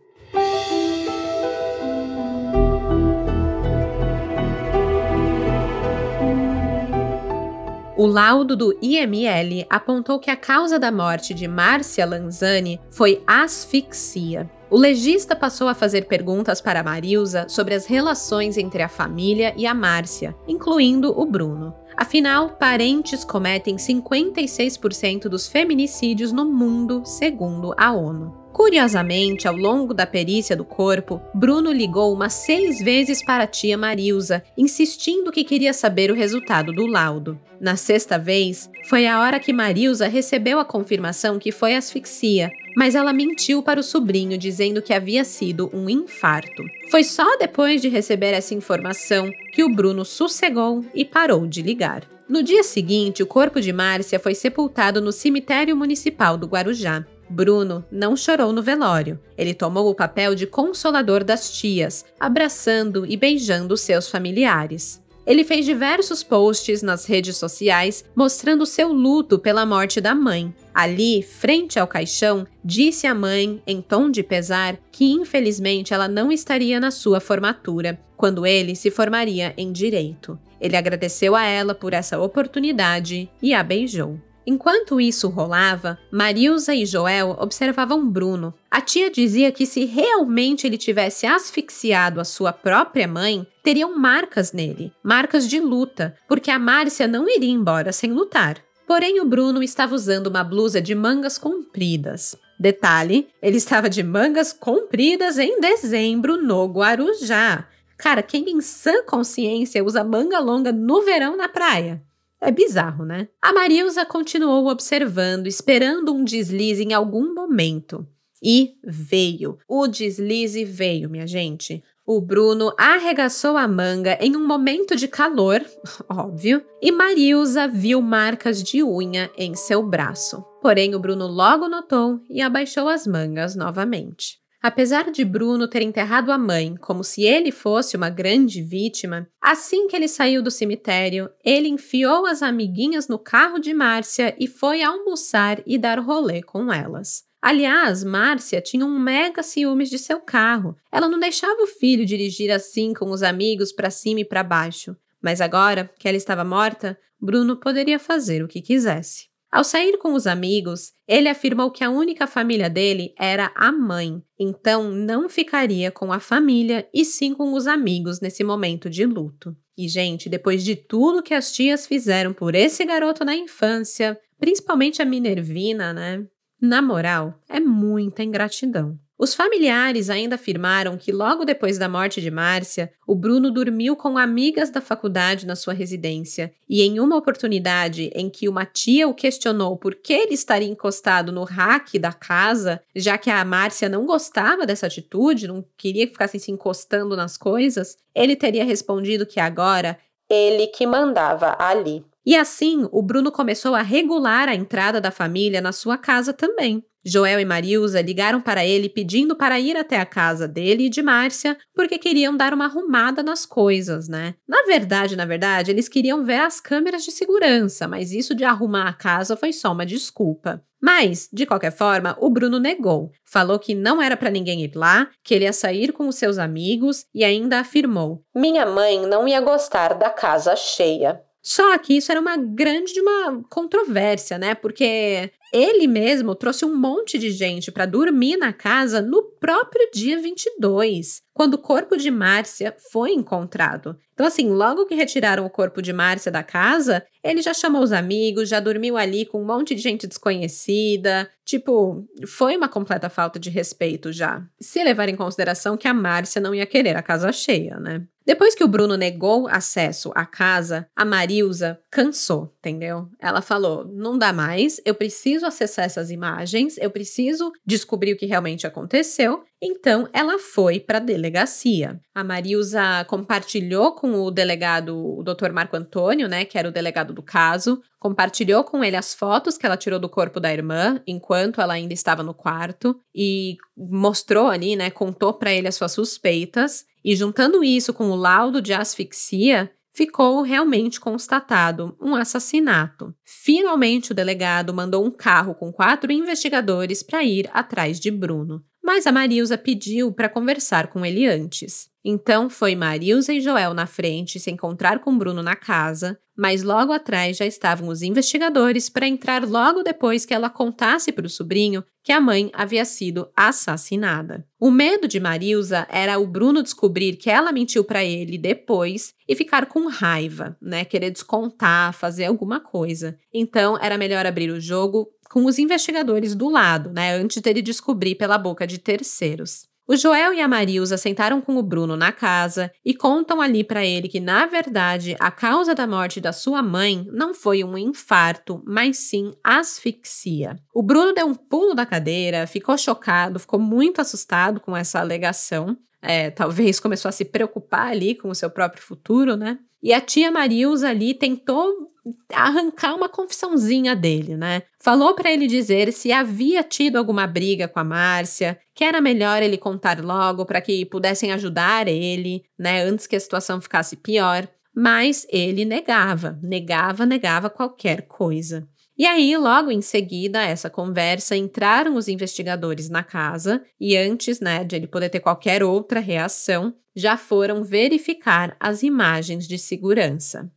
O 7.96 8.04
laudo 8.04 8.56
do 8.56 8.76
IML 8.82 9.64
apontou 9.70 10.18
que 10.18 10.28
a 10.28 10.34
causa 10.34 10.76
da 10.76 10.90
morte 10.90 11.32
de 11.32 11.46
Márcia 11.46 12.04
Lanzani 12.04 12.80
foi 12.90 13.22
asfixia. 13.28 14.50
O 14.70 14.78
legista 14.78 15.34
passou 15.34 15.66
a 15.66 15.74
fazer 15.74 16.06
perguntas 16.06 16.60
para 16.60 16.84
Marilsa 16.84 17.46
sobre 17.48 17.74
as 17.74 17.86
relações 17.86 18.56
entre 18.56 18.84
a 18.84 18.88
família 18.88 19.52
e 19.56 19.66
a 19.66 19.74
Márcia, 19.74 20.32
incluindo 20.46 21.10
o 21.10 21.26
Bruno. 21.26 21.74
Afinal, 21.96 22.50
parentes 22.50 23.24
cometem 23.24 23.74
56% 23.74 25.22
dos 25.22 25.48
feminicídios 25.48 26.30
no 26.30 26.44
mundo, 26.44 27.02
segundo 27.04 27.74
a 27.76 27.92
ONU. 27.92 28.40
Curiosamente, 28.52 29.48
ao 29.48 29.56
longo 29.56 29.92
da 29.92 30.06
perícia 30.06 30.56
do 30.56 30.64
corpo, 30.64 31.20
Bruno 31.34 31.72
ligou 31.72 32.12
umas 32.12 32.34
seis 32.34 32.78
vezes 32.78 33.24
para 33.24 33.44
a 33.44 33.46
tia 33.46 33.76
Marilsa, 33.76 34.42
insistindo 34.56 35.32
que 35.32 35.44
queria 35.44 35.72
saber 35.72 36.10
o 36.10 36.14
resultado 36.14 36.72
do 36.72 36.86
laudo. 36.86 37.40
Na 37.60 37.76
sexta 37.76 38.18
vez, 38.18 38.70
foi 38.88 39.06
a 39.06 39.20
hora 39.20 39.38
que 39.38 39.52
Marilsa 39.52 40.08
recebeu 40.08 40.58
a 40.58 40.64
confirmação 40.64 41.38
que 41.38 41.52
foi 41.52 41.74
asfixia, 41.74 42.50
mas 42.76 42.94
ela 42.94 43.12
mentiu 43.12 43.62
para 43.62 43.80
o 43.80 43.82
sobrinho 43.82 44.38
dizendo 44.38 44.82
que 44.82 44.92
havia 44.92 45.24
sido 45.24 45.70
um 45.72 45.88
infarto. 45.88 46.62
Foi 46.90 47.04
só 47.04 47.36
depois 47.38 47.80
de 47.80 47.88
receber 47.88 48.32
essa 48.32 48.54
informação 48.54 49.30
que 49.52 49.62
o 49.64 49.74
Bruno 49.74 50.04
sossegou 50.04 50.84
e 50.94 51.04
parou 51.04 51.46
de 51.46 51.62
ligar. 51.62 52.04
No 52.28 52.42
dia 52.42 52.62
seguinte, 52.62 53.22
o 53.22 53.26
corpo 53.26 53.60
de 53.60 53.72
Márcia 53.72 54.20
foi 54.20 54.34
sepultado 54.34 55.00
no 55.00 55.10
cemitério 55.10 55.76
municipal 55.76 56.36
do 56.36 56.46
Guarujá. 56.46 57.04
Bruno 57.28 57.84
não 57.90 58.16
chorou 58.16 58.52
no 58.52 58.62
velório. 58.62 59.18
Ele 59.36 59.54
tomou 59.54 59.88
o 59.88 59.94
papel 59.94 60.34
de 60.34 60.46
consolador 60.46 61.24
das 61.24 61.52
tias, 61.52 62.04
abraçando 62.18 63.04
e 63.06 63.16
beijando 63.16 63.76
seus 63.76 64.08
familiares. 64.08 65.02
Ele 65.26 65.44
fez 65.44 65.64
diversos 65.64 66.22
posts 66.22 66.82
nas 66.82 67.04
redes 67.04 67.36
sociais 67.36 68.04
mostrando 68.16 68.66
seu 68.66 68.92
luto 68.92 69.38
pela 69.38 69.66
morte 69.66 70.00
da 70.00 70.14
mãe. 70.14 70.52
Ali, 70.74 71.22
frente 71.22 71.78
ao 71.78 71.86
caixão, 71.86 72.46
disse 72.64 73.06
à 73.06 73.14
mãe, 73.14 73.62
em 73.66 73.80
tom 73.82 74.10
de 74.10 74.22
pesar, 74.22 74.78
que 74.92 75.10
infelizmente 75.10 75.92
ela 75.92 76.08
não 76.08 76.30
estaria 76.30 76.78
na 76.78 76.90
sua 76.90 77.20
formatura, 77.20 77.98
quando 78.16 78.46
ele 78.46 78.76
se 78.76 78.90
formaria 78.90 79.54
em 79.56 79.72
direito. 79.72 80.38
Ele 80.60 80.76
agradeceu 80.76 81.34
a 81.34 81.44
ela 81.44 81.74
por 81.74 81.92
essa 81.94 82.20
oportunidade 82.20 83.30
e 83.42 83.54
a 83.54 83.62
beijou. 83.62 84.20
Enquanto 84.46 85.00
isso 85.00 85.28
rolava, 85.28 85.98
Marilsa 86.10 86.74
e 86.74 86.84
Joel 86.84 87.36
observavam 87.38 88.08
Bruno. 88.08 88.52
A 88.70 88.80
tia 88.80 89.10
dizia 89.10 89.52
que 89.52 89.64
se 89.64 89.84
realmente 89.84 90.66
ele 90.66 90.78
tivesse 90.78 91.26
asfixiado 91.26 92.20
a 92.20 92.24
sua 92.24 92.52
própria 92.52 93.06
mãe, 93.06 93.46
teriam 93.62 93.96
marcas 93.98 94.52
nele, 94.52 94.92
marcas 95.04 95.48
de 95.48 95.60
luta, 95.60 96.16
porque 96.26 96.50
a 96.50 96.58
Márcia 96.58 97.06
não 97.06 97.28
iria 97.28 97.50
embora 97.50 97.92
sem 97.92 98.12
lutar. 98.12 98.56
Porém, 98.90 99.20
o 99.20 99.24
Bruno 99.24 99.62
estava 99.62 99.94
usando 99.94 100.26
uma 100.26 100.42
blusa 100.42 100.82
de 100.82 100.96
mangas 100.96 101.38
compridas. 101.38 102.34
Detalhe: 102.58 103.28
ele 103.40 103.56
estava 103.56 103.88
de 103.88 104.02
mangas 104.02 104.52
compridas 104.52 105.38
em 105.38 105.60
dezembro 105.60 106.36
no 106.36 106.66
Guarujá. 106.66 107.68
Cara, 107.96 108.20
quem 108.20 108.50
em 108.50 108.60
sã 108.60 109.04
consciência 109.04 109.84
usa 109.84 110.02
manga 110.02 110.40
longa 110.40 110.72
no 110.72 111.02
verão 111.02 111.36
na 111.36 111.48
praia? 111.48 112.02
É 112.40 112.50
bizarro, 112.50 113.04
né? 113.04 113.28
A 113.40 113.52
Marilsa 113.52 114.04
continuou 114.04 114.66
observando, 114.66 115.46
esperando 115.46 116.12
um 116.12 116.24
deslize 116.24 116.82
em 116.82 116.92
algum 116.92 117.32
momento. 117.32 118.04
E 118.42 118.72
veio. 118.82 119.56
O 119.68 119.86
deslize 119.86 120.64
veio, 120.64 121.08
minha 121.08 121.28
gente. 121.28 121.80
O 122.12 122.20
Bruno 122.20 122.74
arregaçou 122.76 123.56
a 123.56 123.68
manga 123.68 124.18
em 124.20 124.36
um 124.36 124.44
momento 124.44 124.96
de 124.96 125.06
calor, 125.06 125.64
óbvio, 126.10 126.60
e 126.82 126.90
Marilsa 126.90 127.68
viu 127.68 128.02
marcas 128.02 128.64
de 128.64 128.82
unha 128.82 129.30
em 129.38 129.54
seu 129.54 129.80
braço. 129.80 130.44
Porém, 130.60 130.92
o 130.92 130.98
Bruno 130.98 131.28
logo 131.28 131.68
notou 131.68 132.20
e 132.28 132.42
abaixou 132.42 132.88
as 132.88 133.06
mangas 133.06 133.54
novamente. 133.54 134.40
Apesar 134.60 135.12
de 135.12 135.24
Bruno 135.24 135.68
ter 135.68 135.82
enterrado 135.82 136.32
a 136.32 136.36
mãe 136.36 136.74
como 136.80 137.04
se 137.04 137.22
ele 137.22 137.52
fosse 137.52 137.96
uma 137.96 138.10
grande 138.10 138.60
vítima, 138.60 139.28
assim 139.40 139.86
que 139.86 139.94
ele 139.94 140.08
saiu 140.08 140.42
do 140.42 140.50
cemitério, 140.50 141.30
ele 141.44 141.68
enfiou 141.68 142.26
as 142.26 142.42
amiguinhas 142.42 143.06
no 143.06 143.20
carro 143.20 143.60
de 143.60 143.72
Márcia 143.72 144.34
e 144.36 144.48
foi 144.48 144.82
almoçar 144.82 145.62
e 145.64 145.78
dar 145.78 146.00
rolê 146.00 146.42
com 146.42 146.72
elas. 146.72 147.29
Aliás, 147.42 148.04
Márcia 148.04 148.60
tinha 148.60 148.84
um 148.84 148.98
mega 148.98 149.42
ciúmes 149.42 149.88
de 149.88 149.98
seu 149.98 150.20
carro. 150.20 150.76
Ela 150.92 151.08
não 151.08 151.18
deixava 151.18 151.62
o 151.62 151.66
filho 151.66 152.04
dirigir 152.04 152.50
assim 152.50 152.92
com 152.92 153.10
os 153.10 153.22
amigos 153.22 153.72
para 153.72 153.90
cima 153.90 154.20
e 154.20 154.24
para 154.24 154.42
baixo. 154.42 154.94
Mas 155.22 155.40
agora 155.40 155.90
que 155.98 156.06
ela 156.06 156.16
estava 156.16 156.44
morta, 156.44 156.98
Bruno 157.20 157.56
poderia 157.56 157.98
fazer 157.98 158.42
o 158.42 158.48
que 158.48 158.60
quisesse. 158.60 159.30
Ao 159.50 159.64
sair 159.64 159.98
com 159.98 160.12
os 160.12 160.28
amigos, 160.28 160.92
ele 161.08 161.28
afirmou 161.28 161.72
que 161.72 161.82
a 161.82 161.90
única 161.90 162.26
família 162.26 162.70
dele 162.70 163.12
era 163.18 163.50
a 163.56 163.72
mãe, 163.72 164.22
então 164.38 164.92
não 164.92 165.28
ficaria 165.28 165.90
com 165.90 166.12
a 166.12 166.20
família 166.20 166.88
e 166.94 167.04
sim 167.04 167.34
com 167.34 167.52
os 167.54 167.66
amigos 167.66 168.20
nesse 168.20 168.44
momento 168.44 168.88
de 168.88 169.04
luto. 169.04 169.56
E, 169.76 169.88
gente, 169.88 170.28
depois 170.28 170.62
de 170.62 170.76
tudo 170.76 171.22
que 171.22 171.34
as 171.34 171.52
tias 171.52 171.84
fizeram 171.84 172.32
por 172.32 172.54
esse 172.54 172.84
garoto 172.84 173.24
na 173.24 173.34
infância, 173.34 174.16
principalmente 174.38 175.02
a 175.02 175.04
Minervina, 175.04 175.92
né? 175.92 176.24
Na 176.60 176.82
moral, 176.82 177.34
é 177.48 177.58
muita 177.58 178.22
ingratidão. 178.22 178.98
Os 179.22 179.34
familiares 179.34 180.08
ainda 180.08 180.36
afirmaram 180.36 180.96
que 180.96 181.12
logo 181.12 181.44
depois 181.44 181.76
da 181.76 181.88
morte 181.90 182.22
de 182.22 182.30
Márcia, 182.30 182.90
o 183.06 183.14
Bruno 183.14 183.50
dormiu 183.50 183.94
com 183.94 184.16
amigas 184.16 184.70
da 184.70 184.80
faculdade 184.80 185.46
na 185.46 185.54
sua 185.54 185.74
residência 185.74 186.50
e 186.66 186.80
em 186.80 186.98
uma 186.98 187.16
oportunidade 187.16 188.10
em 188.14 188.30
que 188.30 188.48
uma 188.48 188.64
tia 188.64 189.06
o 189.06 189.12
questionou 189.12 189.76
por 189.76 189.94
que 189.94 190.14
ele 190.14 190.32
estaria 190.32 190.68
encostado 190.68 191.30
no 191.30 191.44
rack 191.44 191.98
da 191.98 192.14
casa, 192.14 192.82
já 192.96 193.18
que 193.18 193.28
a 193.28 193.44
Márcia 193.44 193.90
não 193.90 194.06
gostava 194.06 194.64
dessa 194.64 194.86
atitude, 194.86 195.48
não 195.48 195.62
queria 195.76 196.06
que 196.06 196.12
ficassem 196.12 196.40
se 196.40 196.50
encostando 196.50 197.14
nas 197.14 197.36
coisas, 197.36 197.98
ele 198.14 198.34
teria 198.34 198.64
respondido 198.64 199.26
que 199.26 199.38
agora 199.38 199.98
ele 200.30 200.68
que 200.68 200.86
mandava 200.86 201.56
ali. 201.58 202.04
E 202.24 202.36
assim, 202.36 202.86
o 202.92 203.02
Bruno 203.02 203.32
começou 203.32 203.74
a 203.74 203.82
regular 203.82 204.48
a 204.48 204.54
entrada 204.54 205.00
da 205.00 205.10
família 205.10 205.60
na 205.60 205.72
sua 205.72 205.96
casa 205.96 206.32
também. 206.32 206.84
Joel 207.04 207.40
e 207.40 207.44
Marilza 207.46 208.02
ligaram 208.02 208.40
para 208.40 208.64
ele 208.64 208.88
pedindo 208.88 209.34
para 209.34 209.58
ir 209.58 209.76
até 209.76 209.98
a 209.98 210.04
casa 210.04 210.46
dele 210.46 210.86
e 210.86 210.90
de 210.90 211.02
Márcia, 211.02 211.56
porque 211.74 211.98
queriam 211.98 212.36
dar 212.36 212.52
uma 212.52 212.66
arrumada 212.66 213.22
nas 213.22 213.46
coisas, 213.46 214.06
né? 214.06 214.34
Na 214.46 214.64
verdade, 214.64 215.16
na 215.16 215.24
verdade, 215.24 215.70
eles 215.70 215.88
queriam 215.88 216.22
ver 216.24 216.40
as 216.40 216.60
câmeras 216.60 217.02
de 217.02 217.10
segurança, 217.10 217.88
mas 217.88 218.12
isso 218.12 218.34
de 218.34 218.44
arrumar 218.44 218.88
a 218.88 218.92
casa 218.92 219.34
foi 219.34 219.52
só 219.52 219.72
uma 219.72 219.86
desculpa. 219.86 220.62
Mas, 220.82 221.28
de 221.32 221.46
qualquer 221.46 221.72
forma, 221.72 222.16
o 222.20 222.30
Bruno 222.30 222.58
negou. 222.58 223.10
Falou 223.24 223.58
que 223.58 223.74
não 223.74 224.00
era 224.00 224.16
para 224.16 224.30
ninguém 224.30 224.62
ir 224.62 224.72
lá, 224.74 225.08
que 225.22 225.34
ele 225.34 225.44
ia 225.44 225.52
sair 225.52 225.92
com 225.92 226.08
os 226.08 226.16
seus 226.16 226.38
amigos 226.38 227.04
e 227.14 227.22
ainda 227.22 227.60
afirmou: 227.60 228.22
Minha 228.34 228.64
mãe 228.64 229.06
não 229.06 229.28
ia 229.28 229.40
gostar 229.40 229.94
da 229.94 230.08
casa 230.08 230.56
cheia. 230.56 231.22
Só 231.42 231.76
que 231.78 231.94
isso 231.96 232.10
era 232.10 232.20
uma 232.20 232.36
grande 232.36 233.00
uma 233.00 233.42
controvérsia, 233.48 234.38
né? 234.38 234.54
Porque 234.54 235.30
ele 235.52 235.86
mesmo 235.86 236.34
trouxe 236.34 236.64
um 236.64 236.76
monte 236.76 237.18
de 237.18 237.30
gente 237.30 237.72
para 237.72 237.86
dormir 237.86 238.36
na 238.36 238.52
casa 238.52 239.00
no 239.00 239.22
próprio 239.22 239.90
dia 239.92 240.20
22, 240.20 241.22
quando 241.34 241.54
o 241.54 241.58
corpo 241.58 241.96
de 241.96 242.10
Márcia 242.10 242.74
foi 242.92 243.12
encontrado. 243.12 243.98
Então, 244.14 244.26
assim, 244.26 244.48
logo 244.50 244.86
que 244.86 244.94
retiraram 244.94 245.44
o 245.44 245.50
corpo 245.50 245.82
de 245.82 245.92
Márcia 245.92 246.30
da 246.30 246.42
casa, 246.42 247.04
ele 247.24 247.42
já 247.42 247.52
chamou 247.52 247.82
os 247.82 247.90
amigos, 247.90 248.48
já 248.48 248.60
dormiu 248.60 248.96
ali 248.96 249.24
com 249.24 249.40
um 249.40 249.46
monte 249.46 249.74
de 249.74 249.80
gente 249.80 250.06
desconhecida. 250.06 251.28
Tipo, 251.44 252.06
foi 252.28 252.56
uma 252.56 252.68
completa 252.68 253.08
falta 253.08 253.40
de 253.40 253.50
respeito 253.50 254.12
já. 254.12 254.44
Se 254.60 254.84
levar 254.84 255.08
em 255.08 255.16
consideração 255.16 255.76
que 255.76 255.88
a 255.88 255.94
Márcia 255.94 256.40
não 256.40 256.54
ia 256.54 256.66
querer 256.66 256.96
a 256.96 257.02
casa 257.02 257.32
cheia, 257.32 257.76
né? 257.80 258.02
Depois 258.30 258.54
que 258.54 258.62
o 258.62 258.68
Bruno 258.68 258.96
negou 258.96 259.48
acesso 259.48 260.12
à 260.14 260.24
casa, 260.24 260.86
a 260.94 261.04
Marilza 261.04 261.80
cansou, 261.90 262.54
entendeu? 262.60 263.08
Ela 263.18 263.42
falou: 263.42 263.84
não 263.84 264.16
dá 264.16 264.32
mais, 264.32 264.80
eu 264.84 264.94
preciso 264.94 265.44
acessar 265.44 265.84
essas 265.84 266.12
imagens, 266.12 266.78
eu 266.78 266.92
preciso 266.92 267.50
descobrir 267.66 268.12
o 268.12 268.16
que 268.16 268.26
realmente 268.26 268.68
aconteceu. 268.68 269.42
Então 269.60 270.08
ela 270.12 270.38
foi 270.38 270.78
para 270.78 270.98
a 270.98 271.00
delegacia. 271.00 272.00
A 272.14 272.22
Marilza 272.22 273.04
compartilhou 273.08 273.96
com 273.96 274.12
o 274.12 274.30
delegado, 274.30 274.96
o 274.96 275.22
Dr. 275.24 275.50
Marco 275.52 275.76
Antônio, 275.76 276.28
né, 276.28 276.44
que 276.44 276.56
era 276.56 276.68
o 276.68 276.72
delegado 276.72 277.12
do 277.12 277.22
caso, 277.22 277.82
compartilhou 277.98 278.64
com 278.64 278.82
ele 278.82 278.96
as 278.96 279.12
fotos 279.12 279.58
que 279.58 279.66
ela 279.66 279.76
tirou 279.76 280.00
do 280.00 280.08
corpo 280.08 280.40
da 280.40 280.50
irmã 280.50 281.02
enquanto 281.06 281.60
ela 281.60 281.74
ainda 281.74 281.92
estava 281.92 282.22
no 282.22 282.32
quarto 282.32 282.98
e 283.14 283.58
mostrou 283.88 284.48
ali, 284.48 284.76
né, 284.76 284.90
contou 284.90 285.32
para 285.34 285.52
ele 285.52 285.68
as 285.68 285.74
suas 285.74 285.92
suspeitas. 285.92 286.84
E 287.04 287.16
juntando 287.16 287.64
isso 287.64 287.94
com 287.94 288.10
o 288.10 288.16
laudo 288.16 288.60
de 288.60 288.72
asfixia, 288.72 289.72
ficou 289.92 290.42
realmente 290.42 291.00
constatado 291.00 291.96
um 292.00 292.14
assassinato. 292.14 293.14
Finalmente, 293.24 294.12
o 294.12 294.14
delegado 294.14 294.74
mandou 294.74 295.04
um 295.04 295.10
carro 295.10 295.54
com 295.54 295.72
quatro 295.72 296.12
investigadores 296.12 297.02
para 297.02 297.24
ir 297.24 297.48
atrás 297.52 297.98
de 297.98 298.10
Bruno 298.10 298.62
mas 298.82 299.06
a 299.06 299.12
Marilza 299.12 299.56
pediu 299.58 300.12
para 300.12 300.28
conversar 300.28 300.88
com 300.88 301.04
ele 301.04 301.26
antes. 301.26 301.88
Então 302.04 302.48
foi 302.48 302.74
Marilza 302.74 303.32
e 303.32 303.40
Joel 303.40 303.74
na 303.74 303.86
frente 303.86 304.40
se 304.40 304.50
encontrar 304.50 305.00
com 305.00 305.16
Bruno 305.16 305.42
na 305.42 305.54
casa, 305.54 306.18
mas 306.36 306.62
logo 306.62 306.92
atrás 306.92 307.36
já 307.36 307.46
estavam 307.46 307.88
os 307.88 308.02
investigadores 308.02 308.88
para 308.88 309.06
entrar 309.06 309.46
logo 309.46 309.82
depois 309.82 310.24
que 310.24 310.32
ela 310.32 310.48
contasse 310.48 311.12
para 311.12 311.26
o 311.26 311.30
sobrinho 311.30 311.84
que 312.02 312.12
a 312.12 312.20
mãe 312.20 312.50
havia 312.52 312.84
sido 312.84 313.30
assassinada. 313.36 314.46
O 314.58 314.70
medo 314.70 315.06
de 315.06 315.20
Marilza 315.20 315.86
era 315.90 316.18
o 316.18 316.26
Bruno 316.26 316.62
descobrir 316.62 317.16
que 317.16 317.30
ela 317.30 317.52
mentiu 317.52 317.84
para 317.84 318.04
ele 318.04 318.38
depois 318.38 319.14
e 319.28 319.36
ficar 319.36 319.66
com 319.66 319.88
raiva, 319.88 320.56
né, 320.60 320.84
querer 320.84 321.10
descontar, 321.10 321.92
fazer 321.92 322.24
alguma 322.24 322.60
coisa. 322.60 323.18
Então 323.32 323.78
era 323.80 323.98
melhor 323.98 324.26
abrir 324.26 324.50
o 324.50 324.60
jogo 324.60 325.08
com 325.30 325.44
os 325.44 325.58
investigadores 325.58 326.34
do 326.34 326.48
lado, 326.48 326.90
né, 326.90 327.14
antes 327.14 327.40
dele 327.40 327.62
descobrir 327.62 328.16
pela 328.16 328.36
boca 328.36 328.66
de 328.66 328.78
terceiros. 328.78 329.69
O 329.90 329.96
Joel 329.96 330.32
e 330.32 330.40
a 330.40 330.46
Marilza 330.46 330.96
sentaram 330.96 331.40
com 331.40 331.56
o 331.56 331.62
Bruno 331.64 331.96
na 331.96 332.12
casa 332.12 332.70
e 332.84 332.94
contam 332.94 333.40
ali 333.40 333.64
para 333.64 333.84
ele 333.84 334.06
que, 334.06 334.20
na 334.20 334.46
verdade, 334.46 335.16
a 335.18 335.32
causa 335.32 335.74
da 335.74 335.84
morte 335.84 336.20
da 336.20 336.32
sua 336.32 336.62
mãe 336.62 337.04
não 337.10 337.34
foi 337.34 337.64
um 337.64 337.76
infarto, 337.76 338.62
mas 338.64 338.98
sim 338.98 339.32
asfixia. 339.42 340.56
O 340.72 340.80
Bruno 340.80 341.12
deu 341.12 341.26
um 341.26 341.34
pulo 341.34 341.74
da 341.74 341.84
cadeira, 341.84 342.46
ficou 342.46 342.78
chocado, 342.78 343.40
ficou 343.40 343.58
muito 343.58 344.00
assustado 344.00 344.60
com 344.60 344.76
essa 344.76 345.00
alegação. 345.00 345.76
É, 346.00 346.30
talvez 346.30 346.78
começou 346.78 347.08
a 347.08 347.12
se 347.12 347.24
preocupar 347.24 347.88
ali 347.88 348.14
com 348.14 348.28
o 348.28 348.34
seu 348.34 348.48
próprio 348.48 348.84
futuro, 348.84 349.36
né? 349.36 349.58
E 349.82 349.92
a 349.92 350.00
tia 350.00 350.30
Marilza 350.30 350.88
ali 350.88 351.14
tentou 351.14 351.90
arrancar 352.32 352.94
uma 352.94 353.08
confissãozinha 353.08 353.94
dele, 353.94 354.36
né? 354.36 354.62
Falou 354.78 355.14
para 355.14 355.30
ele 355.30 355.46
dizer 355.46 355.92
se 355.92 356.12
havia 356.12 356.62
tido 356.62 356.96
alguma 356.96 357.26
briga 357.26 357.68
com 357.68 357.78
a 357.78 357.84
Márcia, 357.84 358.58
que 358.74 358.84
era 358.84 359.00
melhor 359.00 359.42
ele 359.42 359.58
contar 359.58 360.02
logo 360.02 360.44
para 360.46 360.60
que 360.60 360.84
pudessem 360.86 361.32
ajudar 361.32 361.88
ele, 361.88 362.42
né, 362.58 362.82
antes 362.82 363.06
que 363.06 363.16
a 363.16 363.20
situação 363.20 363.60
ficasse 363.60 363.96
pior. 363.96 364.48
Mas 364.74 365.26
ele 365.30 365.64
negava, 365.64 366.38
negava, 366.42 367.04
negava 367.04 367.50
qualquer 367.50 368.02
coisa. 368.02 368.68
E 368.96 369.06
aí, 369.06 369.34
logo 369.36 369.70
em 369.70 369.80
seguida, 369.80 370.42
essa 370.42 370.68
conversa, 370.68 371.34
entraram 371.34 371.96
os 371.96 372.06
investigadores 372.06 372.90
na 372.90 373.02
casa 373.02 373.64
e 373.80 373.96
antes, 373.96 374.40
né, 374.40 374.62
de 374.62 374.76
ele 374.76 374.86
poder 374.86 375.08
ter 375.08 375.20
qualquer 375.20 375.62
outra 375.62 376.00
reação, 376.00 376.74
já 376.94 377.16
foram 377.16 377.64
verificar 377.64 378.54
as 378.60 378.82
imagens 378.82 379.48
de 379.48 379.56
segurança. 379.58 380.52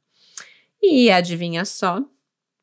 E 0.83 1.09
adivinha 1.09 1.63
só? 1.63 2.03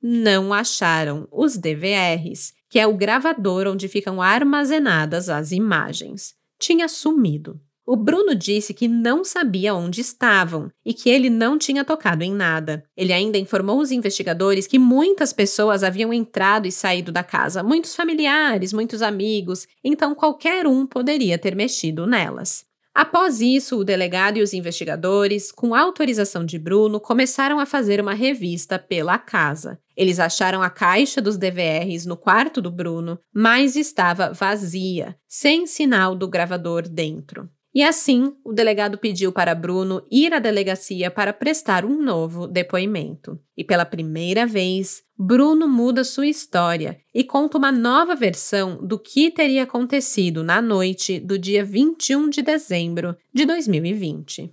Não 0.02 0.52
acharam 0.52 1.26
os 1.32 1.56
DVRs, 1.56 2.52
que 2.68 2.78
é 2.78 2.86
o 2.86 2.94
gravador 2.94 3.66
onde 3.66 3.88
ficam 3.88 4.20
armazenadas 4.20 5.30
as 5.30 5.52
imagens. 5.52 6.34
Tinha 6.58 6.86
sumido. 6.86 7.58
O 7.86 7.96
Bruno 7.96 8.34
disse 8.34 8.72
que 8.72 8.86
não 8.86 9.24
sabia 9.24 9.74
onde 9.74 10.00
estavam 10.00 10.70
e 10.84 10.94
que 10.94 11.08
ele 11.10 11.28
não 11.28 11.58
tinha 11.58 11.84
tocado 11.84 12.22
em 12.22 12.32
nada. 12.32 12.84
Ele 12.96 13.12
ainda 13.12 13.36
informou 13.36 13.80
os 13.80 13.90
investigadores 13.90 14.66
que 14.66 14.78
muitas 14.78 15.32
pessoas 15.32 15.82
haviam 15.82 16.12
entrado 16.12 16.68
e 16.68 16.72
saído 16.72 17.10
da 17.10 17.24
casa, 17.24 17.62
muitos 17.62 17.96
familiares, 17.96 18.72
muitos 18.72 19.02
amigos, 19.02 19.66
então 19.82 20.14
qualquer 20.14 20.66
um 20.66 20.86
poderia 20.86 21.36
ter 21.36 21.56
mexido 21.56 22.06
nelas. 22.06 22.69
Após 22.94 23.40
isso, 23.40 23.78
o 23.78 23.84
delegado 23.84 24.38
e 24.38 24.42
os 24.42 24.52
investigadores, 24.52 25.52
com 25.52 25.74
autorização 25.74 26.44
de 26.44 26.58
Bruno, 26.58 27.00
começaram 27.00 27.60
a 27.60 27.66
fazer 27.66 28.00
uma 28.00 28.14
revista 28.14 28.78
pela 28.78 29.16
casa. 29.16 29.78
Eles 29.96 30.18
acharam 30.18 30.60
a 30.60 30.68
caixa 30.68 31.20
dos 31.20 31.36
DVRs 31.36 32.04
no 32.04 32.16
quarto 32.16 32.60
do 32.60 32.70
Bruno, 32.70 33.18
mas 33.32 33.76
estava 33.76 34.32
vazia, 34.32 35.16
sem 35.28 35.66
sinal 35.66 36.16
do 36.16 36.26
gravador 36.26 36.88
dentro. 36.88 37.48
E 37.72 37.84
assim, 37.84 38.34
o 38.44 38.52
delegado 38.52 38.98
pediu 38.98 39.30
para 39.30 39.54
Bruno 39.54 40.02
ir 40.10 40.34
à 40.34 40.40
delegacia 40.40 41.10
para 41.10 41.32
prestar 41.32 41.84
um 41.84 42.02
novo 42.02 42.48
depoimento. 42.48 43.38
E 43.56 43.62
pela 43.62 43.84
primeira 43.84 44.44
vez, 44.44 45.02
Bruno 45.16 45.68
muda 45.68 46.02
sua 46.02 46.26
história 46.26 46.98
e 47.14 47.22
conta 47.22 47.58
uma 47.58 47.70
nova 47.70 48.16
versão 48.16 48.84
do 48.84 48.98
que 48.98 49.30
teria 49.30 49.62
acontecido 49.62 50.42
na 50.42 50.60
noite 50.60 51.20
do 51.20 51.38
dia 51.38 51.64
21 51.64 52.28
de 52.28 52.42
dezembro 52.42 53.16
de 53.32 53.44
2020. 53.44 54.52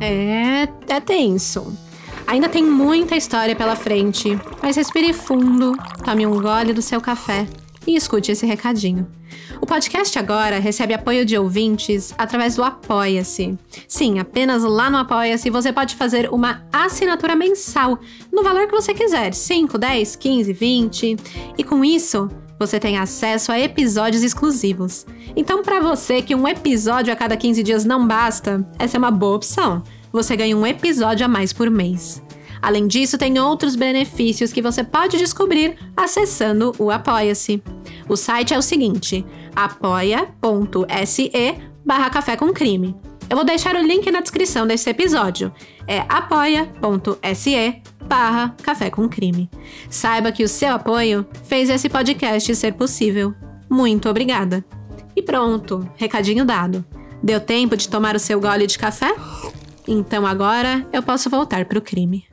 É, 0.00 0.68
é 0.88 1.00
tenso. 1.00 1.76
Ainda 2.26 2.48
tem 2.48 2.62
muita 2.62 3.16
história 3.16 3.56
pela 3.56 3.74
frente, 3.74 4.38
mas 4.62 4.76
respire 4.76 5.12
fundo, 5.12 5.76
tome 6.04 6.26
um 6.26 6.40
gole 6.40 6.72
do 6.72 6.82
seu 6.82 7.00
café 7.00 7.46
e 7.86 7.96
escute 7.96 8.30
esse 8.30 8.44
recadinho. 8.44 9.08
O 9.60 9.66
podcast 9.66 10.18
agora 10.18 10.58
recebe 10.58 10.92
apoio 10.92 11.24
de 11.24 11.38
ouvintes 11.38 12.14
através 12.18 12.54
do 12.54 12.62
Apoia-se. 12.62 13.58
Sim, 13.86 14.18
apenas 14.18 14.62
lá 14.62 14.90
no 14.90 14.98
Apoia-se 14.98 15.50
você 15.50 15.72
pode 15.72 15.96
fazer 15.96 16.28
uma 16.30 16.62
assinatura 16.72 17.34
mensal 17.34 17.98
no 18.32 18.42
valor 18.42 18.66
que 18.66 18.72
você 18.72 18.92
quiser, 18.92 19.32
5, 19.32 19.78
10, 19.78 20.16
15, 20.16 20.52
20. 20.52 21.16
E 21.56 21.64
com 21.64 21.84
isso, 21.84 22.28
você 22.58 22.80
tem 22.80 22.98
acesso 22.98 23.52
a 23.52 23.58
episódios 23.58 24.22
exclusivos. 24.22 25.06
Então, 25.36 25.62
para 25.62 25.80
você 25.80 26.20
que 26.20 26.34
um 26.34 26.48
episódio 26.48 27.12
a 27.12 27.16
cada 27.16 27.36
15 27.36 27.62
dias 27.62 27.84
não 27.84 28.06
basta, 28.06 28.66
essa 28.78 28.96
é 28.96 28.98
uma 28.98 29.10
boa 29.10 29.36
opção. 29.36 29.82
Você 30.12 30.36
ganha 30.36 30.56
um 30.56 30.66
episódio 30.66 31.24
a 31.24 31.28
mais 31.28 31.52
por 31.52 31.70
mês. 31.70 32.22
Além 32.60 32.88
disso, 32.88 33.16
tem 33.16 33.38
outros 33.38 33.76
benefícios 33.76 34.52
que 34.52 34.62
você 34.62 34.82
pode 34.82 35.16
descobrir 35.16 35.76
acessando 35.96 36.74
o 36.78 36.90
Apoia-se. 36.90 37.62
O 38.08 38.16
site 38.16 38.52
é 38.52 38.58
o 38.58 38.62
seguinte: 38.62 39.24
apoia.se 39.54 41.30
barra 41.84 42.10
café 42.10 42.36
com 42.36 42.52
crime. 42.52 42.96
Eu 43.30 43.36
vou 43.36 43.44
deixar 43.44 43.74
o 43.76 43.82
link 43.82 44.10
na 44.10 44.20
descrição 44.20 44.66
desse 44.66 44.88
episódio. 44.88 45.52
É 45.86 46.00
apoia.se 46.08 47.82
barra 48.06 48.56
café 48.62 48.90
com 48.90 49.08
crime. 49.08 49.50
Saiba 49.90 50.32
que 50.32 50.42
o 50.42 50.48
seu 50.48 50.72
apoio 50.74 51.26
fez 51.44 51.68
esse 51.68 51.88
podcast 51.88 52.54
ser 52.54 52.72
possível. 52.72 53.34
Muito 53.68 54.08
obrigada. 54.08 54.64
E 55.14 55.22
pronto, 55.22 55.86
recadinho 55.96 56.44
dado. 56.44 56.84
Deu 57.22 57.40
tempo 57.40 57.76
de 57.76 57.88
tomar 57.88 58.16
o 58.16 58.20
seu 58.20 58.40
gole 58.40 58.66
de 58.66 58.78
café? 58.78 59.14
Então 59.86 60.26
agora 60.26 60.86
eu 60.92 61.02
posso 61.02 61.28
voltar 61.28 61.64
para 61.66 61.78
o 61.78 61.82
crime. 61.82 62.27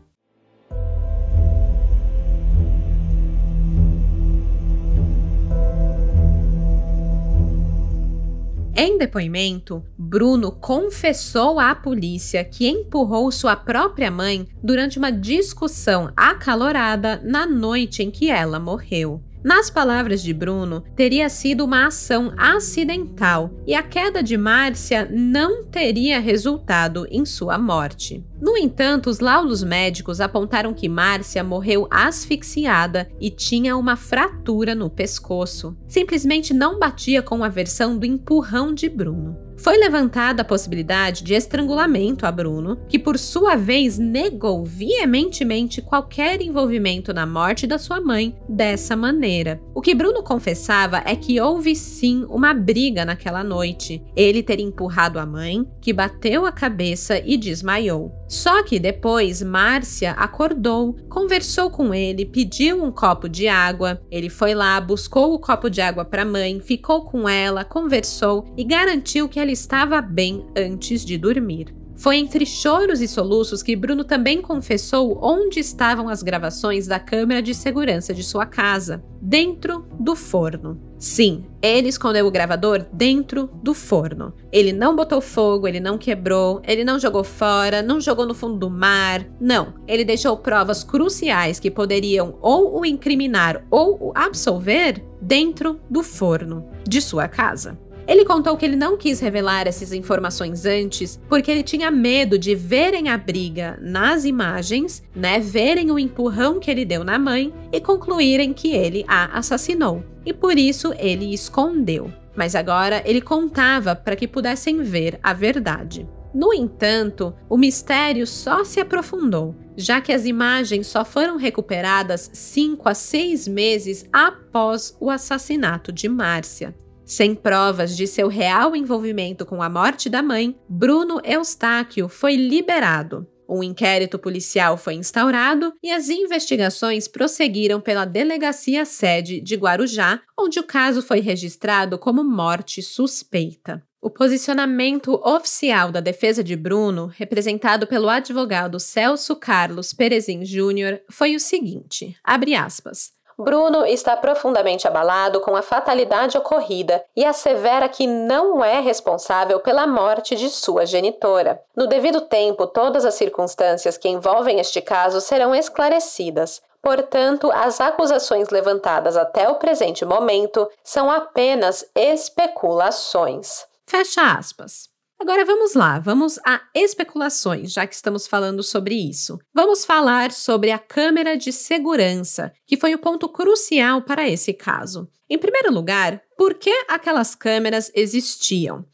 Em 8.77 8.97
depoimento, 8.97 9.81
Bruno 9.97 10.51
confessou 10.51 11.61
à 11.61 11.73
polícia 11.73 12.43
que 12.43 12.67
empurrou 12.67 13.31
sua 13.31 13.55
própria 13.55 14.11
mãe 14.11 14.45
durante 14.61 14.97
uma 14.97 15.13
discussão 15.13 16.11
acalorada 16.13 17.21
na 17.23 17.45
noite 17.45 18.03
em 18.03 18.11
que 18.11 18.29
ela 18.29 18.59
morreu. 18.59 19.23
Nas 19.45 19.69
palavras 19.69 20.23
de 20.23 20.33
Bruno, 20.33 20.83
teria 20.95 21.29
sido 21.29 21.63
uma 21.63 21.85
ação 21.85 22.33
acidental 22.35 23.51
e 23.67 23.75
a 23.75 23.83
queda 23.83 24.23
de 24.23 24.35
Márcia 24.35 25.07
não 25.11 25.63
teria 25.63 26.19
resultado 26.19 27.05
em 27.11 27.23
sua 27.27 27.55
morte. 27.59 28.25
No 28.41 28.57
entanto, 28.57 29.07
os 29.07 29.19
laudos 29.19 29.63
médicos 29.63 30.19
apontaram 30.19 30.73
que 30.73 30.89
Márcia 30.89 31.43
morreu 31.43 31.87
asfixiada 31.91 33.07
e 33.21 33.29
tinha 33.29 33.77
uma 33.77 33.95
fratura 33.95 34.73
no 34.73 34.89
pescoço. 34.89 35.77
Simplesmente 35.87 36.51
não 36.51 36.79
batia 36.79 37.21
com 37.21 37.43
a 37.43 37.47
versão 37.47 37.99
do 37.99 38.05
empurrão 38.07 38.73
de 38.73 38.89
Bruno. 38.89 39.44
Foi 39.57 39.77
levantada 39.77 40.41
a 40.41 40.45
possibilidade 40.45 41.23
de 41.23 41.33
estrangulamento 41.33 42.25
a 42.25 42.31
Bruno, 42.31 42.77
que 42.87 42.99
por 42.99 43.17
sua 43.17 43.55
vez 43.55 43.97
negou 43.97 44.65
veementemente 44.65 45.81
qualquer 45.81 46.41
envolvimento 46.41 47.13
na 47.13 47.25
morte 47.25 47.65
da 47.65 47.77
sua 47.77 48.01
mãe 48.01 48.35
dessa 48.47 48.95
maneira. 48.95 49.59
O 49.73 49.81
que 49.81 49.95
Bruno 49.95 50.21
confessava 50.21 51.01
é 51.05 51.15
que 51.15 51.39
houve 51.39 51.75
sim 51.75 52.25
uma 52.29 52.53
briga 52.53 53.05
naquela 53.05 53.43
noite. 53.43 54.03
Ele 54.15 54.43
ter 54.43 54.59
empurrado 54.59 55.19
a 55.19 55.25
mãe, 55.25 55.65
que 55.81 55.93
bateu 55.93 56.45
a 56.45 56.51
cabeça 56.51 57.19
e 57.25 57.37
desmaiou. 57.37 58.13
Só 58.27 58.63
que 58.63 58.79
depois 58.79 59.41
Márcia 59.41 60.11
acordou, 60.11 60.95
conversou 61.09 61.69
com 61.69 61.93
ele, 61.93 62.25
pediu 62.25 62.83
um 62.83 62.91
copo 62.91 63.29
de 63.29 63.47
água. 63.47 64.01
Ele 64.09 64.29
foi 64.29 64.55
lá, 64.55 64.79
buscou 64.81 65.33
o 65.33 65.39
copo 65.39 65.69
de 65.69 65.81
água 65.81 66.03
para 66.03 66.23
a 66.23 66.25
mãe, 66.25 66.59
ficou 66.59 67.05
com 67.05 67.29
ela, 67.29 67.63
conversou 67.63 68.53
e 68.57 68.63
garantiu 68.63 69.29
que 69.29 69.39
ela 69.39 69.51
estava 69.51 70.01
bem 70.01 70.45
antes 70.57 71.05
de 71.05 71.17
dormir. 71.17 71.84
Foi 71.95 72.17
entre 72.17 72.45
choros 72.45 73.01
e 73.01 73.07
soluços 73.07 73.63
que 73.63 73.75
Bruno 73.75 74.03
também 74.03 74.41
confessou 74.41 75.17
onde 75.21 75.59
estavam 75.59 76.09
as 76.09 76.21
gravações 76.21 76.87
da 76.87 76.99
câmera 76.99 77.41
de 77.41 77.53
segurança 77.53 78.13
de 78.13 78.23
sua 78.23 78.45
casa, 78.45 79.03
dentro 79.21 79.85
do 79.99 80.15
forno. 80.15 80.79
Sim, 80.97 81.45
ele 81.61 81.87
escondeu 81.87 82.25
o 82.25 82.31
gravador 82.31 82.85
dentro 82.91 83.49
do 83.61 83.73
forno. 83.73 84.33
Ele 84.51 84.71
não 84.71 84.95
botou 84.95 85.21
fogo, 85.21 85.67
ele 85.67 85.79
não 85.79 85.97
quebrou, 85.97 86.61
ele 86.65 86.83
não 86.83 86.99
jogou 86.99 87.23
fora, 87.23 87.81
não 87.81 87.99
jogou 87.99 88.25
no 88.25 88.33
fundo 88.33 88.57
do 88.57 88.69
mar. 88.69 89.25
Não, 89.39 89.73
ele 89.87 90.05
deixou 90.05 90.37
provas 90.37 90.83
cruciais 90.83 91.59
que 91.59 91.71
poderiam 91.71 92.37
ou 92.41 92.79
o 92.79 92.85
incriminar 92.85 93.65
ou 93.69 94.09
o 94.09 94.11
absolver 94.15 95.03
dentro 95.21 95.79
do 95.89 96.03
forno 96.03 96.65
de 96.87 97.01
sua 97.01 97.27
casa. 97.27 97.77
Ele 98.07 98.23
contou 98.23 98.55
que 98.55 98.65
ele 98.65 98.75
não 98.75 98.97
quis 98.97 99.19
revelar 99.19 99.67
essas 99.67 99.91
informações 99.91 100.65
antes 100.65 101.19
porque 101.27 101.49
ele 101.49 101.63
tinha 101.63 101.89
medo 101.89 102.37
de 102.37 102.53
verem 102.53 103.09
a 103.09 103.17
briga 103.17 103.77
nas 103.81 104.25
imagens, 104.25 105.03
né, 105.15 105.39
verem 105.39 105.89
o 105.91 105.97
empurrão 105.97 106.59
que 106.59 106.69
ele 106.69 106.85
deu 106.85 107.03
na 107.03 107.17
mãe 107.17 107.51
e 107.71 107.81
concluírem 107.81 108.53
que 108.53 108.71
ele 108.73 109.03
a 109.07 109.37
assassinou. 109.37 110.03
E 110.25 110.31
por 110.33 110.57
isso 110.57 110.93
ele 110.97 111.33
escondeu. 111.33 112.11
Mas 112.35 112.53
agora 112.53 113.01
ele 113.05 113.21
contava 113.21 113.95
para 113.95 114.15
que 114.15 114.27
pudessem 114.27 114.83
ver 114.83 115.19
a 115.23 115.33
verdade. 115.33 116.07
No 116.33 116.53
entanto, 116.53 117.33
o 117.47 117.57
mistério 117.57 118.27
só 118.27 118.65
se 118.65 118.81
aprofundou, 118.81 119.55
já 119.77 120.01
que 120.01 120.11
as 120.11 120.25
imagens 120.25 120.85
só 120.85 121.05
foram 121.05 121.37
recuperadas 121.37 122.29
cinco 122.33 122.89
a 122.89 122.93
seis 122.93 123.47
meses 123.47 124.05
após 124.11 124.95
o 124.99 125.09
assassinato 125.09 125.93
de 125.93 126.09
Márcia. 126.09 126.75
Sem 127.05 127.35
provas 127.35 127.95
de 127.95 128.07
seu 128.07 128.27
real 128.27 128.75
envolvimento 128.75 129.45
com 129.45 129.61
a 129.61 129.69
morte 129.69 130.09
da 130.09 130.23
mãe, 130.23 130.55
Bruno 130.67 131.21
Eustáquio 131.23 132.09
foi 132.09 132.35
liberado. 132.35 133.27
Um 133.47 133.61
inquérito 133.61 134.17
policial 134.17 134.75
foi 134.75 134.95
instaurado 134.95 135.71
e 135.83 135.91
as 135.91 136.09
investigações 136.09 137.07
prosseguiram 137.07 137.79
pela 137.79 138.05
delegacia 138.05 138.85
sede 138.85 139.39
de 139.39 139.55
Guarujá, 139.55 140.19
onde 140.35 140.59
o 140.59 140.63
caso 140.63 141.03
foi 141.03 141.19
registrado 141.19 141.99
como 141.99 142.23
morte 142.23 142.81
suspeita. 142.81 143.83
O 144.01 144.09
posicionamento 144.09 145.13
oficial 145.23 145.91
da 145.91 145.99
defesa 145.99 146.43
de 146.43 146.55
Bruno, 146.55 147.05
representado 147.05 147.85
pelo 147.85 148.09
advogado 148.09 148.79
Celso 148.79 149.35
Carlos 149.35 149.93
Perezin 149.93 150.43
Júnior, 150.43 151.01
foi 151.09 151.35
o 151.35 151.39
seguinte: 151.39 152.15
abre 152.23 152.55
aspas. 152.55 153.13
Bruno 153.37 153.85
está 153.85 154.15
profundamente 154.15 154.87
abalado 154.87 155.41
com 155.41 155.55
a 155.55 155.61
fatalidade 155.61 156.37
ocorrida 156.37 157.03
e 157.15 157.25
assevera 157.25 157.89
que 157.89 158.07
não 158.07 158.63
é 158.63 158.79
responsável 158.79 159.59
pela 159.59 159.85
morte 159.85 160.35
de 160.35 160.49
sua 160.49 160.85
genitora. 160.85 161.61
No 161.75 161.85
devido 161.85 162.21
tempo, 162.21 162.65
todas 162.65 163.05
as 163.05 163.15
circunstâncias 163.15 163.97
que 163.97 164.07
envolvem 164.07 164.59
este 164.59 164.81
caso 164.81 165.19
serão 165.19 165.53
esclarecidas. 165.53 166.61
Portanto, 166.81 167.51
as 167.51 167.81
acusações 167.81 168.49
levantadas 168.49 169.17
até 169.17 169.49
o 169.49 169.55
presente 169.55 170.05
momento 170.05 170.69
são 170.83 171.11
apenas 171.11 171.83
especulações. 171.95 173.65
Fecha 173.85 174.21
aspas. 174.21 174.94
Agora 175.19 175.45
vamos 175.45 175.73
lá, 175.73 175.97
vamos 175.97 176.37
a 176.45 176.61
especulações, 176.75 177.71
já 177.71 177.87
que 177.87 177.95
estamos 177.95 178.27
falando 178.27 178.61
sobre 178.61 178.95
isso. 178.95 179.39
Vamos 179.53 179.85
falar 179.85 180.31
sobre 180.31 180.71
a 180.71 180.77
câmera 180.77 181.37
de 181.37 181.51
segurança, 181.53 182.51
que 182.67 182.77
foi 182.77 182.93
o 182.93 182.99
ponto 182.99 183.29
crucial 183.29 184.01
para 184.01 184.27
esse 184.27 184.53
caso. 184.53 185.09
Em 185.29 185.37
primeiro 185.37 185.73
lugar, 185.73 186.21
por 186.37 186.55
que 186.55 186.85
aquelas 186.87 187.33
câmeras 187.33 187.91
existiam? 187.95 188.85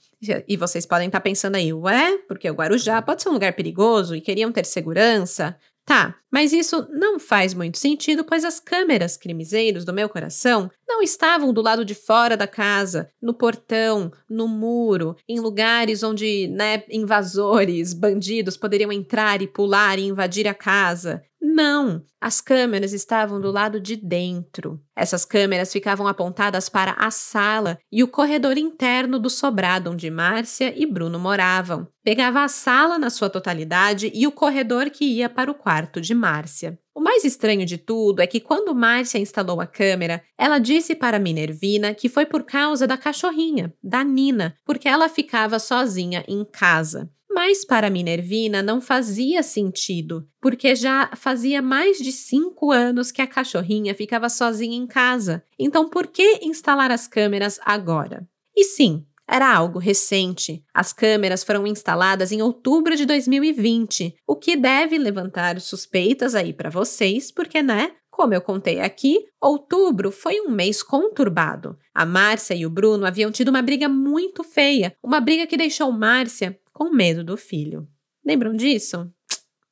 E 0.47 0.55
vocês 0.55 0.86
podem 0.86 1.07
estar 1.07 1.19
pensando 1.19 1.55
aí, 1.55 1.74
ué, 1.74 2.19
porque 2.28 2.49
o 2.49 2.53
Guarujá 2.53 3.01
pode 3.01 3.24
ser 3.24 3.30
um 3.30 3.34
lugar 3.34 3.53
perigoso 3.53 4.15
e 4.15 4.22
queriam 4.22 4.51
ter 4.51 4.65
segurança? 4.65 5.57
Tá, 5.84 6.15
mas 6.32 6.53
isso 6.53 6.88
não 6.91 7.19
faz 7.19 7.53
muito 7.53 7.77
sentido, 7.77 8.23
pois 8.23 8.45
as 8.45 8.59
câmeras 8.59 9.17
crimizeiros 9.17 9.84
do 9.84 9.93
meu 9.93 10.07
coração 10.07 10.71
não 10.88 11.01
estavam 11.01 11.53
do 11.53 11.61
lado 11.61 11.84
de 11.84 11.93
fora 11.93 12.38
da 12.38 12.47
casa, 12.47 13.09
no 13.21 13.34
portão, 13.34 14.11
no 14.29 14.47
muro, 14.47 15.15
em 15.27 15.39
lugares 15.39 16.03
onde, 16.03 16.47
né, 16.47 16.84
invasores, 16.89 17.93
bandidos 17.93 18.57
poderiam 18.57 18.91
entrar 18.91 19.41
e 19.41 19.47
pular 19.47 19.99
e 19.99 20.05
invadir 20.05 20.47
a 20.47 20.53
casa. 20.53 21.21
Não, 21.41 22.03
as 22.19 22.39
câmeras 22.39 22.93
estavam 22.93 23.41
do 23.41 23.49
lado 23.49 23.79
de 23.79 23.95
dentro. 23.95 24.79
Essas 24.95 25.25
câmeras 25.25 25.73
ficavam 25.73 26.07
apontadas 26.07 26.69
para 26.69 26.91
a 26.99 27.09
sala 27.09 27.79
e 27.91 28.03
o 28.03 28.07
corredor 28.07 28.57
interno 28.59 29.17
do 29.17 29.29
sobrado 29.29 29.89
onde 29.89 30.09
Márcia 30.11 30.71
e 30.77 30.86
Bruno 30.86 31.17
moravam. 31.17 31.88
Pegava 32.03 32.43
a 32.43 32.47
sala 32.47 32.99
na 32.99 33.09
sua 33.09 33.29
totalidade 33.29 34.11
e 34.13 34.27
o 34.27 34.32
corredor 34.32 34.91
que 34.91 35.03
ia 35.03 35.27
para 35.27 35.49
o 35.49 35.55
quarto 35.55 35.99
de 35.99 36.13
Márcia. 36.22 36.78
O 36.93 37.01
mais 37.01 37.26
estranho 37.26 37.65
de 37.65 37.80
tudo 37.80 38.22
é 38.22 38.28
que 38.28 38.39
quando 38.39 38.76
Márcia 38.76 39.17
instalou 39.17 39.59
a 39.59 39.65
câmera, 39.65 40.24
ela 40.38 40.59
disse 40.59 40.93
para 40.93 41.17
Minervina 41.17 41.95
que 41.95 42.07
foi 42.07 42.28
por 42.28 42.43
causa 42.43 42.86
da 42.86 42.95
cachorrinha, 42.95 43.74
da 43.84 44.03
Nina, 44.03 44.55
porque 44.63 44.88
ela 44.88 45.09
ficava 45.09 45.57
sozinha 45.57 46.24
em 46.28 46.45
casa. 46.45 47.09
Mas 47.34 47.65
para 47.65 47.89
Minervina 47.89 48.61
não 48.61 48.80
fazia 48.80 49.41
sentido, 49.41 50.28
porque 50.39 50.76
já 50.76 51.09
fazia 51.15 51.61
mais 51.61 51.97
de 51.97 52.11
cinco 52.11 52.72
anos 52.72 53.11
que 53.11 53.22
a 53.22 53.28
cachorrinha 53.28 53.95
ficava 53.95 54.30
sozinha 54.30 54.78
em 54.78 54.86
casa. 54.86 55.43
Então, 55.57 55.89
por 55.89 56.07
que 56.07 56.39
instalar 56.43 56.91
as 56.91 57.07
câmeras 57.07 57.57
agora? 57.63 58.28
E 58.55 58.65
sim, 58.65 59.05
era 59.32 59.49
algo 59.55 59.79
recente. 59.79 60.61
As 60.73 60.91
câmeras 60.91 61.41
foram 61.41 61.65
instaladas 61.65 62.34
em 62.34 62.41
outubro 62.41 62.97
de 62.97 63.05
2020, 63.05 64.13
o 64.27 64.36
que 64.36 64.57
deve 64.57 64.97
levantar 64.97 65.61
suspeitas 65.61 66.36
aí 66.36 66.51
para 66.51 66.69
vocês, 66.69 67.32
porque, 67.32 67.63
né? 67.63 67.93
Como 68.11 68.34
eu 68.34 68.41
contei 68.41 68.82
aqui, 68.82 69.25
outubro 69.41 70.11
foi 70.11 70.41
um 70.41 70.51
mês 70.51 70.84
conturbado. 70.84 71.77
A 71.95 72.05
Márcia 72.05 72.53
e 72.53 72.65
o 72.65 72.69
Bruno 72.69 73.05
haviam 73.05 73.32
tido 73.32 73.47
uma 73.47 73.61
briga 73.61 73.88
muito 73.88 74.43
feia, 74.43 74.93
uma 75.01 75.21
briga 75.21 75.47
que 75.47 75.55
deixou 75.55 75.89
Márcia 75.93 76.59
com 76.73 76.93
medo 76.93 77.23
do 77.23 77.38
filho. 77.38 77.88
Lembram 78.25 78.53
disso? 78.53 79.09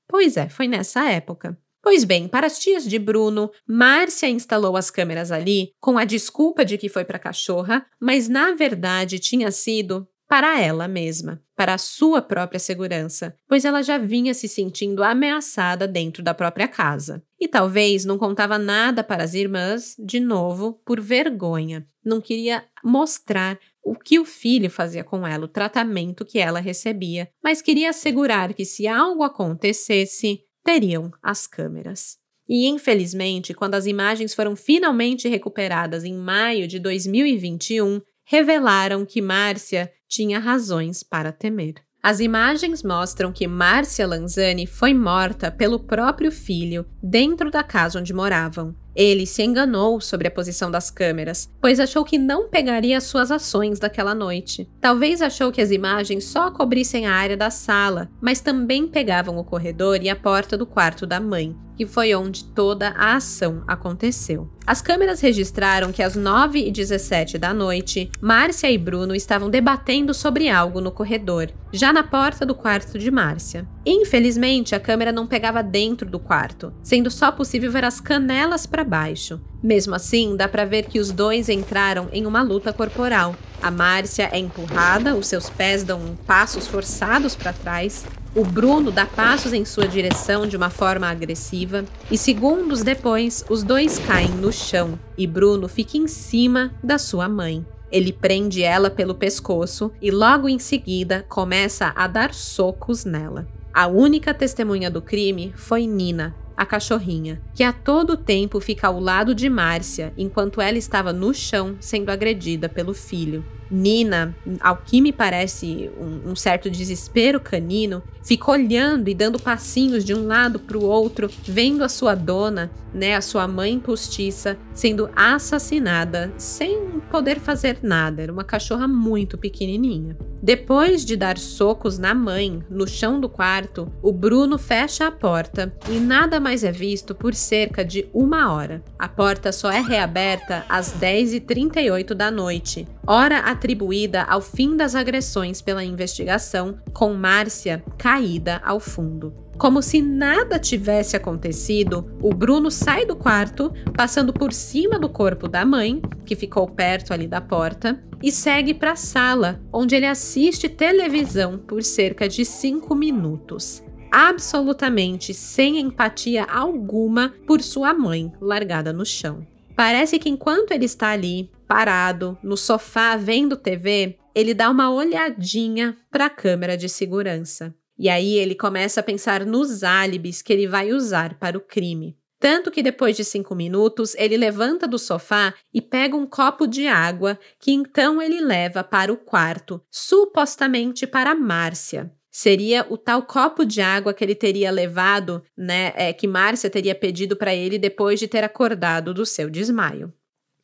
Pois 0.08 0.38
é, 0.38 0.48
foi 0.48 0.70
nessa 0.70 1.10
época. 1.10 1.60
Pois 1.82 2.04
bem, 2.04 2.28
para 2.28 2.48
as 2.48 2.60
tias 2.60 2.84
de 2.84 3.00
Bruno, 3.00 3.52
Márcia 3.68 4.28
instalou 4.28 4.76
as 4.76 4.92
câmeras 4.92 5.32
ali 5.32 5.72
com 5.80 5.98
a 5.98 6.06
desculpa 6.06 6.66
de 6.66 6.78
que 6.78 6.90
foi 6.90 7.06
para 7.06 7.18
a 7.18 7.22
cachorra, 7.22 7.86
mas 8.00 8.28
na 8.28 8.54
verdade 8.54 9.20
tinha 9.20 9.50
sido 9.52 10.08
para 10.30 10.62
ela 10.62 10.88
mesma, 10.88 11.42
para 11.56 11.74
a 11.74 11.78
sua 11.80 12.22
própria 12.22 12.60
segurança, 12.60 13.36
pois 13.48 13.66
ela 13.66 13.82
já 13.82 13.98
vinha 13.98 14.32
se 14.36 14.48
sentindo 14.48 15.04
ameaçada 15.04 15.88
dentro 15.88 16.22
da 16.22 16.36
própria 16.36 16.68
casa. 16.68 17.24
E 17.40 17.48
talvez 17.48 18.06
não 18.06 18.16
contava 18.16 18.60
nada 18.60 19.04
para 19.04 19.24
as 19.24 19.34
irmãs, 19.34 19.96
de 19.98 20.20
novo, 20.20 20.80
por 20.86 21.02
vergonha. 21.02 21.88
Não 22.06 22.22
queria 22.22 22.64
mostrar 22.84 23.58
o 23.84 23.96
que 23.96 24.20
o 24.20 24.26
filho 24.26 24.70
fazia 24.70 25.04
com 25.04 25.26
ela, 25.26 25.46
o 25.46 25.50
tratamento 25.50 26.24
que 26.24 26.38
ela 26.38 26.60
recebia, 26.60 27.28
mas 27.44 27.60
queria 27.60 27.90
assegurar 27.90 28.54
que 28.54 28.66
se 28.66 28.88
algo 28.88 29.24
acontecesse, 29.24 30.42
teriam 30.64 31.12
as 31.22 31.48
câmeras. 31.48 32.18
E 32.48 32.68
infelizmente, 32.68 33.54
quando 33.54 33.76
as 33.76 33.86
imagens 33.86 34.34
foram 34.34 34.56
finalmente 34.56 35.28
recuperadas 35.28 36.04
em 36.04 36.16
maio 36.16 36.68
de 36.68 36.80
2021, 36.80 38.02
revelaram 38.26 39.06
que 39.06 39.22
Márcia 39.22 39.92
tinha 40.08 40.40
razões 40.40 41.04
para 41.04 41.32
temer. 41.32 41.76
As 42.02 42.20
imagens 42.20 42.82
mostram 42.82 43.32
que 43.32 43.46
Márcia 43.46 44.08
Lanzani 44.08 44.66
foi 44.66 44.94
morta 44.94 45.52
pelo 45.52 45.80
próprio 45.80 46.32
filho 46.32 46.86
dentro 47.04 47.52
da 47.52 47.62
casa 47.62 48.00
onde 48.00 48.14
moravam. 48.14 48.74
Ele 48.96 49.26
se 49.26 49.44
enganou 49.44 50.02
sobre 50.02 50.28
a 50.28 50.32
posição 50.32 50.70
das 50.70 50.90
câmeras, 50.92 51.50
pois 51.62 51.80
achou 51.80 52.04
que 52.04 52.18
não 52.18 52.50
pegaria 52.50 53.00
suas 53.00 53.32
ações 53.32 53.80
daquela 53.80 54.14
noite. 54.14 54.70
Talvez 54.82 55.22
achou 55.22 55.52
que 55.52 55.62
as 55.62 55.72
imagens 55.72 56.26
só 56.26 56.52
cobrissem 56.52 57.06
a 57.06 57.14
área 57.14 57.38
da 57.38 57.50
sala, 57.50 58.10
mas 58.22 58.42
também 58.42 58.88
pegavam 58.88 59.38
o 59.38 59.44
corredor 59.44 60.02
e 60.02 60.10
a 60.10 60.16
porta 60.16 60.58
do 60.58 60.66
quarto 60.66 61.06
da 61.06 61.20
mãe, 61.20 61.56
que 61.80 61.86
foi 61.86 62.14
onde 62.14 62.44
toda 62.44 62.90
a 62.90 63.16
ação 63.16 63.64
aconteceu. 63.66 64.50
As 64.68 64.82
câmeras 64.82 65.22
registraram 65.22 65.94
que 65.94 66.04
às 66.04 66.14
9 66.14 66.60
e 66.60 66.70
17 66.70 67.38
da 67.38 67.54
noite, 67.54 68.12
Márcia 68.22 68.70
e 68.70 68.78
Bruno 68.78 69.16
estavam 69.16 69.50
debatendo 69.50 70.14
sobre 70.14 70.50
algo 70.50 70.82
no 70.82 70.92
corredor, 70.92 71.50
já 71.72 71.94
na 71.94 72.04
porta 72.04 72.46
do 72.46 72.54
quarto 72.54 73.00
de 73.00 73.10
Márcia. 73.10 73.66
Infelizmente, 73.86 74.76
a 74.76 74.80
câmera 74.80 75.14
não 75.14 75.26
pegava 75.26 75.64
dentro 75.64 76.08
do 76.10 76.20
quarto, 76.20 76.74
sendo 76.84 77.10
só 77.10 77.32
possível 77.32 77.72
ver 77.72 77.86
as 77.86 78.02
canelas 78.02 78.66
para 78.66 78.79
baixo. 78.84 79.40
Mesmo 79.62 79.96
assim, 79.96 80.36
dá 80.36 80.48
para 80.48 80.66
ver 80.66 80.86
que 80.86 81.00
os 81.00 81.12
dois 81.12 81.50
entraram 81.50 82.08
em 82.12 82.26
uma 82.26 82.42
luta 82.42 82.72
corporal. 82.72 83.36
A 83.62 83.70
Márcia 83.70 84.30
é 84.32 84.40
empurrada, 84.40 85.16
os 85.16 85.28
seus 85.28 85.50
pés 85.50 85.84
dão 85.84 86.18
passos 86.26 86.68
forçados 86.68 87.36
para 87.36 87.52
trás. 87.52 88.06
O 88.36 88.46
Bruno 88.46 88.92
dá 88.92 89.06
passos 89.06 89.54
em 89.54 89.66
sua 89.66 89.88
direção 89.88 90.48
de 90.48 90.56
uma 90.56 90.70
forma 90.70 91.10
agressiva 91.10 91.84
e 92.12 92.18
segundos 92.18 92.84
depois, 92.84 93.44
os 93.50 93.64
dois 93.64 93.98
caem 94.00 94.30
no 94.30 94.52
chão 94.52 94.98
e 95.18 95.26
Bruno 95.26 95.68
fica 95.68 95.98
em 95.98 96.08
cima 96.08 96.72
da 96.84 96.98
sua 96.98 97.28
mãe. 97.28 97.66
Ele 97.92 98.14
prende 98.14 98.62
ela 98.62 98.90
pelo 98.90 99.16
pescoço 99.16 99.92
e 100.02 100.12
logo 100.12 100.48
em 100.48 100.60
seguida 100.60 101.26
começa 101.28 101.92
a 101.96 102.08
dar 102.08 102.34
socos 102.34 103.04
nela. 103.04 103.48
A 103.74 103.88
única 103.88 104.34
testemunha 104.34 104.92
do 104.92 105.02
crime 105.02 105.54
foi 105.56 105.88
Nina, 105.88 106.36
a 106.60 106.66
cachorrinha, 106.66 107.42
que 107.56 107.64
a 107.64 107.72
todo 107.72 108.18
tempo 108.18 108.60
fica 108.60 108.88
ao 108.88 109.00
lado 109.00 109.34
de 109.34 109.50
Márcia 109.50 110.12
enquanto 110.18 110.60
ela 110.60 110.78
estava 110.78 111.14
no 111.14 111.34
chão 111.34 111.78
sendo 111.80 112.10
agredida 112.10 112.68
pelo 112.68 112.94
filho. 112.94 113.46
Nina, 113.70 114.36
ao 114.60 114.78
que 114.78 115.02
me 115.02 115.12
parece 115.12 115.90
um, 116.00 116.32
um 116.32 116.36
certo 116.36 116.70
desespero 116.70 117.40
canino, 117.40 118.02
fica 118.24 118.52
olhando 118.52 119.10
e 119.10 119.14
dando 119.14 119.40
passinhos 119.40 120.04
de 120.04 120.14
um 120.14 120.28
lado 120.28 120.60
para 120.60 120.78
o 120.78 120.84
outro, 120.84 121.30
vendo 121.44 121.84
a 121.84 121.90
sua 121.90 122.16
dona, 122.16 122.72
né, 122.94 123.16
a 123.16 123.22
sua 123.22 123.48
mãe 123.48 123.80
postiça, 123.80 124.58
sendo 124.74 125.10
assassinada 125.16 126.32
sem 126.38 127.00
poder 127.12 127.40
fazer 127.40 127.80
nada. 127.82 128.22
Era 128.22 128.32
uma 128.32 128.44
cachorra 128.44 128.88
muito 128.88 129.38
pequenininha. 129.38 130.18
Depois 130.42 131.04
de 131.04 131.18
dar 131.18 131.38
socos 131.38 131.98
na 131.98 132.14
mãe, 132.14 132.64
no 132.70 132.88
chão 132.88 133.20
do 133.20 133.28
quarto, 133.28 133.92
o 134.02 134.12
Bruno 134.12 134.58
fecha 134.58 135.08
a 135.08 135.12
porta 135.12 135.74
e 135.90 136.00
nada 136.00 136.40
mais 136.40 136.64
é 136.64 136.72
visto 136.72 137.14
por 137.14 137.34
cerca 137.34 137.84
de 137.84 138.08
uma 138.14 138.54
hora. 138.54 138.84
A 138.98 139.10
porta 139.10 139.52
só 139.52 139.70
é 139.72 139.82
reaberta 139.82 140.66
às 140.70 140.94
10h38 140.94 142.14
da 142.14 142.32
noite, 142.32 142.88
hora 143.06 143.40
atribuída 143.60 144.24
ao 144.24 144.40
fim 144.40 144.78
das 144.78 144.96
agressões 144.96 145.62
pela 145.62 145.84
investigação, 145.84 146.80
com 146.94 147.14
Márcia 147.14 147.84
caída 147.98 148.62
ao 148.64 148.80
fundo. 148.80 149.34
Como 149.58 149.82
se 149.82 150.02
nada 150.02 150.58
tivesse 150.58 151.18
acontecido, 151.18 152.10
o 152.22 152.34
Bruno 152.34 152.72
sai 152.72 153.06
do 153.06 153.18
quarto, 153.18 153.74
passando 153.94 154.32
por 154.32 154.54
cima 154.54 154.98
do 154.98 155.10
corpo 155.10 155.50
da 155.50 155.66
mãe, 155.66 156.02
que 156.26 156.38
ficou 156.38 156.66
perto 156.70 157.14
ali 157.14 157.28
da 157.28 157.42
porta, 157.42 158.02
e 158.24 158.32
segue 158.32 158.74
para 158.74 158.94
a 158.94 158.96
sala, 158.96 159.62
onde 159.74 159.96
ele 159.96 160.06
assiste 160.06 160.70
televisão 160.70 161.58
por 161.58 161.84
cerca 161.84 162.30
de 162.30 162.46
cinco 162.46 162.96
minutos. 162.96 163.84
Absolutamente 164.10 165.34
sem 165.34 165.78
empatia 165.80 166.46
alguma 166.46 167.34
por 167.46 167.62
sua 167.62 167.94
mãe 167.94 168.32
largada 168.40 168.94
no 168.94 169.06
chão. 169.06 169.46
Parece 169.76 170.18
que 170.18 170.30
enquanto 170.30 170.72
ele 170.72 170.86
está 170.86 171.10
ali, 171.10 171.50
parado, 171.70 172.36
no 172.42 172.58
sofá 172.58 173.16
vendo 173.16 173.56
TV, 173.56 174.18
ele 174.34 174.56
dá 174.56 174.72
uma 174.72 174.92
olhadinha 174.92 175.96
para 176.10 176.26
a 176.26 176.30
câmera 176.30 176.76
de 176.76 176.90
segurança. 176.90 177.76
E 177.96 178.10
aí 178.10 178.34
ele 178.38 178.56
começa 178.56 179.02
a 179.02 179.04
pensar 179.04 179.46
nos 179.46 179.84
álibis 179.84 180.42
que 180.42 180.52
ele 180.52 180.68
vai 180.68 180.92
usar 180.92 181.38
para 181.38 181.56
o 181.56 181.62
crime. 181.62 182.18
Tanto 182.40 182.72
que 182.72 182.82
depois 182.82 183.16
de 183.16 183.24
cinco 183.24 183.54
minutos, 183.54 184.16
ele 184.16 184.36
levanta 184.36 184.88
do 184.88 184.98
sofá 184.98 185.54
e 185.72 185.80
pega 185.80 186.16
um 186.16 186.26
copo 186.26 186.66
de 186.66 186.88
água 186.88 187.38
que 187.60 187.72
então 187.72 188.20
ele 188.20 188.42
leva 188.42 188.84
para 188.84 189.14
o 189.14 189.18
quarto, 189.18 189.80
supostamente 189.92 191.06
para 191.06 191.36
Márcia. 191.36 192.12
Seria 192.32 192.86
o 192.90 192.98
tal 192.98 193.24
copo 193.24 193.64
de 193.64 193.82
água 193.82 194.14
que 194.14 194.24
ele 194.24 194.36
teria 194.36 194.72
levado, 194.72 195.44
né? 195.56 195.94
É, 195.96 196.14
que 196.14 196.28
Márcia 196.28 196.70
teria 196.70 196.96
pedido 196.96 197.36
para 197.36 197.54
ele 197.54 197.78
depois 197.78 198.20
de 198.20 198.28
ter 198.28 198.44
acordado 198.44 199.14
do 199.14 199.26
seu 199.26 199.50
desmaio. 199.50 200.12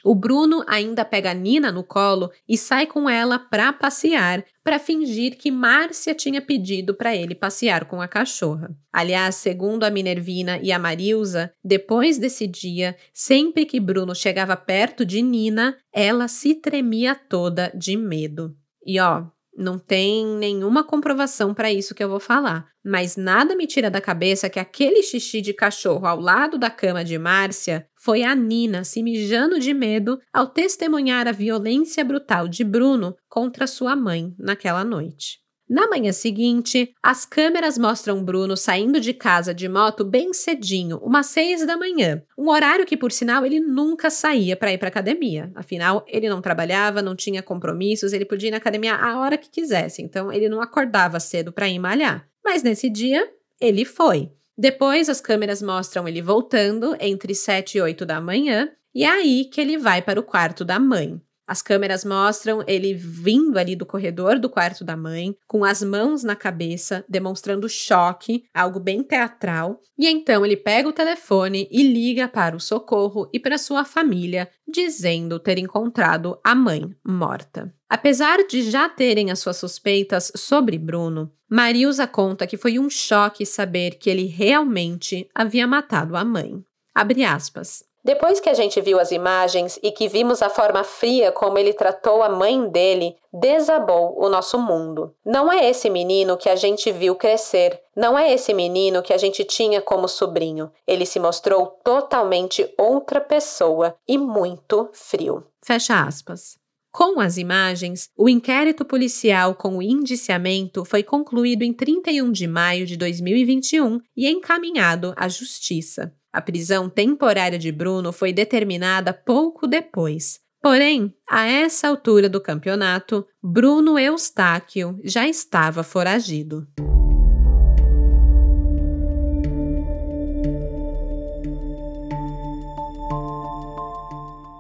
O 0.08 0.14
Bruno 0.14 0.64
ainda 0.68 1.04
pega 1.04 1.34
Nina 1.34 1.72
no 1.72 1.84
colo 1.84 2.30
e 2.48 2.56
sai 2.56 2.86
com 2.86 3.10
ela 3.10 3.40
para 3.40 3.74
passear, 3.74 4.46
para 4.64 4.78
fingir 4.78 5.36
que 5.36 5.50
Márcia 5.50 6.14
tinha 6.14 6.40
pedido 6.40 6.94
para 6.94 7.16
ele 7.16 7.34
passear 7.34 7.86
com 7.86 8.00
a 8.00 8.08
cachorra. 8.08 8.70
Aliás, 8.94 9.34
segundo 9.34 9.84
a 9.84 9.90
Minervina 9.90 10.60
e 10.62 10.72
a 10.72 10.78
Marilza, 10.78 11.52
depois 11.64 12.20
desse 12.20 12.46
dia, 12.46 12.96
sempre 13.12 13.66
que 13.66 13.80
Bruno 13.80 14.14
chegava 14.14 14.56
perto 14.56 15.04
de 15.04 15.24
Nina, 15.24 15.76
ela 15.92 16.28
se 16.28 16.54
tremia 16.54 17.16
toda 17.16 17.72
de 17.74 17.98
medo. 17.98 18.56
E 18.86 19.00
ó, 19.00 19.26
não 19.58 19.78
tem 19.78 20.26
nenhuma 20.26 20.84
comprovação 20.84 21.54
para 21.54 21.72
isso 21.72 21.96
que 21.96 22.04
eu 22.04 22.10
vou 22.10 22.20
falar, 22.20 22.68
mas 22.84 23.16
nada 23.16 23.56
me 23.56 23.66
tira 23.66 23.90
da 23.90 24.02
cabeça 24.02 24.50
que 24.50 24.60
aquele 24.60 25.02
xixi 25.02 25.42
de 25.42 25.54
cachorro 25.54 26.06
ao 26.06 26.20
lado 26.20 26.58
da 26.58 26.70
cama 26.70 27.04
de 27.04 27.18
Márcia 27.18 27.88
foi 27.96 28.24
a 28.24 28.36
Nina 28.36 28.84
se 28.84 29.02
mijando 29.02 29.60
de 29.60 29.74
medo 29.74 30.20
ao 30.34 30.48
testemunhar 30.48 31.28
a 31.28 31.32
violência 31.32 32.04
brutal 32.04 32.48
de 32.48 32.64
Bruno 32.64 33.16
contra 33.30 33.66
sua 33.66 33.96
mãe 33.96 34.36
naquela 34.38 34.84
noite. 34.84 35.45
Na 35.68 35.88
manhã 35.88 36.12
seguinte, 36.12 36.94
as 37.02 37.26
câmeras 37.26 37.76
mostram 37.76 38.24
Bruno 38.24 38.56
saindo 38.56 39.00
de 39.00 39.14
casa 39.14 39.52
de 39.52 39.68
moto 39.68 40.06
bem 40.06 40.32
cedinho, 40.32 40.98
umas 40.98 41.26
seis 41.26 41.66
da 41.66 41.76
manhã, 41.76 42.22
um 42.38 42.50
horário 42.50 42.86
que, 42.86 42.96
por 42.96 43.12
sinal, 43.12 43.44
ele 43.44 43.60
nunca 43.60 44.12
saía 44.12 44.56
para 44.56 44.72
ir 44.72 44.78
para 44.78 44.90
academia. 44.90 45.52
Afinal, 45.56 46.06
ele 46.08 46.30
não 46.30 46.40
trabalhava, 46.40 47.02
não 47.02 47.16
tinha 47.16 47.42
compromissos, 47.42 48.14
ele 48.14 48.26
podia 48.26 48.50
ir 48.50 48.52
na 48.52 48.58
academia 48.58 48.94
a 48.96 49.20
hora 49.20 49.40
que 49.40 49.50
quisesse, 49.50 50.04
então 50.04 50.32
ele 50.32 50.48
não 50.48 50.62
acordava 50.62 51.20
cedo 51.20 51.52
para 51.52 51.68
ir 51.68 51.80
malhar. 51.80 52.28
Mas 52.44 52.62
nesse 52.62 52.88
dia, 52.88 53.28
ele 53.60 53.86
foi. 53.86 54.32
Depois, 54.56 55.10
as 55.10 55.20
câmeras 55.20 55.64
mostram 55.64 56.08
ele 56.08 56.22
voltando 56.22 56.96
entre 57.00 57.34
sete 57.34 57.80
e 57.80 57.82
oito 57.82 58.06
da 58.06 58.22
manhã, 58.22 58.70
e 58.94 59.04
é 59.04 59.10
aí 59.10 59.46
que 59.46 59.60
ele 59.60 59.78
vai 59.78 60.02
para 60.02 60.20
o 60.20 60.24
quarto 60.24 60.64
da 60.64 60.80
mãe. 60.80 61.20
As 61.48 61.62
câmeras 61.62 62.04
mostram 62.04 62.64
ele 62.68 62.94
vindo 62.94 63.58
ali 63.58 63.76
do 63.76 63.86
corredor 63.86 64.40
do 64.40 64.50
quarto 64.50 64.84
da 64.84 64.98
mãe, 64.98 65.36
com 65.48 65.64
as 65.64 65.84
mãos 65.84 66.24
na 66.24 66.36
cabeça, 66.36 67.06
demonstrando 67.08 67.70
choque, 67.70 68.46
algo 68.54 68.80
bem 68.80 69.04
teatral. 69.04 69.80
E 69.98 70.08
então 70.08 70.44
ele 70.44 70.58
pega 70.58 70.90
o 70.90 70.94
telefone 70.94 71.68
e 71.72 71.84
liga 71.84 72.28
para 72.28 72.56
o 72.56 72.60
socorro 72.60 73.30
e 73.32 73.40
para 73.40 73.58
sua 73.58 73.86
família, 73.86 74.50
dizendo 74.68 75.40
ter 75.40 75.60
encontrado 75.60 76.40
a 76.44 76.56
mãe 76.56 76.90
morta. 77.06 77.72
Apesar 77.88 78.40
de 78.48 78.70
já 78.70 78.90
terem 78.90 79.30
as 79.30 79.40
suas 79.40 79.58
suspeitas 79.58 80.32
sobre 80.36 80.78
Bruno, 80.80 81.32
Marilsa 81.48 82.08
conta 82.08 82.48
que 82.48 82.58
foi 82.58 82.80
um 82.80 82.90
choque 82.90 83.46
saber 83.46 84.00
que 84.00 84.10
ele 84.10 84.26
realmente 84.26 85.30
havia 85.34 85.68
matado 85.68 86.16
a 86.16 86.26
mãe. 86.26 86.64
Abre 86.94 87.24
aspas. 87.24 87.84
Depois 88.06 88.40
que 88.40 88.50
a 88.50 88.54
gente 88.54 88.80
viu 88.82 89.00
as 89.00 89.10
imagens 89.10 89.80
e 89.82 89.92
que 89.92 90.08
vimos 90.08 90.44
a 90.44 90.50
forma 90.50 90.84
fria 90.84 91.32
como 91.32 91.58
ele 91.58 91.74
tratou 91.74 92.22
a 92.22 92.30
mãe 92.30 92.70
dele, 92.70 93.16
desabou 93.34 94.16
o 94.24 94.30
nosso 94.30 94.60
mundo. 94.60 95.16
Não 95.26 95.52
é 95.52 95.68
esse 95.68 95.90
menino 95.90 96.38
que 96.38 96.48
a 96.48 96.56
gente 96.56 96.92
viu 96.92 97.16
crescer, 97.16 97.82
não 97.96 98.16
é 98.16 98.32
esse 98.32 98.54
menino 98.54 99.02
que 99.02 99.12
a 99.12 99.18
gente 99.18 99.44
tinha 99.44 99.82
como 99.82 100.08
sobrinho. 100.08 100.72
Ele 100.86 101.04
se 101.04 101.20
mostrou 101.20 101.80
totalmente 101.84 102.72
outra 102.78 103.20
pessoa 103.20 103.96
e 104.08 104.20
muito 104.20 104.88
frio. 104.94 105.44
Fecha 105.60 106.00
aspas. 106.00 106.60
Com 106.92 107.20
as 107.20 107.38
imagens, 107.38 108.10
o 108.16 108.30
inquérito 108.30 108.86
policial 108.86 109.56
com 109.56 109.80
o 109.80 109.82
indiciamento 109.82 110.86
foi 110.86 111.02
concluído 111.02 111.64
em 111.64 111.74
31 111.74 112.32
de 112.32 112.48
maio 112.48 112.86
de 112.86 112.96
2021 112.96 114.00
e 114.16 114.30
encaminhado 114.30 115.12
à 115.18 115.28
Justiça. 115.28 116.14
A 116.36 116.42
prisão 116.42 116.90
temporária 116.90 117.58
de 117.58 117.72
Bruno 117.72 118.12
foi 118.12 118.34
determinada 118.34 119.14
pouco 119.14 119.66
depois. 119.66 120.42
Porém, 120.62 121.14
a 121.30 121.46
essa 121.46 121.88
altura 121.88 122.28
do 122.28 122.42
campeonato, 122.42 123.26
Bruno 123.42 123.98
Eustáquio 123.98 125.00
já 125.02 125.26
estava 125.26 125.82
foragido. 125.82 126.68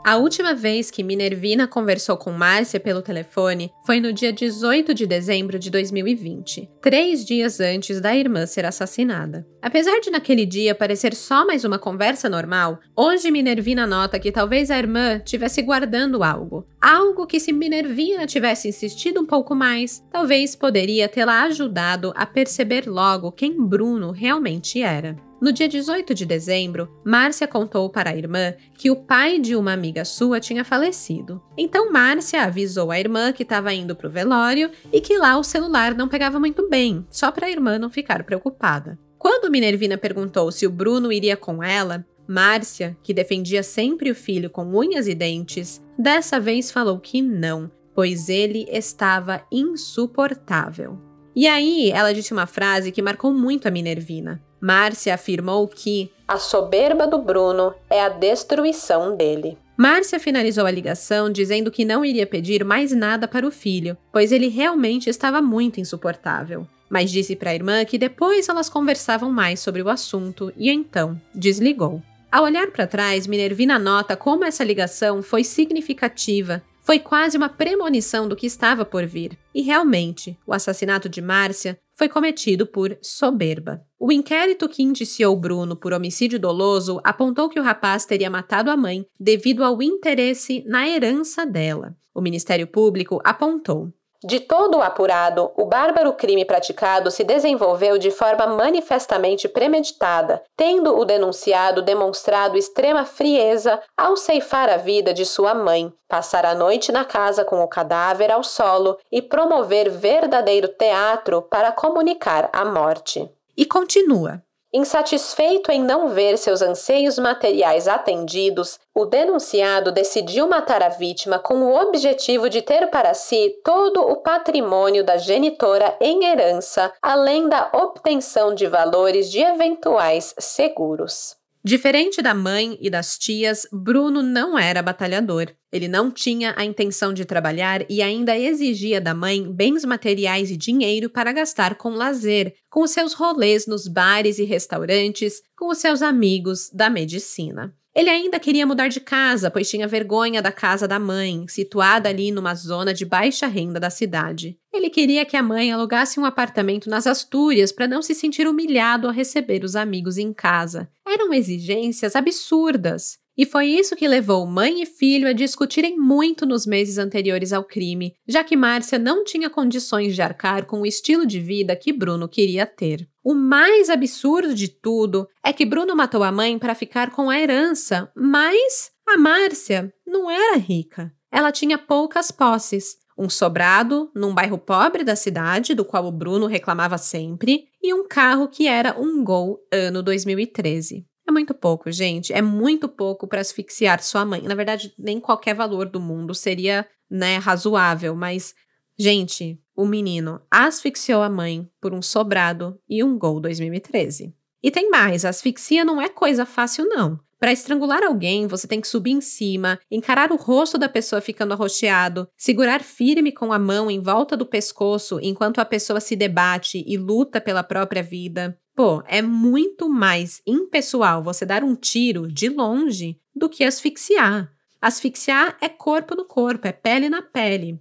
A 0.06 0.18
última 0.18 0.54
vez 0.54 0.92
que 0.92 1.02
Minervina 1.02 1.68
conversou 1.68 2.16
com 2.16 2.32
Márcia 2.32 2.80
pelo 2.80 3.02
telefone 3.02 3.72
foi 3.88 4.00
no 4.00 4.14
dia 4.14 4.32
18 4.32 4.94
de 4.94 5.08
dezembro 5.08 5.58
de 5.58 5.72
2020, 5.72 6.70
três 6.80 7.26
dias 7.26 7.60
antes 7.60 8.00
da 8.00 8.16
irmã 8.16 8.46
ser 8.46 8.66
assassinada. 8.66 9.48
Apesar 9.60 10.00
de 10.02 10.12
naquele 10.12 10.46
dia 10.46 10.76
parecer 10.76 11.16
só 11.16 11.44
mais 11.44 11.66
uma 11.66 11.80
conversa 11.80 12.30
normal, 12.30 12.80
hoje 12.96 13.32
Minervina 13.32 13.88
nota 13.88 14.20
que 14.20 14.32
talvez 14.32 14.70
a 14.70 14.78
irmã 14.78 15.18
tivesse 15.18 15.64
guardando 15.64 16.24
algo. 16.24 16.68
Algo 16.80 17.26
que, 17.26 17.40
se 17.40 17.52
Minervina 17.52 18.28
tivesse 18.28 18.68
insistido 18.68 19.20
um 19.20 19.26
pouco 19.26 19.56
mais, 19.56 20.06
talvez 20.12 20.56
poderia 20.56 21.10
tê-la 21.10 21.42
ajudado 21.46 22.14
a 22.16 22.28
perceber 22.28 22.86
logo 22.86 23.32
quem 23.32 23.60
Bruno 23.60 24.12
realmente 24.12 24.84
era. 24.84 25.16
No 25.46 25.52
dia 25.52 25.70
18 25.70 26.16
de 26.16 26.26
dezembro, 26.26 26.90
Márcia 27.04 27.48
contou 27.48 27.88
para 27.88 28.10
a 28.10 28.16
irmã 28.16 28.56
que 28.76 28.90
o 28.90 28.96
pai 28.96 29.38
de 29.38 29.56
uma 29.56 29.74
amiga 29.74 30.04
sua 30.04 30.40
tinha 30.40 30.66
falecido. 30.66 31.40
Então 31.56 31.92
Márcia 31.92 32.42
avisou 32.42 32.90
a 32.90 33.00
irmã 33.00 33.32
que 33.32 33.44
estava 33.44 33.72
indo 33.72 33.96
para 33.96 34.08
o 34.08 34.12
velório 34.12 34.72
e 34.92 35.00
que 35.00 35.20
lá 35.20 35.38
o 35.38 35.44
celular 35.44 35.94
não 35.94 36.08
pegava 36.08 36.40
muito 36.40 36.68
bem, 36.68 37.06
só 37.12 37.32
para 37.32 37.46
a 37.46 37.52
irmã 37.52 37.78
não 37.78 37.92
ficar 37.92 38.24
preocupada. 38.24 38.98
Quando 39.20 39.52
Minervina 39.52 40.00
perguntou 40.00 40.52
se 40.52 40.66
o 40.66 40.72
Bruno 40.72 41.12
iria 41.12 41.38
com 41.38 41.62
ela, 41.62 42.04
Márcia, 42.28 42.98
que 43.04 43.14
defendia 43.14 43.62
sempre 43.62 44.10
o 44.10 44.16
filho 44.16 44.50
com 44.50 44.76
unhas 44.76 45.08
e 45.08 45.14
dentes, 45.14 45.80
dessa 45.96 46.40
vez 46.40 46.72
falou 46.72 47.00
que 47.00 47.22
não, 47.22 47.70
pois 47.94 48.30
ele 48.30 48.66
estava 48.68 49.46
insuportável. 49.52 51.00
E 51.36 51.48
aí 51.48 51.92
ela 51.92 52.14
disse 52.14 52.32
uma 52.34 52.48
frase 52.48 52.92
que 52.92 53.02
marcou 53.02 53.32
muito 53.32 53.68
a 53.68 53.72
Minervina. 53.72 54.42
Márcia 54.60 55.14
afirmou 55.14 55.68
que 55.68 56.12
a 56.28 56.38
soberba 56.38 57.06
do 57.06 57.20
Bruno 57.20 57.74
é 57.90 58.02
a 58.02 58.10
destruição 58.10 59.16
dele. 59.16 59.58
Márcia 59.78 60.20
finalizou 60.20 60.66
a 60.66 60.72
ligação 60.72 61.30
dizendo 61.30 61.70
que 61.70 61.86
não 61.86 62.04
iria 62.04 62.26
pedir 62.26 62.64
mais 62.64 62.92
nada 62.92 63.28
para 63.28 63.46
o 63.46 63.52
filho, 63.52 63.98
pois 64.12 64.32
ele 64.32 64.48
realmente 64.48 65.10
estava 65.10 65.42
muito 65.42 65.80
insuportável. 65.80 66.66
Mas 66.90 67.12
disse 67.12 67.36
para 67.36 67.52
a 67.52 67.56
irmã 67.56 67.84
que 67.84 67.98
depois 67.98 68.48
elas 68.48 68.70
conversavam 68.70 69.30
mais 69.32 69.60
sobre 69.60 69.82
o 69.82 69.90
assunto 69.90 70.52
e 70.56 70.70
então 70.70 71.20
desligou. 71.34 72.02
Ao 72.32 72.44
olhar 72.44 72.68
para 72.72 72.88
trás, 72.88 73.28
Minervina 73.28 73.78
nota 73.78 74.16
como 74.16 74.46
essa 74.46 74.64
ligação 74.64 75.22
foi 75.22 75.44
significativa 75.44 76.62
foi 76.86 77.00
quase 77.00 77.36
uma 77.36 77.50
premonição 77.50 78.28
do 78.28 78.36
que 78.36 78.46
estava 78.46 78.86
por 78.86 79.08
vir. 79.08 79.36
E 79.56 79.64
realmente, 79.64 80.38
o 80.46 80.54
assassinato 80.54 81.10
de 81.10 81.20
Márcia 81.20 81.80
foi 81.96 82.08
cometido 82.08 82.68
por 82.68 82.96
soberba. 83.02 83.82
O 84.00 84.12
inquérito 84.12 84.68
que 84.68 84.84
indiciou 84.84 85.36
Bruno 85.36 85.76
por 85.76 85.94
homicídio 85.94 86.40
doloso 86.40 87.00
apontou 87.04 87.50
que 87.50 87.60
o 87.60 87.64
rapaz 87.64 88.06
teria 88.06 88.30
matado 88.30 88.70
a 88.70 88.78
mãe 88.78 89.06
devido 89.20 89.64
ao 89.64 89.82
interesse 89.82 90.64
na 90.68 90.88
herança 90.88 91.46
dela. 91.46 91.96
O 92.14 92.22
Ministério 92.22 92.68
Público 92.68 93.22
apontou 93.24 93.92
de 94.26 94.40
todo 94.40 94.80
o 94.80 94.82
apurado, 94.82 95.52
o 95.56 95.66
bárbaro 95.66 96.12
crime 96.14 96.44
praticado 96.44 97.12
se 97.12 97.24
desenvolveu 97.24 98.00
de 98.00 98.10
forma 98.10 98.48
manifestamente 98.48 99.48
premeditada, 99.48 100.42
tendo 100.58 100.98
o 100.98 101.06
denunciado 101.06 101.84
demonstrado 101.84 102.58
extrema 102.58 103.06
frieza 103.06 103.80
ao 103.96 104.18
ceifar 104.18 104.68
a 104.68 104.78
vida 104.78 105.14
de 105.14 105.28
sua 105.28 105.54
mãe, 105.54 105.94
passar 106.08 106.44
a 106.44 106.56
noite 106.56 106.92
na 106.92 107.06
casa 107.06 107.46
com 107.46 107.62
o 107.62 107.68
cadáver 107.68 108.32
ao 108.32 108.44
solo 108.44 108.98
e 109.12 109.22
promover 109.22 109.92
verdadeiro 109.92 110.70
teatro 110.70 111.44
para 111.44 111.72
comunicar 111.72 112.50
a 112.52 112.66
morte. 112.66 113.30
E 113.58 113.66
continua. 113.66 114.44
Insatisfeito 114.74 115.72
em 115.72 115.82
não 115.82 116.10
ver 116.10 116.38
seus 116.38 116.62
anseios 116.62 117.18
materiais 117.18 117.88
atendidos, 117.88 118.78
o 118.94 119.06
denunciado 119.06 119.90
decidiu 119.90 120.50
matar 120.50 120.84
a 120.84 120.90
vítima 120.90 121.40
com 121.40 121.62
o 121.62 121.82
objetivo 121.82 122.50
de 122.50 122.62
ter 122.62 122.90
para 122.90 123.14
si 123.14 123.56
todo 123.64 124.02
o 124.02 124.18
patrimônio 124.18 125.02
da 125.02 125.16
genitora 125.16 125.96
em 126.02 126.26
herança, 126.26 126.92
além 127.02 127.48
da 127.48 127.70
obtenção 127.74 128.54
de 128.54 128.68
valores 128.68 129.32
de 129.32 129.40
eventuais 129.40 130.36
seguros. 130.38 131.38
Diferente 131.68 132.22
da 132.22 132.36
mãe 132.36 132.78
e 132.80 132.92
das 132.92 133.18
tias, 133.18 133.66
Bruno 133.74 134.22
não 134.22 134.56
era 134.56 134.84
batalhador. 134.84 135.48
Ele 135.72 135.88
não 135.88 136.12
tinha 136.12 136.54
a 136.56 136.64
intenção 136.64 137.12
de 137.12 137.26
trabalhar 137.26 137.84
e 137.90 138.04
ainda 138.04 138.38
exigia 138.38 139.02
da 139.02 139.16
mãe 139.16 139.52
bens 139.52 139.84
materiais 139.84 140.52
e 140.52 140.58
dinheiro 140.58 141.10
para 141.10 141.32
gastar 141.32 141.74
com 141.74 141.96
lazer, 141.96 142.54
com 142.70 142.84
os 142.84 142.92
seus 142.92 143.14
rolês 143.14 143.66
nos 143.66 143.88
bares 143.88 144.38
e 144.38 144.44
restaurantes, 144.44 145.42
com 145.58 145.70
os 145.70 145.80
seus 145.80 146.04
amigos 146.04 146.70
da 146.72 146.88
medicina. 146.88 147.76
Ele 147.96 148.10
ainda 148.10 148.38
queria 148.38 148.68
mudar 148.68 148.90
de 148.90 149.00
casa, 149.00 149.50
pois 149.50 149.70
tinha 149.70 149.88
vergonha 149.88 150.42
da 150.42 150.52
casa 150.52 150.86
da 150.86 151.00
mãe, 151.00 151.46
situada 151.48 152.10
ali 152.10 152.30
numa 152.30 152.54
zona 152.54 152.94
de 152.94 153.06
baixa 153.06 153.48
renda 153.48 153.80
da 153.80 153.90
cidade. 153.90 154.60
Ele 154.74 154.90
queria 154.90 155.24
que 155.24 155.38
a 155.38 155.42
mãe 155.42 155.72
alugasse 155.72 156.20
um 156.20 156.26
apartamento 156.26 156.90
nas 156.90 157.08
Astúrias 157.08 157.72
para 157.72 157.88
não 157.88 158.02
se 158.02 158.14
sentir 158.14 158.48
humilhado 158.48 159.08
ao 159.08 159.14
receber 159.14 159.64
os 159.64 159.78
amigos 159.78 160.18
em 160.18 160.34
casa. 160.34 160.90
Eram 161.08 161.34
exigências 161.34 162.18
absurdas. 162.18 163.18
E 163.38 163.46
foi 163.46 163.68
isso 163.68 163.96
que 163.96 164.08
levou 164.08 164.46
mãe 164.46 164.82
e 164.82 164.86
filho 164.86 165.28
a 165.28 165.34
discutirem 165.34 165.98
muito 165.98 166.46
nos 166.46 166.66
meses 166.66 166.98
anteriores 166.98 167.52
ao 167.52 167.66
crime, 167.66 168.14
já 168.28 168.44
que 168.44 168.56
Márcia 168.56 168.98
não 168.98 169.24
tinha 169.24 169.50
condições 169.50 170.16
de 170.16 170.22
arcar 170.22 170.66
com 170.66 170.82
o 170.82 170.86
estilo 170.86 171.26
de 171.26 171.40
vida 171.40 171.76
que 171.76 171.92
Bruno 171.92 172.30
queria 172.30 172.66
ter. 172.66 173.10
O 173.24 173.34
mais 173.34 173.90
absurdo 173.90 174.54
de 174.54 174.70
tudo 174.70 175.28
é 175.44 175.52
que 175.52 175.66
Bruno 175.66 175.96
matou 175.96 176.24
a 176.24 176.32
mãe 176.32 176.58
para 176.58 176.76
ficar 176.76 177.12
com 177.12 177.30
a 177.30 177.40
herança, 177.40 178.10
mas 178.16 178.92
a 179.06 179.18
Márcia 179.18 179.94
não 180.06 180.32
era 180.32 180.58
rica. 180.58 181.12
Ela 181.32 181.52
tinha 181.52 181.78
poucas 181.78 182.32
posses, 182.32 182.96
um 183.18 183.30
sobrado 183.30 184.10
num 184.16 184.34
bairro 184.34 184.58
pobre 184.58 185.04
da 185.04 185.16
cidade, 185.16 185.74
do 185.74 185.84
qual 185.84 186.06
o 186.06 186.12
Bruno 186.12 186.48
reclamava 186.48 186.98
sempre, 186.98 187.66
e 187.82 187.94
um 187.94 188.08
carro 188.08 188.48
que 188.48 188.68
era 188.68 188.98
um 188.98 189.24
Gol 189.24 189.60
ano 189.72 190.02
2013. 190.02 191.06
É 191.28 191.32
muito 191.32 191.54
pouco, 191.54 191.92
gente. 191.92 192.32
É 192.32 192.42
muito 192.42 192.88
pouco 192.88 193.28
para 193.28 193.42
asfixiar 193.42 194.02
sua 194.02 194.24
mãe. 194.24 194.42
Na 194.42 194.56
verdade, 194.56 194.94
nem 194.98 195.20
qualquer 195.20 195.56
valor 195.56 195.90
do 195.90 196.00
mundo 196.00 196.34
seria, 196.34 196.88
né, 197.10 197.38
razoável, 197.38 198.16
mas 198.16 198.54
gente, 198.98 199.60
o 199.76 199.86
menino 199.86 200.42
asfixiou 200.50 201.22
a 201.22 201.30
mãe 201.30 201.70
por 201.82 201.94
um 201.94 202.02
sobrado 202.02 202.80
e 202.88 203.04
um 203.04 203.18
gol 203.18 203.40
2013. 203.40 204.34
E 204.64 204.72
tem 204.72 204.90
mais, 204.90 205.26
asfixia 205.26 205.84
não 205.84 206.02
é 206.02 206.10
coisa 206.10 206.46
fácil 206.46 206.86
não. 206.86 207.20
Para 207.40 207.52
estrangular 207.52 208.04
alguém, 208.04 208.48
você 208.48 208.68
tem 208.68 208.80
que 208.80 208.88
subir 208.88 209.12
em 209.12 209.22
cima, 209.22 209.80
encarar 209.92 210.32
o 210.32 210.38
rosto 210.38 210.78
da 210.78 210.88
pessoa 210.88 211.22
ficando 211.22 211.54
arroxeado, 211.54 212.28
segurar 212.38 212.82
firme 212.82 213.32
com 213.32 213.52
a 213.52 213.60
mão 213.60 213.92
em 213.92 214.00
volta 214.00 214.38
do 214.38 214.46
pescoço 214.46 215.20
enquanto 215.22 215.60
a 215.60 215.66
pessoa 215.66 216.00
se 216.00 216.16
debate 216.16 216.84
e 216.88 216.98
luta 216.98 217.42
pela 217.42 217.62
própria 217.62 218.02
vida. 218.02 218.58
Pô, 218.76 219.02
é 219.08 219.22
muito 219.22 219.90
mais 219.90 220.42
impessoal 220.46 221.24
você 221.24 221.46
dar 221.46 221.64
um 221.64 221.76
tiro 221.76 222.28
de 222.28 222.50
longe 222.50 223.18
do 223.34 223.48
que 223.48 223.64
asfixiar. 223.64 224.52
Asfixiar 224.82 225.58
é 225.62 225.70
corpo 225.70 226.14
no 226.14 226.26
corpo, 226.26 226.68
é 226.68 226.72
pele 226.72 227.10
na 227.10 227.22
pele. 227.22 227.80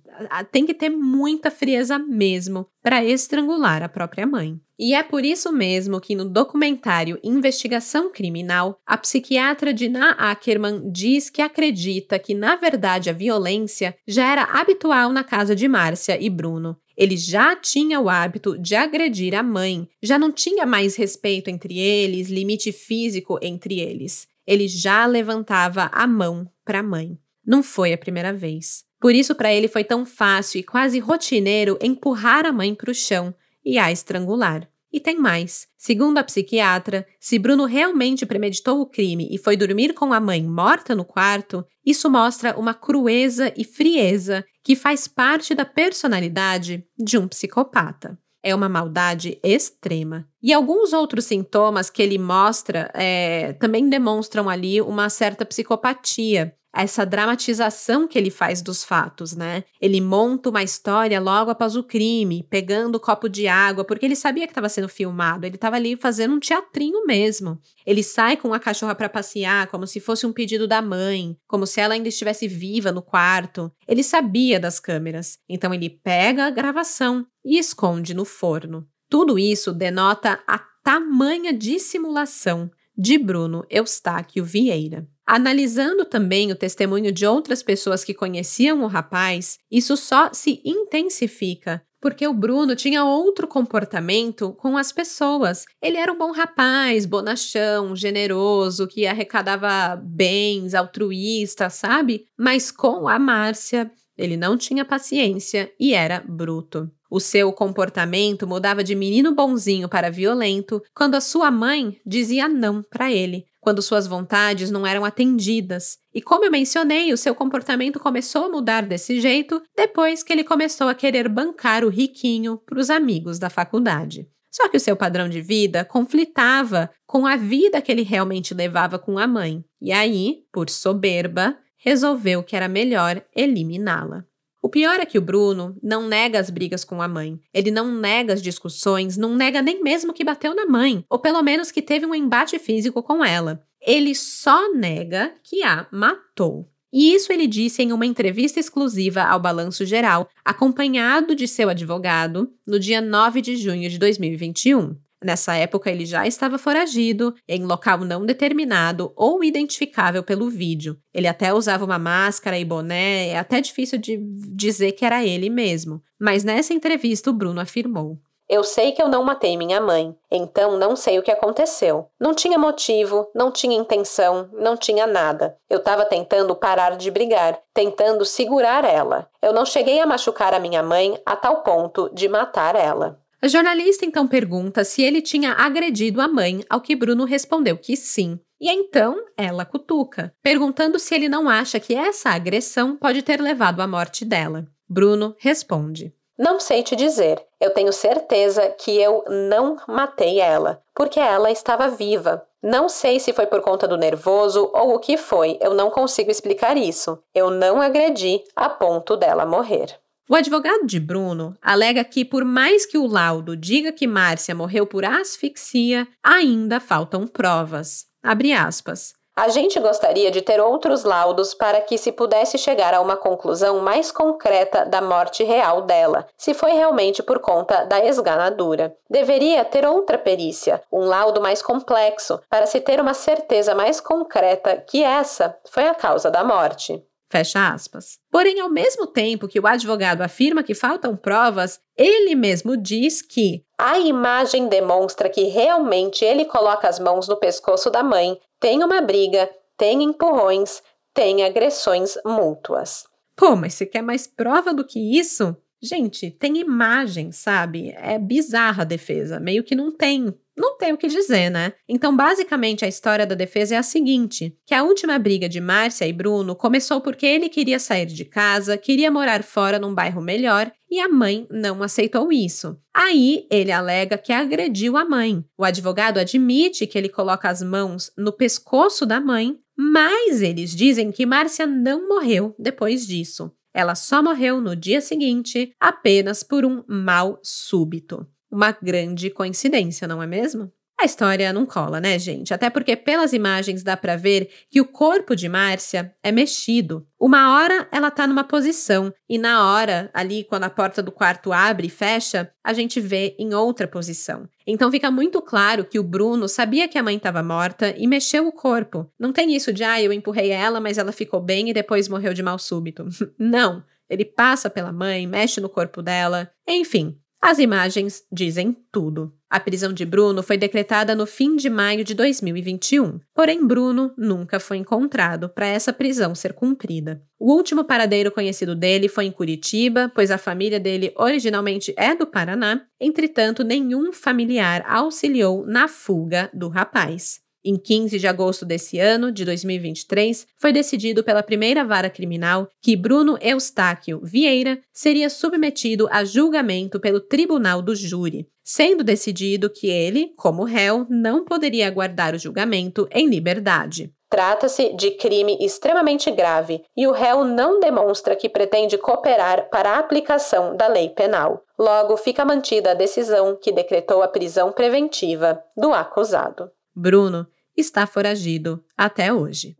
Tem 0.53 0.65
que 0.65 0.73
ter 0.73 0.89
muita 0.89 1.51
frieza 1.51 1.99
mesmo 1.99 2.67
para 2.81 3.05
estrangular 3.05 3.83
a 3.83 3.89
própria 3.89 4.27
mãe. 4.27 4.59
E 4.79 4.95
é 4.95 5.03
por 5.03 5.25
isso 5.25 5.53
mesmo 5.53 6.01
que 6.01 6.15
no 6.15 6.25
documentário 6.25 7.19
Investigação 7.23 8.11
Criminal, 8.11 8.79
a 8.87 8.97
psiquiatra 8.97 9.75
Dina 9.75 10.13
Ackerman 10.13 10.91
diz 10.91 11.29
que 11.29 11.43
acredita 11.43 12.19
que, 12.19 12.35
na 12.35 12.57
verdade, 12.57 13.11
a 13.11 13.13
violência 13.13 13.97
já 14.07 14.31
era 14.31 14.43
habitual 14.45 15.13
na 15.13 15.23
casa 15.23 15.55
de 15.55 15.69
Márcia 15.69 16.21
e 16.21 16.31
Bruno. 16.31 16.77
Ele 16.97 17.17
já 17.17 17.57
tinha 17.57 18.01
o 18.01 18.09
hábito 18.09 18.57
de 18.59 18.75
agredir 18.75 19.35
a 19.35 19.43
mãe, 19.43 19.89
já 20.03 20.19
não 20.19 20.31
tinha 20.31 20.65
mais 20.65 20.97
respeito 20.97 21.49
entre 21.49 21.79
eles, 21.79 22.29
limite 22.29 22.73
físico 22.73 23.39
entre 23.43 23.81
eles. 23.81 24.29
ele 24.47 24.69
já 24.69 25.07
levantava 25.07 25.91
a 25.93 26.07
mão 26.07 26.49
para 26.65 26.81
a 26.81 26.83
mãe. 26.83 27.19
Não 27.47 27.63
foi 27.63 27.93
a 27.93 27.99
primeira 27.99 28.33
vez. 28.33 28.85
Por 29.01 29.15
isso, 29.15 29.35
para 29.35 29.53
ele 29.53 29.69
foi 29.69 29.85
tão 29.85 30.07
fácil 30.07 30.61
e 30.61 30.63
quase 30.63 30.99
rotineiro 30.99 31.79
empurrar 31.83 32.47
a 32.47 32.53
mãe 32.53 32.75
para 32.75 32.91
o 32.91 32.95
chão 32.95 33.35
e 33.65 33.79
a 33.79 33.91
estrangular. 33.91 34.69
E 34.95 35.01
tem 35.01 35.19
mais. 35.19 35.67
Segundo 35.77 36.19
a 36.19 36.23
psiquiatra, 36.23 37.05
se 37.19 37.37
Bruno 37.37 37.65
realmente 37.65 38.25
premeditou 38.25 38.81
o 38.81 38.87
crime 38.87 39.27
e 39.29 39.37
foi 39.37 39.57
dormir 39.57 39.93
com 39.93 40.13
a 40.13 40.21
mãe 40.21 40.41
morta 40.41 40.95
no 40.95 41.05
quarto, 41.05 41.67
isso 41.85 42.09
mostra 42.09 42.57
uma 42.57 42.73
crueza 42.73 43.53
e 43.57 43.65
frieza 43.65 44.45
que 44.63 44.77
faz 44.77 45.09
parte 45.09 45.53
da 45.53 45.65
personalidade 45.65 46.87
de 46.97 47.19
um 47.19 47.27
psicopata 47.27 48.17
é 48.47 48.55
uma 48.55 48.69
maldade 48.69 49.41
extrema. 49.43 50.29
E 50.43 50.53
alguns 50.53 50.93
outros 50.93 51.25
sintomas 51.25 51.89
que 51.89 52.03
ele 52.03 52.19
mostra 52.19 52.91
é, 52.93 53.55
também 53.55 53.89
demonstram 53.89 54.51
ali 54.51 54.83
uma 54.83 55.09
certa 55.09 55.47
psicopatia 55.47 56.55
essa 56.75 57.07
dramatização 57.07 58.09
que 58.09 58.19
ele 58.19 58.31
faz 58.31 58.61
dos 58.61 58.83
fatos, 58.83 59.35
né? 59.35 59.65
Ele 59.81 60.01
monta 60.01 60.51
uma 60.51 60.63
história 60.63 61.21
logo 61.21 61.51
após 61.51 61.77
o 61.77 61.85
crime, 61.85 62.47
pegando 62.51 62.97
o 62.97 63.01
copo 63.01 63.29
de 63.29 63.47
água, 63.47 63.85
porque 63.85 64.05
ele 64.05 64.17
sabia 64.17 64.47
que 64.47 64.51
estava 64.51 64.69
sendo 64.69 64.89
filmado, 64.89 65.47
ele 65.47 65.55
estava 65.55 65.77
ali 65.77 65.97
fazendo 65.97 66.35
um 66.35 66.41
teatrinho 66.41 67.07
mesmo. 67.07 67.59
Ele 67.87 68.03
sai 68.03 68.37
com 68.37 68.53
a 68.53 68.59
cachorra 68.59 68.95
para 68.95 69.09
passear, 69.09 69.69
como 69.69 69.87
se 69.87 70.01
fosse 70.01 70.27
um 70.27 70.33
pedido 70.33 70.67
da 70.67 70.83
mãe, 70.83 71.37
como 71.47 71.67
se 71.67 71.81
ela 71.81 71.95
ainda 71.95 72.09
estivesse 72.09 72.49
viva 72.49 72.91
no 72.91 73.03
quarto. 73.03 73.71
Ele 73.87 74.03
sabia 74.03 74.59
das 74.59 74.81
câmeras, 74.81 75.39
então 75.49 75.73
ele 75.73 75.89
pega 75.89 76.47
a 76.47 76.51
gravação 76.51 77.27
e 77.45 77.59
esconde 77.59 78.15
no 78.15 78.25
forno. 78.25 78.87
Tudo 79.09 79.39
isso 79.39 79.73
denota 79.73 80.43
a 80.47 80.59
tamanha 80.83 81.53
dissimulação 81.53 82.71
de 82.97 83.19
Bruno 83.19 83.65
Eustáquio 83.69 84.45
Vieira. 84.45 85.07
Analisando 85.27 86.05
também 86.05 86.53
o 86.53 86.57
testemunho 86.57 87.11
de 87.11 87.27
outras 87.27 87.63
pessoas 87.63 88.05
que 88.05 88.13
conheciam 88.13 88.83
o 88.83 88.87
rapaz, 88.87 89.59
isso 89.71 89.97
só 89.97 90.31
se 90.33 90.61
intensifica, 90.65 91.83
porque 92.01 92.29
o 92.29 92.35
Bruno 92.35 92.77
tinha 92.77 93.03
outro 93.03 93.49
comportamento 93.49 94.53
com 94.53 94.77
as 94.77 94.93
pessoas. 94.93 95.65
Ele 95.83 95.97
era 95.97 96.13
um 96.13 96.19
bom 96.19 96.31
rapaz, 96.31 97.07
bonachão, 97.07 97.97
generoso, 97.97 98.87
que 98.87 99.07
arrecadava 99.07 99.97
bens, 99.97 100.75
altruísta, 100.75 101.71
sabe? 101.71 102.27
Mas 102.39 102.71
com 102.71 103.09
a 103.09 103.19
Márcia, 103.19 103.91
ele 104.19 104.37
não 104.37 104.59
tinha 104.59 104.85
paciência 104.85 105.73
e 105.81 105.95
era 105.95 106.21
bruto. 106.21 106.91
O 107.15 107.21
seu 107.21 107.53
comportamento 107.53 108.45
mudava 108.45 108.83
de 108.83 108.93
menino 108.93 109.33
bonzinho 109.33 109.89
para 109.89 110.11
violento 110.11 110.83
quando 110.93 111.15
a 111.15 111.21
sua 111.21 111.49
mãe 111.49 112.01
dizia 112.05 112.49
não 112.49 112.83
para 112.83 113.13
ele, 113.13 113.45
quando 113.61 113.81
suas 113.81 114.09
vontades 114.09 114.69
não 114.69 114.85
eram 114.85 115.05
atendidas. 115.05 115.97
E 116.13 116.21
como 116.21 116.45
eu 116.45 116.51
mencionei, 116.51 117.13
o 117.13 117.17
seu 117.17 117.33
comportamento 117.33 118.01
começou 118.01 118.47
a 118.47 118.49
mudar 118.49 118.83
desse 118.83 119.21
jeito 119.21 119.63
depois 119.77 120.25
que 120.25 120.33
ele 120.33 120.43
começou 120.43 120.89
a 120.89 120.95
querer 120.95 121.29
bancar 121.29 121.85
o 121.85 121.89
riquinho 121.89 122.59
para 122.67 122.81
os 122.81 122.91
amigos 122.91 123.39
da 123.39 123.49
faculdade. 123.49 124.29
Só 124.51 124.69
que 124.69 124.77
o 124.77 124.81
seu 124.81 124.97
padrão 124.97 125.29
de 125.29 125.41
vida 125.41 125.85
conflitava 125.85 126.91
com 127.07 127.29
a 127.29 127.37
vida 127.37 127.81
que 127.81 127.93
ele 127.93 128.03
realmente 128.03 128.53
levava 128.53 128.99
com 128.99 129.21
a 129.21 129.27
mãe. 129.29 129.65
E 129.81 129.93
aí, 129.93 130.39
por 130.53 130.69
soberba, 130.69 131.57
resolveu 131.77 132.43
que 132.43 132.57
era 132.57 132.67
melhor 132.67 133.25
eliminá-la. 133.37 134.25
O 134.65 134.69
pior 134.71 134.99
é 134.99 135.05
que 135.05 135.19
o 135.19 135.21
Bruno 135.21 135.77
não 135.83 136.09
nega 136.09 136.41
as 136.41 136.49
brigas 136.49 136.87
com 136.87 137.03
a 137.03 137.07
mãe. 137.07 137.39
Ele 137.53 137.71
não 137.71 137.95
nega 137.95 138.33
as 138.33 138.41
discussões, 138.41 139.15
não 139.15 139.37
nega 139.37 139.61
nem 139.61 139.83
mesmo 139.83 140.11
que 140.11 140.25
bateu 140.25 140.55
na 140.55 140.65
mãe, 140.65 141.05
ou 141.11 141.19
pelo 141.19 141.43
menos 141.43 141.71
que 141.71 141.83
teve 141.83 142.07
um 142.07 142.15
embate 142.15 142.59
físico 142.59 143.03
com 143.03 143.23
ela. 143.23 143.63
Ele 143.79 144.15
só 144.15 144.73
nega 144.73 145.35
que 145.43 145.63
a 145.63 145.87
matou. 145.93 146.67
E 146.91 147.13
isso 147.13 147.31
ele 147.31 147.47
disse 147.47 147.83
em 147.83 147.93
uma 147.93 148.07
entrevista 148.07 148.59
exclusiva 148.59 149.25
ao 149.25 149.39
Balanço 149.39 149.85
Geral, 149.85 150.31
acompanhado 150.43 151.35
de 151.35 151.47
seu 151.47 151.69
advogado, 151.69 152.51
no 152.67 152.81
dia 152.81 153.03
9 153.03 153.43
de 153.43 153.57
junho 153.57 153.91
de 153.91 153.99
2021. 153.99 154.97
Nessa 155.25 155.55
época, 155.55 155.91
ele 155.91 156.05
já 156.05 156.27
estava 156.27 156.59
foragido, 156.59 157.35
em 157.49 157.65
local 157.65 158.01
não 158.01 158.27
determinado 158.27 159.11
ou 159.17 159.43
identificável 159.43 160.23
pelo 160.23 160.51
vídeo. 160.51 160.99
Ele 161.15 161.27
até 161.27 161.55
usava 161.55 161.83
uma 161.83 161.99
máscara 161.99 162.59
e 162.59 162.65
boné, 162.65 163.29
é 163.29 163.39
até 163.39 163.59
difícil 163.59 163.99
de 163.99 164.19
dizer 164.55 164.93
que 164.93 165.03
era 165.03 165.25
ele 165.25 165.49
mesmo. 165.49 166.03
Mas 166.21 166.45
nessa 166.45 166.75
entrevista, 166.75 167.31
o 167.31 167.33
Bruno 167.33 167.59
afirmou: 167.59 168.19
eu 168.47 168.63
sei 168.63 168.93
que 168.93 169.03
eu 169.03 169.09
não 169.09 169.25
matei 169.25 169.57
minha 169.57 169.81
mãe, 169.81 170.15
então 170.31 170.77
não 170.77 170.95
sei 170.95 171.19
o 171.19 171.23
que 171.23 171.31
aconteceu. 171.31 172.11
Não 172.21 172.35
tinha 172.35 172.59
motivo, 172.59 173.27
não 173.35 173.51
tinha 173.51 173.75
intenção, 173.75 174.51
não 174.53 174.77
tinha 174.77 175.07
nada. 175.07 175.57
Eu 175.69 175.79
estava 175.79 176.05
tentando 176.05 176.55
parar 176.55 176.97
de 176.97 177.11
brigar, 177.11 177.59
tentando 177.73 178.23
segurar 178.25 178.85
ela. 178.85 179.31
Eu 179.41 179.55
não 179.55 179.65
cheguei 179.65 179.99
a 179.99 180.07
machucar 180.07 180.53
a 180.53 180.61
minha 180.61 180.83
mãe 180.83 181.19
a 181.25 181.35
tal 181.35 181.63
ponto 181.63 182.11
de 182.13 182.29
matar 182.29 182.77
ela. 182.77 183.19
A 183.45 183.47
jornalista 183.47 184.07
então 184.07 184.27
pergunta 184.27 184.85
se 184.85 185.03
ele 185.03 185.21
tinha 185.21 185.53
agredido 185.53 186.23
a 186.23 186.27
mãe, 186.27 186.65
ao 186.67 186.81
que 186.81 186.97
Bruno 186.97 187.27
respondeu 187.27 187.77
que 187.77 187.95
sim. 187.95 188.41
E 188.59 188.71
então 188.71 189.23
ela 189.37 189.67
cutuca, 189.67 190.33
perguntando 190.43 190.99
se 190.99 191.15
ele 191.15 191.29
não 191.29 191.47
acha 191.47 191.79
que 191.79 191.95
essa 191.95 192.31
agressão 192.31 192.97
pode 192.97 193.21
ter 193.21 193.43
levado 193.43 193.83
à 193.83 193.87
morte 193.87 194.25
dela. 194.25 194.65
Bruno 194.89 195.37
responde: 195.39 196.11
Não 196.39 196.59
sei 196.59 196.83
te 196.83 196.97
dizer. 196.97 197.45
Eu 197.61 197.69
tenho 197.69 197.93
certeza 197.93 198.67
que 198.79 198.97
eu 198.97 199.23
não 199.29 199.77
matei 199.87 200.41
ela, 200.41 200.83
porque 200.95 201.21
ela 201.21 201.51
estava 201.51 201.89
viva. 201.89 202.47
Não 202.63 202.89
sei 202.89 203.21
se 203.21 203.35
foi 203.35 203.45
por 203.45 203.61
conta 203.61 203.87
do 203.87 203.99
nervoso 203.99 204.71
ou 204.73 204.95
o 204.95 204.99
que 204.99 205.19
foi, 205.19 205.59
eu 205.61 205.75
não 205.75 205.91
consigo 205.91 206.31
explicar 206.31 206.79
isso. 206.79 207.23
Eu 207.35 207.51
não 207.51 207.83
agredi 207.83 208.43
a 208.57 208.71
ponto 208.71 209.19
dela 209.19 209.45
morrer. 209.45 210.01
O 210.27 210.35
advogado 210.35 210.87
de 210.87 210.99
Bruno 210.99 211.55
alega 211.61 212.03
que, 212.03 212.25
por 212.25 212.47
mais 212.47 212.87
que 212.87 212.97
o 212.97 213.07
laudo 213.07 213.55
diga 213.55 213.93
que 213.93 214.07
Márcia 214.07 214.55
morreu 214.55 214.87
por 214.87 215.05
asfixia, 215.05 216.09
ainda 216.23 216.81
faltam 216.81 217.27
provas. 217.27 218.07
Abre 218.23 218.55
aspas. 218.55 219.13
A 219.37 219.49
gente 219.49 219.79
gostaria 219.81 220.31
de 220.31 220.41
ter 220.41 220.61
outros 220.61 221.05
laudos 221.05 221.53
para 221.53 221.81
que 221.83 221.99
se 221.99 222.11
pudesse 222.13 222.57
chegar 222.57 222.95
a 222.95 223.01
uma 223.01 223.17
conclusão 223.17 223.81
mais 223.81 224.11
concreta 224.11 224.87
da 224.87 225.03
morte 225.03 225.43
real 225.43 225.83
dela, 225.83 226.27
se 226.39 226.55
foi 226.55 226.73
realmente 226.73 227.23
por 227.23 227.41
conta 227.41 227.85
da 227.85 228.03
esganadura. 228.03 228.97
Deveria 229.11 229.65
ter 229.65 229.85
outra 229.85 230.17
perícia, 230.17 230.81
um 230.91 231.01
laudo 231.01 231.41
mais 231.43 231.61
complexo, 231.61 232.41
para 232.49 232.65
se 232.65 232.81
ter 232.81 233.01
uma 233.01 233.13
certeza 233.13 233.75
mais 233.75 234.01
concreta 234.01 234.77
que 234.77 235.03
essa 235.03 235.59
foi 235.69 235.87
a 235.87 235.95
causa 235.95 236.31
da 236.31 236.45
morte. 236.45 237.05
Fecha 237.35 237.73
aspas. 237.73 238.21
Porém, 238.31 238.61
ao 238.61 238.71
mesmo 238.71 239.09
tempo 239.09 239.49
que 239.49 239.59
o 239.59 239.67
advogado 239.67 240.23
afirma 240.23 240.63
que 240.63 240.73
faltam 240.73 241.17
provas, 241.17 241.81
ele 241.99 242.37
mesmo 242.37 242.77
diz 242.77 243.21
que 243.21 243.65
a 243.77 243.99
imagem 243.99 244.69
demonstra 244.69 245.29
que 245.29 245.43
realmente 245.49 246.25
ele 246.25 246.45
coloca 246.45 246.89
as 246.89 247.01
mãos 247.01 247.27
no 247.27 247.37
pescoço 247.37 247.91
da 247.91 248.05
mãe, 248.05 248.39
tem 248.61 248.85
uma 248.85 249.01
briga, 249.01 249.51
tem 249.77 250.05
empurrões, 250.05 250.81
tem 251.13 251.43
agressões 251.43 252.17
mútuas. 252.25 253.03
Pô, 253.35 253.57
mas 253.57 253.75
você 253.75 253.85
quer 253.85 254.03
mais 254.03 254.29
prova 254.29 254.73
do 254.73 254.87
que 254.87 255.19
isso? 255.19 255.57
Gente, 255.83 256.31
tem 256.31 256.59
imagem, 256.59 257.33
sabe? 257.33 257.93
É 257.99 258.17
bizarra 258.17 258.83
a 258.83 258.87
defesa, 258.87 259.41
meio 259.41 259.65
que 259.65 259.75
não 259.75 259.91
tem 259.91 260.33
não 260.57 260.79
tem 260.79 260.93
o 260.93 260.97
que 260.97 261.09
dizer, 261.09 261.51
né? 261.51 261.73
Então, 261.89 262.17
basicamente, 262.17 262.85
a 262.85 262.89
história 262.89 263.27
da 263.27 263.35
defesa 263.35 263.75
é 263.75 263.79
a 263.79 263.83
seguinte: 263.83 264.57
que 264.67 264.75
a 264.75 264.83
última 264.83 265.19
briga 265.19 265.49
de 265.49 265.61
Márcia 265.61 266.07
e 266.07 266.13
Bruno 266.13 266.55
começou 266.55 267.01
porque 267.01 267.27
ele 267.27 267.49
queria 267.49 267.79
sair 267.79 268.07
de 268.07 268.25
casa, 268.25 268.79
queria 268.79 269.11
morar 269.11 269.43
fora 269.43 269.79
num 269.79 269.95
bairro 269.95 270.23
melhor 270.23 270.71
e 270.91 271.01
a 271.01 271.09
mãe 271.09 271.47
não 271.51 271.83
aceitou 271.83 272.31
isso. 272.31 272.79
Aí 272.95 273.47
ele 273.51 273.73
alega 273.73 274.17
que 274.17 274.33
agrediu 274.33 274.97
a 274.97 275.05
mãe. 275.05 275.45
O 275.59 275.65
advogado 275.65 276.19
admite 276.19 276.87
que 276.87 276.97
ele 276.97 277.09
coloca 277.09 277.49
as 277.49 277.63
mãos 277.63 278.13
no 278.17 278.33
pescoço 278.33 279.05
da 279.05 279.21
mãe, 279.21 279.57
mas 279.77 280.41
eles 280.41 280.75
dizem 280.75 281.11
que 281.11 281.27
Márcia 281.27 281.67
não 281.67 282.09
morreu 282.09 282.55
depois 282.59 283.07
disso. 283.07 283.51
Ela 283.75 283.97
só 283.97 284.23
morreu 284.23 284.61
no 284.61 284.77
dia 284.77 285.01
seguinte, 285.01 285.75
apenas 285.81 286.45
por 286.45 286.65
um 286.65 286.85
mal 286.87 287.41
súbito. 287.43 288.25
Uma 288.55 288.71
grande 288.71 289.31
coincidência, 289.31 290.07
não 290.07 290.23
é 290.23 290.29
mesmo? 290.29 290.71
A 290.97 291.05
história 291.05 291.53
não 291.53 291.67
cola, 291.67 292.01
né, 292.01 292.17
gente? 292.21 292.55
Até 292.55 292.71
porque 292.71 292.95
pelas 292.95 293.33
imagens 293.33 293.83
dá 293.83 293.97
para 293.97 294.15
ver 294.15 294.49
que 294.71 294.81
o 294.81 294.87
corpo 294.87 295.35
de 295.35 295.49
Márcia 295.49 296.15
é 296.23 296.31
mexido. 296.31 297.05
Uma 297.19 297.53
hora 297.53 297.89
ela 297.91 298.13
tá 298.13 298.29
numa 298.29 298.45
posição 298.45 299.13
e 299.29 299.37
na 299.37 299.75
hora, 299.75 300.09
ali 300.15 300.45
quando 300.45 300.63
a 300.63 300.71
porta 300.71 301.03
do 301.03 301.11
quarto 301.11 301.53
abre 301.53 301.89
e 301.89 301.91
fecha, 301.91 302.49
a 302.63 302.73
gente 302.73 303.01
vê 303.01 303.35
em 303.41 303.55
outra 303.55 303.89
posição. 303.89 304.49
Então 304.65 304.89
fica 304.89 305.11
muito 305.11 305.43
claro 305.43 305.85
que 305.85 305.99
o 305.99 306.05
Bruno 306.05 306.49
sabia 306.49 306.87
que 306.87 306.97
a 306.97 307.03
mãe 307.03 307.17
estava 307.17 307.43
morta 307.43 307.93
e 307.99 308.07
mexeu 308.07 308.47
o 308.47 308.53
corpo. 308.53 309.11
Não 309.19 309.33
tem 309.33 309.53
isso 309.53 309.73
de 309.73 309.83
ah, 309.83 310.01
eu 310.01 310.13
empurrei 310.13 310.51
ela, 310.53 310.81
mas 310.81 310.97
ela 310.97 311.11
ficou 311.11 311.41
bem 311.41 311.71
e 311.71 311.75
depois 311.75 312.09
morreu 312.09 312.33
de 312.33 312.43
mal 312.43 312.57
súbito. 312.57 313.05
não. 313.37 313.83
Ele 314.09 314.25
passa 314.25 314.71
pela 314.71 314.93
mãe, 314.93 315.27
mexe 315.27 315.61
no 315.61 315.69
corpo 315.69 316.03
dela. 316.03 316.51
Enfim, 316.69 317.19
As 317.47 317.59
imagens 317.59 318.23
dizem 318.33 318.75
tudo. 318.91 319.31
A 319.51 319.61
prisão 319.61 319.93
de 319.93 320.07
Bruno 320.07 320.43
foi 320.43 320.57
decretada 320.57 321.15
no 321.15 321.27
fim 321.27 321.57
de 321.57 321.69
maio 321.69 322.03
de 322.03 322.15
2021, 322.15 323.21
porém 323.35 323.67
Bruno 323.67 324.15
nunca 324.17 324.59
foi 324.59 324.79
encontrado 324.79 325.51
para 325.51 325.67
essa 325.67 325.93
prisão 325.93 326.35
ser 326.35 326.55
cumprida. 326.55 327.23
O 327.39 327.53
último 327.53 327.85
paradeiro 327.85 328.33
conhecido 328.33 328.75
dele 328.75 329.11
foi 329.11 329.27
em 329.27 329.31
Curitiba, 329.31 330.11
pois 330.15 330.31
a 330.31 330.39
família 330.39 330.81
dele 330.81 331.13
originalmente 331.19 331.93
é 331.99 332.15
do 332.15 332.27
Paraná, 332.27 332.81
entretanto, 332.99 333.63
nenhum 333.63 334.11
familiar 334.11 334.83
auxiliou 334.89 335.67
na 335.67 335.87
fuga 335.87 336.49
do 336.55 336.71
rapaz. 336.71 337.44
Em 337.67 337.79
15 337.79 338.19
de 338.19 338.27
agosto 338.27 338.67
desse 338.67 338.99
ano, 338.99 339.33
de 339.33 339.43
2023, 339.43 340.47
foi 340.59 340.71
decidido 340.71 341.25
pela 341.25 341.43
primeira 341.43 341.83
vara 341.83 342.11
criminal 342.11 342.69
que 342.83 342.95
Bruno 342.95 343.39
Eustáquio 343.41 344.21
Vieira 344.23 344.79
seria 344.93 345.31
submetido 345.31 346.07
a 346.11 346.25
julgamento 346.25 347.01
pelo 347.01 347.21
Tribunal 347.21 347.81
do 347.81 347.97
Júri, 347.97 348.47
sendo 348.63 349.03
decidido 349.03 349.71
que 349.71 349.89
ele, 349.89 350.35
como 350.37 350.65
réu, 350.65 351.07
não 351.09 351.43
poderia 351.43 351.87
aguardar 351.87 352.35
o 352.35 352.39
julgamento 352.39 353.09
em 353.11 353.27
liberdade. 353.29 354.13
Trata-se 354.29 354.93
de 354.93 355.13
crime 355.13 355.57
extremamente 355.59 356.31
grave 356.31 356.85
e 356.95 357.07
o 357.07 357.13
réu 357.13 357.47
não 357.47 357.81
demonstra 357.81 358.37
que 358.37 358.49
pretende 358.49 358.99
cooperar 358.99 359.71
para 359.71 359.93
a 359.93 359.99
aplicação 360.01 360.77
da 360.77 360.87
lei 360.87 361.09
penal. 361.09 361.63
Logo, 361.79 362.15
fica 362.19 362.45
mantida 362.45 362.91
a 362.91 362.95
decisão 362.95 363.57
que 363.57 363.73
decretou 363.73 364.23
a 364.23 364.29
prisão 364.29 364.71
preventiva 364.71 365.65
do 365.75 365.95
acusado. 365.95 366.71
Bruno 366.95 367.47
está 367.77 368.07
foragido 368.07 368.85
até 368.97 369.33
hoje. 369.33 369.77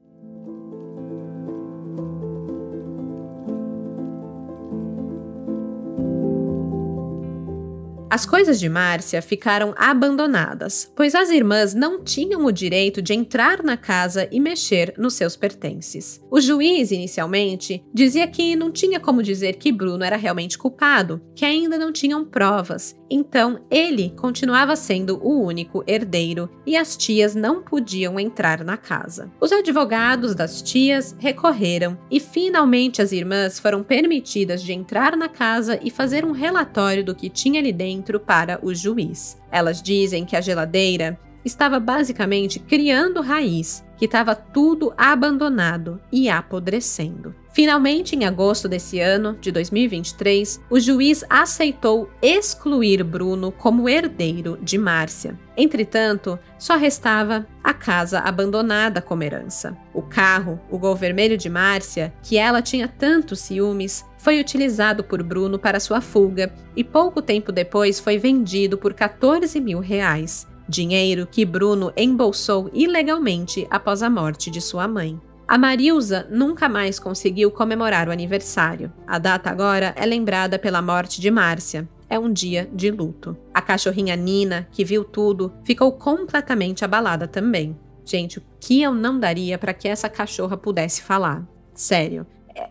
As 8.15 8.25
coisas 8.25 8.61
de 8.61 8.69
Márcia 8.69 9.21
ficaram 9.21 9.75
abandonadas, 9.77 10.89
pois 10.95 11.17
as 11.17 11.31
irmãs 11.31 11.75
não 11.75 12.05
tinham 12.05 12.45
o 12.45 12.53
direito 12.53 13.03
de 13.03 13.13
entrar 13.13 13.61
na 13.61 13.77
casa 13.77 14.29
e 14.31 14.39
mexer 14.39 14.95
nos 14.97 15.15
seus 15.15 15.35
pertences. 15.35 16.23
O 16.31 16.41
juiz, 16.41 16.93
inicialmente, 16.93 17.85
dizia 17.93 18.29
que 18.29 18.55
não 18.55 18.71
tinha 18.71 19.01
como 19.01 19.21
dizer 19.21 19.55
que 19.55 19.73
Bruno 19.73 20.05
era 20.05 20.15
realmente 20.15 20.57
culpado, 20.57 21.21
que 21.35 21.45
ainda 21.45 21.77
não 21.77 21.91
tinham 21.91 22.25
provas, 22.25 22.95
então 23.15 23.61
ele 23.71 24.13
continuava 24.17 24.75
sendo 24.75 25.21
o 25.23 25.41
único 25.41 25.85
herdeiro 25.87 26.51
e 26.67 26.77
as 26.77 26.97
tias 26.97 27.33
não 27.33 27.63
podiam 27.63 28.19
entrar 28.19 28.65
na 28.65 28.77
casa. 28.77 29.31
Os 29.41 29.53
advogados 29.53 30.35
das 30.35 30.61
tias 30.61 31.15
recorreram 31.21 31.97
e 32.11 32.19
finalmente 32.19 33.01
as 33.01 33.13
irmãs 33.13 33.61
foram 33.61 33.85
permitidas 33.85 34.61
de 34.61 34.73
entrar 34.73 35.17
na 35.17 35.29
casa 35.29 35.79
e 35.81 35.93
fazer 35.93 36.25
um 36.25 36.33
relatório 36.33 37.05
do 37.05 37.15
que 37.15 37.31
tinha 37.31 37.61
ali 37.61 37.73
dentro 37.73 38.19
para 38.19 38.59
o 38.61 38.75
juiz. 38.75 39.41
Elas 39.49 39.81
dizem 39.81 40.25
que 40.25 40.35
a 40.35 40.41
geladeira 40.41 41.17
estava 41.45 41.79
basicamente 41.79 42.59
criando 42.59 43.21
raiz, 43.21 43.85
que 43.97 44.07
estava 44.07 44.35
tudo 44.35 44.93
abandonado 44.97 46.01
e 46.11 46.29
apodrecendo. 46.29 47.33
Finalmente, 47.55 48.17
em 48.17 48.25
agosto 48.25 48.69
desse 48.69 48.99
ano, 48.99 49.39
de 49.41 49.53
2023, 49.53 50.61
o 50.69 50.81
juiz 50.81 51.25
aceitou 51.31 52.11
excluir 52.21 53.05
Bruno 53.05 53.53
como 53.53 53.89
herdeiro 53.89 54.59
de 54.61 54.77
Márcia. 54.77 55.39
Entretanto, 55.57 56.37
só 56.59 56.77
restava 56.77 57.47
a 57.63 57.73
casa 57.73 58.19
abandonada 58.19 59.01
como 59.01 59.23
herança. 59.23 59.79
O 59.95 60.03
carro, 60.03 60.59
o 60.69 60.77
Gol 60.77 60.97
Vermelho 60.97 61.39
de 61.39 61.49
Márcia, 61.49 62.13
que 62.25 62.37
ela 62.37 62.61
tinha 62.61 62.89
tantos 62.89 63.39
ciúmes, 63.39 64.05
foi 64.19 64.41
utilizado 64.41 65.05
por 65.05 65.23
Bruno 65.23 65.57
para 65.57 65.79
sua 65.79 66.01
fuga 66.01 66.53
e 66.75 66.83
pouco 66.83 67.23
tempo 67.23 67.53
depois 67.53 68.01
foi 68.01 68.19
vendido 68.19 68.77
por 68.77 68.93
14 68.93 69.61
mil 69.61 69.79
reais, 69.79 70.45
dinheiro 70.69 71.29
que 71.31 71.45
Bruno 71.45 71.93
embolsou 71.97 72.69
ilegalmente 72.75 73.65
após 73.71 74.03
a 74.03 74.11
morte 74.11 74.51
de 74.51 74.61
sua 74.61 74.89
mãe. 74.89 75.21
A 75.55 75.59
Marilza 75.59 76.27
nunca 76.33 76.69
mais 76.69 76.99
conseguiu 76.99 77.49
comemorar 77.49 78.09
o 78.09 78.11
aniversário. 78.11 78.93
A 79.07 79.21
data 79.21 79.49
agora 79.49 79.95
é 79.97 80.05
lembrada 80.05 80.59
pela 80.59 80.83
morte 80.83 81.21
de 81.21 81.31
Márcia. 81.31 81.89
É 82.11 82.19
um 82.19 82.33
dia 82.33 82.69
de 82.73 82.91
luto. 82.91 83.37
A 83.55 83.63
cachorrinha 83.63 84.17
Nina, 84.17 84.67
que 84.73 84.85
viu 84.85 85.05
tudo, 85.05 85.55
ficou 85.63 85.93
completamente 85.93 86.85
abalada 86.85 87.29
também. 87.29 87.79
Gente, 88.05 88.41
o 88.41 88.43
que 88.59 88.83
eu 88.83 88.93
não 88.93 89.17
daria 89.17 89.57
para 89.57 89.73
que 89.73 89.87
essa 89.87 90.09
cachorra 90.09 90.57
pudesse 90.57 91.03
falar? 91.03 91.47
Sério. 91.73 92.27
É 92.53 92.69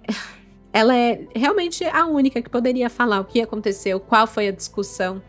ela 0.73 0.93
é 0.93 1.25
realmente 1.33 1.85
a 1.85 2.05
única 2.05 2.41
que 2.41 2.49
poderia 2.49 2.89
falar 2.89 3.21
o 3.21 3.25
que 3.25 3.39
aconteceu, 3.39 3.97
qual 3.97 4.27
foi 4.27 4.49
a 4.49 4.51
discussão. 4.51 5.23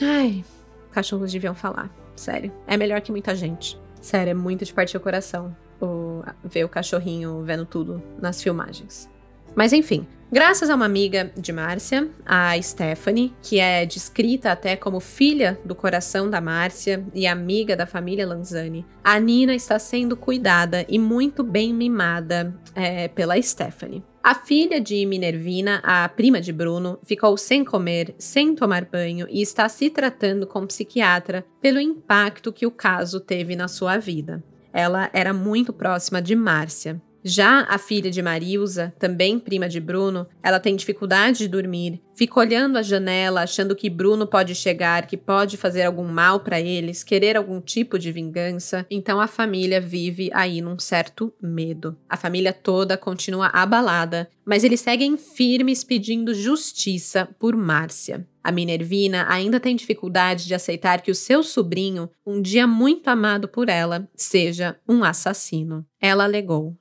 Ai, 0.00 0.42
cachorros 0.90 1.30
deviam 1.30 1.54
falar. 1.54 1.94
Sério. 2.16 2.50
É 2.66 2.78
melhor 2.78 3.02
que 3.02 3.12
muita 3.12 3.34
gente. 3.34 3.78
Sério, 4.00 4.30
é 4.30 4.34
muito 4.34 4.64
de 4.64 4.72
partir 4.72 4.96
o 4.96 5.00
coração 5.00 5.54
o, 5.80 6.22
ver 6.42 6.64
o 6.64 6.68
cachorrinho 6.68 7.42
vendo 7.42 7.64
tudo 7.64 8.02
nas 8.20 8.42
filmagens. 8.42 9.08
Mas 9.54 9.72
enfim, 9.72 10.06
graças 10.32 10.68
a 10.68 10.74
uma 10.74 10.84
amiga 10.84 11.32
de 11.36 11.52
Márcia, 11.52 12.08
a 12.26 12.60
Stephanie, 12.60 13.32
que 13.40 13.60
é 13.60 13.86
descrita 13.86 14.50
até 14.50 14.74
como 14.74 14.98
filha 14.98 15.58
do 15.64 15.74
coração 15.74 16.28
da 16.28 16.40
Márcia 16.40 17.04
e 17.14 17.26
amiga 17.26 17.76
da 17.76 17.86
família 17.86 18.26
Lanzani, 18.26 18.84
a 19.02 19.18
Nina 19.20 19.54
está 19.54 19.78
sendo 19.78 20.16
cuidada 20.16 20.84
e 20.88 20.98
muito 20.98 21.44
bem 21.44 21.72
mimada 21.72 22.54
é, 22.74 23.06
pela 23.08 23.40
Stephanie. 23.40 24.02
A 24.24 24.34
filha 24.34 24.80
de 24.80 25.04
Minervina, 25.04 25.80
a 25.84 26.08
prima 26.08 26.40
de 26.40 26.50
Bruno, 26.50 26.98
ficou 27.04 27.36
sem 27.36 27.62
comer, 27.62 28.14
sem 28.18 28.54
tomar 28.54 28.86
banho 28.86 29.26
e 29.28 29.42
está 29.42 29.68
se 29.68 29.90
tratando 29.90 30.46
com 30.46 30.66
psiquiatra 30.66 31.44
pelo 31.60 31.78
impacto 31.78 32.50
que 32.50 32.66
o 32.66 32.70
caso 32.70 33.20
teve 33.20 33.54
na 33.54 33.68
sua 33.68 33.98
vida. 33.98 34.42
Ela 34.74 35.08
era 35.12 35.32
muito 35.32 35.72
próxima 35.72 36.20
de 36.20 36.34
Márcia. 36.34 37.00
Já 37.22 37.60
a 37.70 37.78
filha 37.78 38.10
de 38.10 38.20
Marilza, 38.20 38.92
também 38.98 39.38
prima 39.38 39.66
de 39.66 39.80
Bruno, 39.80 40.26
ela 40.42 40.60
tem 40.60 40.76
dificuldade 40.76 41.38
de 41.38 41.48
dormir, 41.48 42.02
fica 42.14 42.38
olhando 42.40 42.76
a 42.76 42.82
janela, 42.82 43.42
achando 43.42 43.76
que 43.76 43.90
Bruno 43.90 44.26
pode 44.26 44.54
chegar, 44.54 45.06
que 45.06 45.16
pode 45.16 45.56
fazer 45.56 45.82
algum 45.82 46.06
mal 46.06 46.40
para 46.40 46.60
eles, 46.60 47.02
querer 47.02 47.36
algum 47.36 47.60
tipo 47.60 47.98
de 47.98 48.12
vingança. 48.12 48.86
Então 48.90 49.20
a 49.20 49.26
família 49.26 49.80
vive 49.80 50.30
aí 50.32 50.60
num 50.60 50.78
certo 50.78 51.32
medo. 51.40 51.96
A 52.08 52.16
família 52.16 52.52
toda 52.52 52.96
continua 52.96 53.48
abalada, 53.48 54.28
mas 54.44 54.64
eles 54.64 54.80
seguem 54.80 55.16
firmes 55.16 55.82
pedindo 55.82 56.34
justiça 56.34 57.28
por 57.38 57.56
Márcia. 57.56 58.26
A 58.42 58.52
Minervina 58.52 59.24
ainda 59.26 59.58
tem 59.58 59.74
dificuldade 59.74 60.46
de 60.46 60.54
aceitar 60.54 61.00
que 61.00 61.10
o 61.10 61.14
seu 61.14 61.42
sobrinho, 61.42 62.10
um 62.26 62.42
dia 62.42 62.66
muito 62.66 63.08
amado 63.08 63.48
por 63.48 63.70
ela, 63.70 64.06
seja 64.14 64.76
um 64.86 65.02
assassino. 65.02 65.86
Ela 65.98 66.24
alegou, 66.24 66.76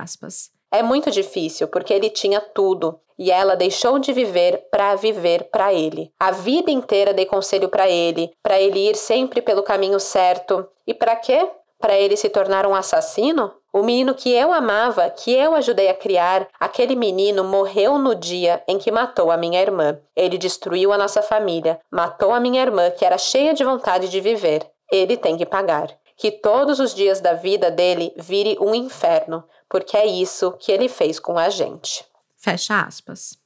aspas, 0.00 0.52
É 0.70 0.82
muito 0.82 1.10
difícil 1.10 1.68
porque 1.68 1.92
ele 1.92 2.10
tinha 2.10 2.40
tudo 2.40 3.00
e 3.18 3.30
ela 3.30 3.56
deixou 3.56 3.98
de 3.98 4.12
viver 4.12 4.68
para 4.70 4.94
viver 4.94 5.44
para 5.44 5.72
ele. 5.72 6.12
A 6.20 6.30
vida 6.30 6.70
inteira 6.70 7.12
dei 7.12 7.26
conselho 7.26 7.68
para 7.68 7.88
ele, 7.88 8.30
para 8.42 8.60
ele 8.60 8.88
ir 8.88 8.96
sempre 8.96 9.42
pelo 9.42 9.62
caminho 9.62 9.98
certo. 9.98 10.68
E 10.86 10.94
para 10.94 11.16
quê? 11.16 11.48
Para 11.80 11.98
ele 11.98 12.16
se 12.16 12.28
tornar 12.28 12.66
um 12.66 12.74
assassino? 12.74 13.52
O 13.72 13.82
menino 13.82 14.14
que 14.14 14.32
eu 14.32 14.52
amava, 14.52 15.10
que 15.10 15.32
eu 15.32 15.54
ajudei 15.54 15.88
a 15.88 15.94
criar, 15.94 16.48
aquele 16.58 16.96
menino 16.96 17.44
morreu 17.44 17.98
no 17.98 18.14
dia 18.14 18.62
em 18.66 18.78
que 18.78 18.90
matou 18.90 19.30
a 19.30 19.36
minha 19.36 19.60
irmã. 19.60 19.98
Ele 20.16 20.38
destruiu 20.38 20.92
a 20.92 20.98
nossa 20.98 21.22
família, 21.22 21.78
matou 21.90 22.32
a 22.32 22.40
minha 22.40 22.62
irmã, 22.62 22.90
que 22.90 23.04
era 23.04 23.18
cheia 23.18 23.52
de 23.52 23.64
vontade 23.64 24.08
de 24.08 24.20
viver. 24.20 24.66
Ele 24.90 25.16
tem 25.16 25.36
que 25.36 25.44
pagar. 25.44 25.94
Que 26.16 26.32
todos 26.32 26.80
os 26.80 26.94
dias 26.94 27.20
da 27.20 27.34
vida 27.34 27.70
dele 27.70 28.12
vire 28.16 28.56
um 28.60 28.74
inferno, 28.74 29.44
porque 29.68 29.96
é 29.96 30.06
isso 30.06 30.52
que 30.52 30.72
ele 30.72 30.88
fez 30.88 31.18
com 31.18 31.38
a 31.38 31.48
gente. 31.48 32.04
Fecha 32.36 32.80
aspas. 32.80 33.37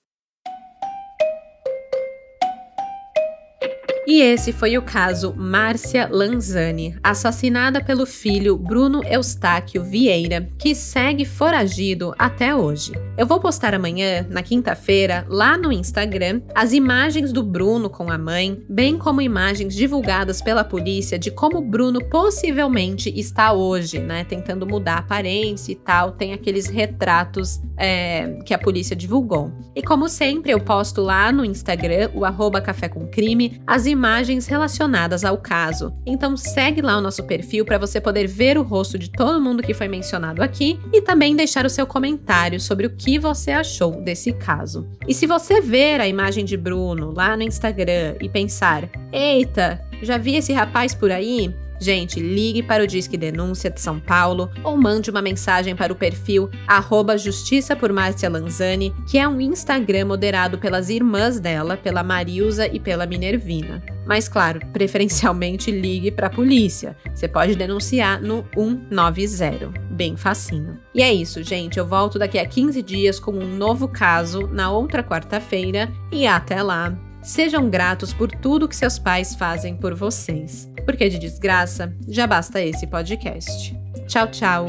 E 4.04 4.20
esse 4.20 4.52
foi 4.52 4.76
o 4.76 4.82
caso 4.82 5.32
Márcia 5.36 6.08
Lanzani, 6.10 6.96
assassinada 7.04 7.80
pelo 7.80 8.04
filho 8.04 8.56
Bruno 8.56 9.00
Eustáquio 9.04 9.84
Vieira, 9.84 10.48
que 10.58 10.74
segue 10.74 11.24
foragido 11.24 12.12
até 12.18 12.52
hoje. 12.52 12.92
Eu 13.16 13.26
vou 13.26 13.38
postar 13.38 13.74
amanhã, 13.74 14.26
na 14.28 14.42
quinta-feira, 14.42 15.24
lá 15.28 15.56
no 15.56 15.70
Instagram, 15.70 16.42
as 16.52 16.72
imagens 16.72 17.32
do 17.32 17.44
Bruno 17.44 17.88
com 17.88 18.10
a 18.10 18.18
mãe, 18.18 18.60
bem 18.68 18.98
como 18.98 19.20
imagens 19.20 19.72
divulgadas 19.72 20.42
pela 20.42 20.64
polícia 20.64 21.16
de 21.16 21.30
como 21.30 21.60
Bruno 21.60 22.04
possivelmente 22.06 23.08
está 23.16 23.52
hoje, 23.52 24.00
né? 24.00 24.24
Tentando 24.24 24.66
mudar 24.66 24.94
a 24.94 24.98
aparência 24.98 25.70
e 25.70 25.76
tal. 25.76 26.10
Tem 26.12 26.32
aqueles 26.32 26.66
retratos 26.66 27.60
é, 27.76 28.38
que 28.44 28.52
a 28.52 28.58
polícia 28.58 28.96
divulgou. 28.96 29.52
E 29.76 29.82
como 29.82 30.08
sempre, 30.08 30.52
eu 30.52 30.58
posto 30.58 31.02
lá 31.02 31.30
no 31.30 31.44
Instagram, 31.44 32.10
o 32.14 32.24
arroba 32.24 32.60
Café 32.60 32.88
com 32.88 33.06
Crime, 33.06 33.60
as 33.64 33.86
imagens 33.92 34.46
relacionadas 34.46 35.24
ao 35.24 35.38
caso. 35.38 35.92
Então 36.04 36.36
segue 36.36 36.82
lá 36.82 36.98
o 36.98 37.00
nosso 37.00 37.22
perfil 37.24 37.64
para 37.64 37.78
você 37.78 38.00
poder 38.00 38.26
ver 38.26 38.58
o 38.58 38.62
rosto 38.62 38.98
de 38.98 39.10
todo 39.10 39.40
mundo 39.40 39.62
que 39.62 39.74
foi 39.74 39.88
mencionado 39.88 40.42
aqui 40.42 40.78
e 40.92 41.00
também 41.00 41.36
deixar 41.36 41.64
o 41.64 41.70
seu 41.70 41.86
comentário 41.86 42.58
sobre 42.58 42.86
o 42.86 42.90
que 42.90 43.18
você 43.18 43.52
achou 43.52 44.02
desse 44.02 44.32
caso. 44.32 44.88
E 45.06 45.14
se 45.14 45.26
você 45.26 45.60
ver 45.60 46.00
a 46.00 46.08
imagem 46.08 46.44
de 46.44 46.56
Bruno 46.56 47.12
lá 47.14 47.36
no 47.36 47.42
Instagram 47.42 48.16
e 48.20 48.28
pensar: 48.28 48.88
"Eita, 49.12 49.80
já 50.02 50.18
vi 50.18 50.36
esse 50.36 50.52
rapaz 50.52 50.94
por 50.94 51.10
aí?", 51.12 51.54
Gente, 51.82 52.20
ligue 52.20 52.62
para 52.62 52.84
o 52.84 52.86
Disque 52.86 53.16
Denúncia 53.16 53.68
de 53.68 53.80
São 53.80 53.98
Paulo 53.98 54.48
ou 54.62 54.76
mande 54.76 55.10
uma 55.10 55.20
mensagem 55.20 55.74
para 55.74 55.92
o 55.92 55.96
perfil 55.96 56.48
arroba 56.64 57.18
Justiça 57.18 57.74
por 57.74 57.92
Márcia 57.92 58.30
Lanzani, 58.30 58.94
que 59.04 59.18
é 59.18 59.26
um 59.26 59.40
Instagram 59.40 60.04
moderado 60.04 60.58
pelas 60.58 60.88
irmãs 60.88 61.40
dela, 61.40 61.76
pela 61.76 62.04
Marilza 62.04 62.68
e 62.68 62.78
pela 62.78 63.04
Minervina. 63.04 63.82
Mas 64.06 64.28
claro, 64.28 64.60
preferencialmente 64.72 65.72
ligue 65.72 66.12
para 66.12 66.28
a 66.28 66.30
polícia. 66.30 66.96
Você 67.12 67.26
pode 67.26 67.56
denunciar 67.56 68.22
no 68.22 68.46
190. 68.54 69.72
Bem 69.90 70.16
facinho. 70.16 70.78
E 70.94 71.02
é 71.02 71.12
isso, 71.12 71.42
gente. 71.42 71.80
Eu 71.80 71.86
volto 71.86 72.16
daqui 72.16 72.38
a 72.38 72.46
15 72.46 72.80
dias 72.80 73.18
com 73.18 73.32
um 73.32 73.56
novo 73.56 73.88
caso 73.88 74.46
na 74.46 74.70
outra 74.70 75.02
quarta-feira 75.02 75.90
e 76.12 76.28
até 76.28 76.62
lá. 76.62 76.96
Sejam 77.22 77.70
gratos 77.70 78.12
por 78.12 78.30
tudo 78.30 78.68
que 78.68 78.74
seus 78.74 78.98
pais 78.98 79.34
fazem 79.34 79.76
por 79.76 79.94
vocês, 79.94 80.68
porque 80.84 81.08
de 81.08 81.18
desgraça 81.18 81.94
já 82.08 82.26
basta 82.26 82.60
esse 82.60 82.86
podcast. 82.86 83.78
Tchau, 84.08 84.26
tchau! 84.26 84.66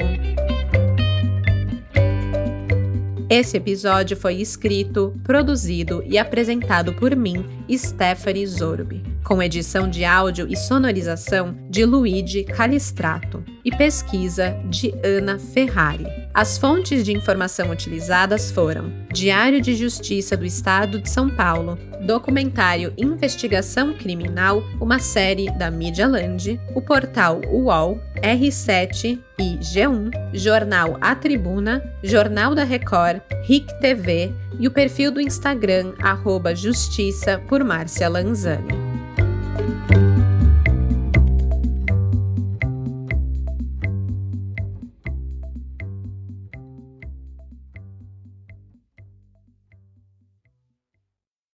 Esse 3.28 3.58
episódio 3.58 4.16
foi 4.16 4.36
escrito, 4.36 5.12
produzido 5.24 6.04
e 6.06 6.20
apresentado 6.20 6.94
por 6.94 7.16
mim, 7.16 7.44
Stephanie 7.72 8.46
Zorbi, 8.46 9.02
com 9.24 9.42
edição 9.42 9.90
de 9.90 10.06
áudio 10.06 10.46
e 10.48 10.56
sonorização 10.56 11.58
de 11.68 11.84
Luigi 11.84 12.44
Calistrato 12.44 13.44
e 13.66 13.76
pesquisa 13.76 14.52
de 14.70 14.94
Ana 15.04 15.40
Ferrari. 15.40 16.23
As 16.34 16.58
fontes 16.58 17.06
de 17.06 17.14
informação 17.14 17.70
utilizadas 17.70 18.50
foram 18.50 18.92
Diário 19.14 19.62
de 19.62 19.76
Justiça 19.76 20.36
do 20.36 20.44
Estado 20.44 21.00
de 21.00 21.08
São 21.08 21.30
Paulo, 21.30 21.78
documentário 22.08 22.92
Investigação 22.98 23.94
Criminal, 23.94 24.64
uma 24.82 24.98
série 24.98 25.52
da 25.52 25.70
Mídia 25.70 26.08
Land, 26.08 26.60
o 26.74 26.82
portal 26.82 27.40
UOL, 27.46 28.02
R7 28.16 29.20
e 29.40 29.58
G1, 29.60 30.10
jornal 30.34 30.98
A 31.00 31.14
Tribuna, 31.14 31.84
Jornal 32.04 32.56
da 32.56 32.64
Record, 32.64 33.22
RIC 33.44 33.68
TV 33.80 34.34
e 34.60 34.68
o 34.68 34.72
perfil 34.72 35.12
do 35.12 35.22
Instagram 35.22 35.94
arroba 36.02 36.56
Justiça 36.56 37.40
por 37.48 37.64
Márcia 37.64 38.10
Lanzani. 38.10 38.93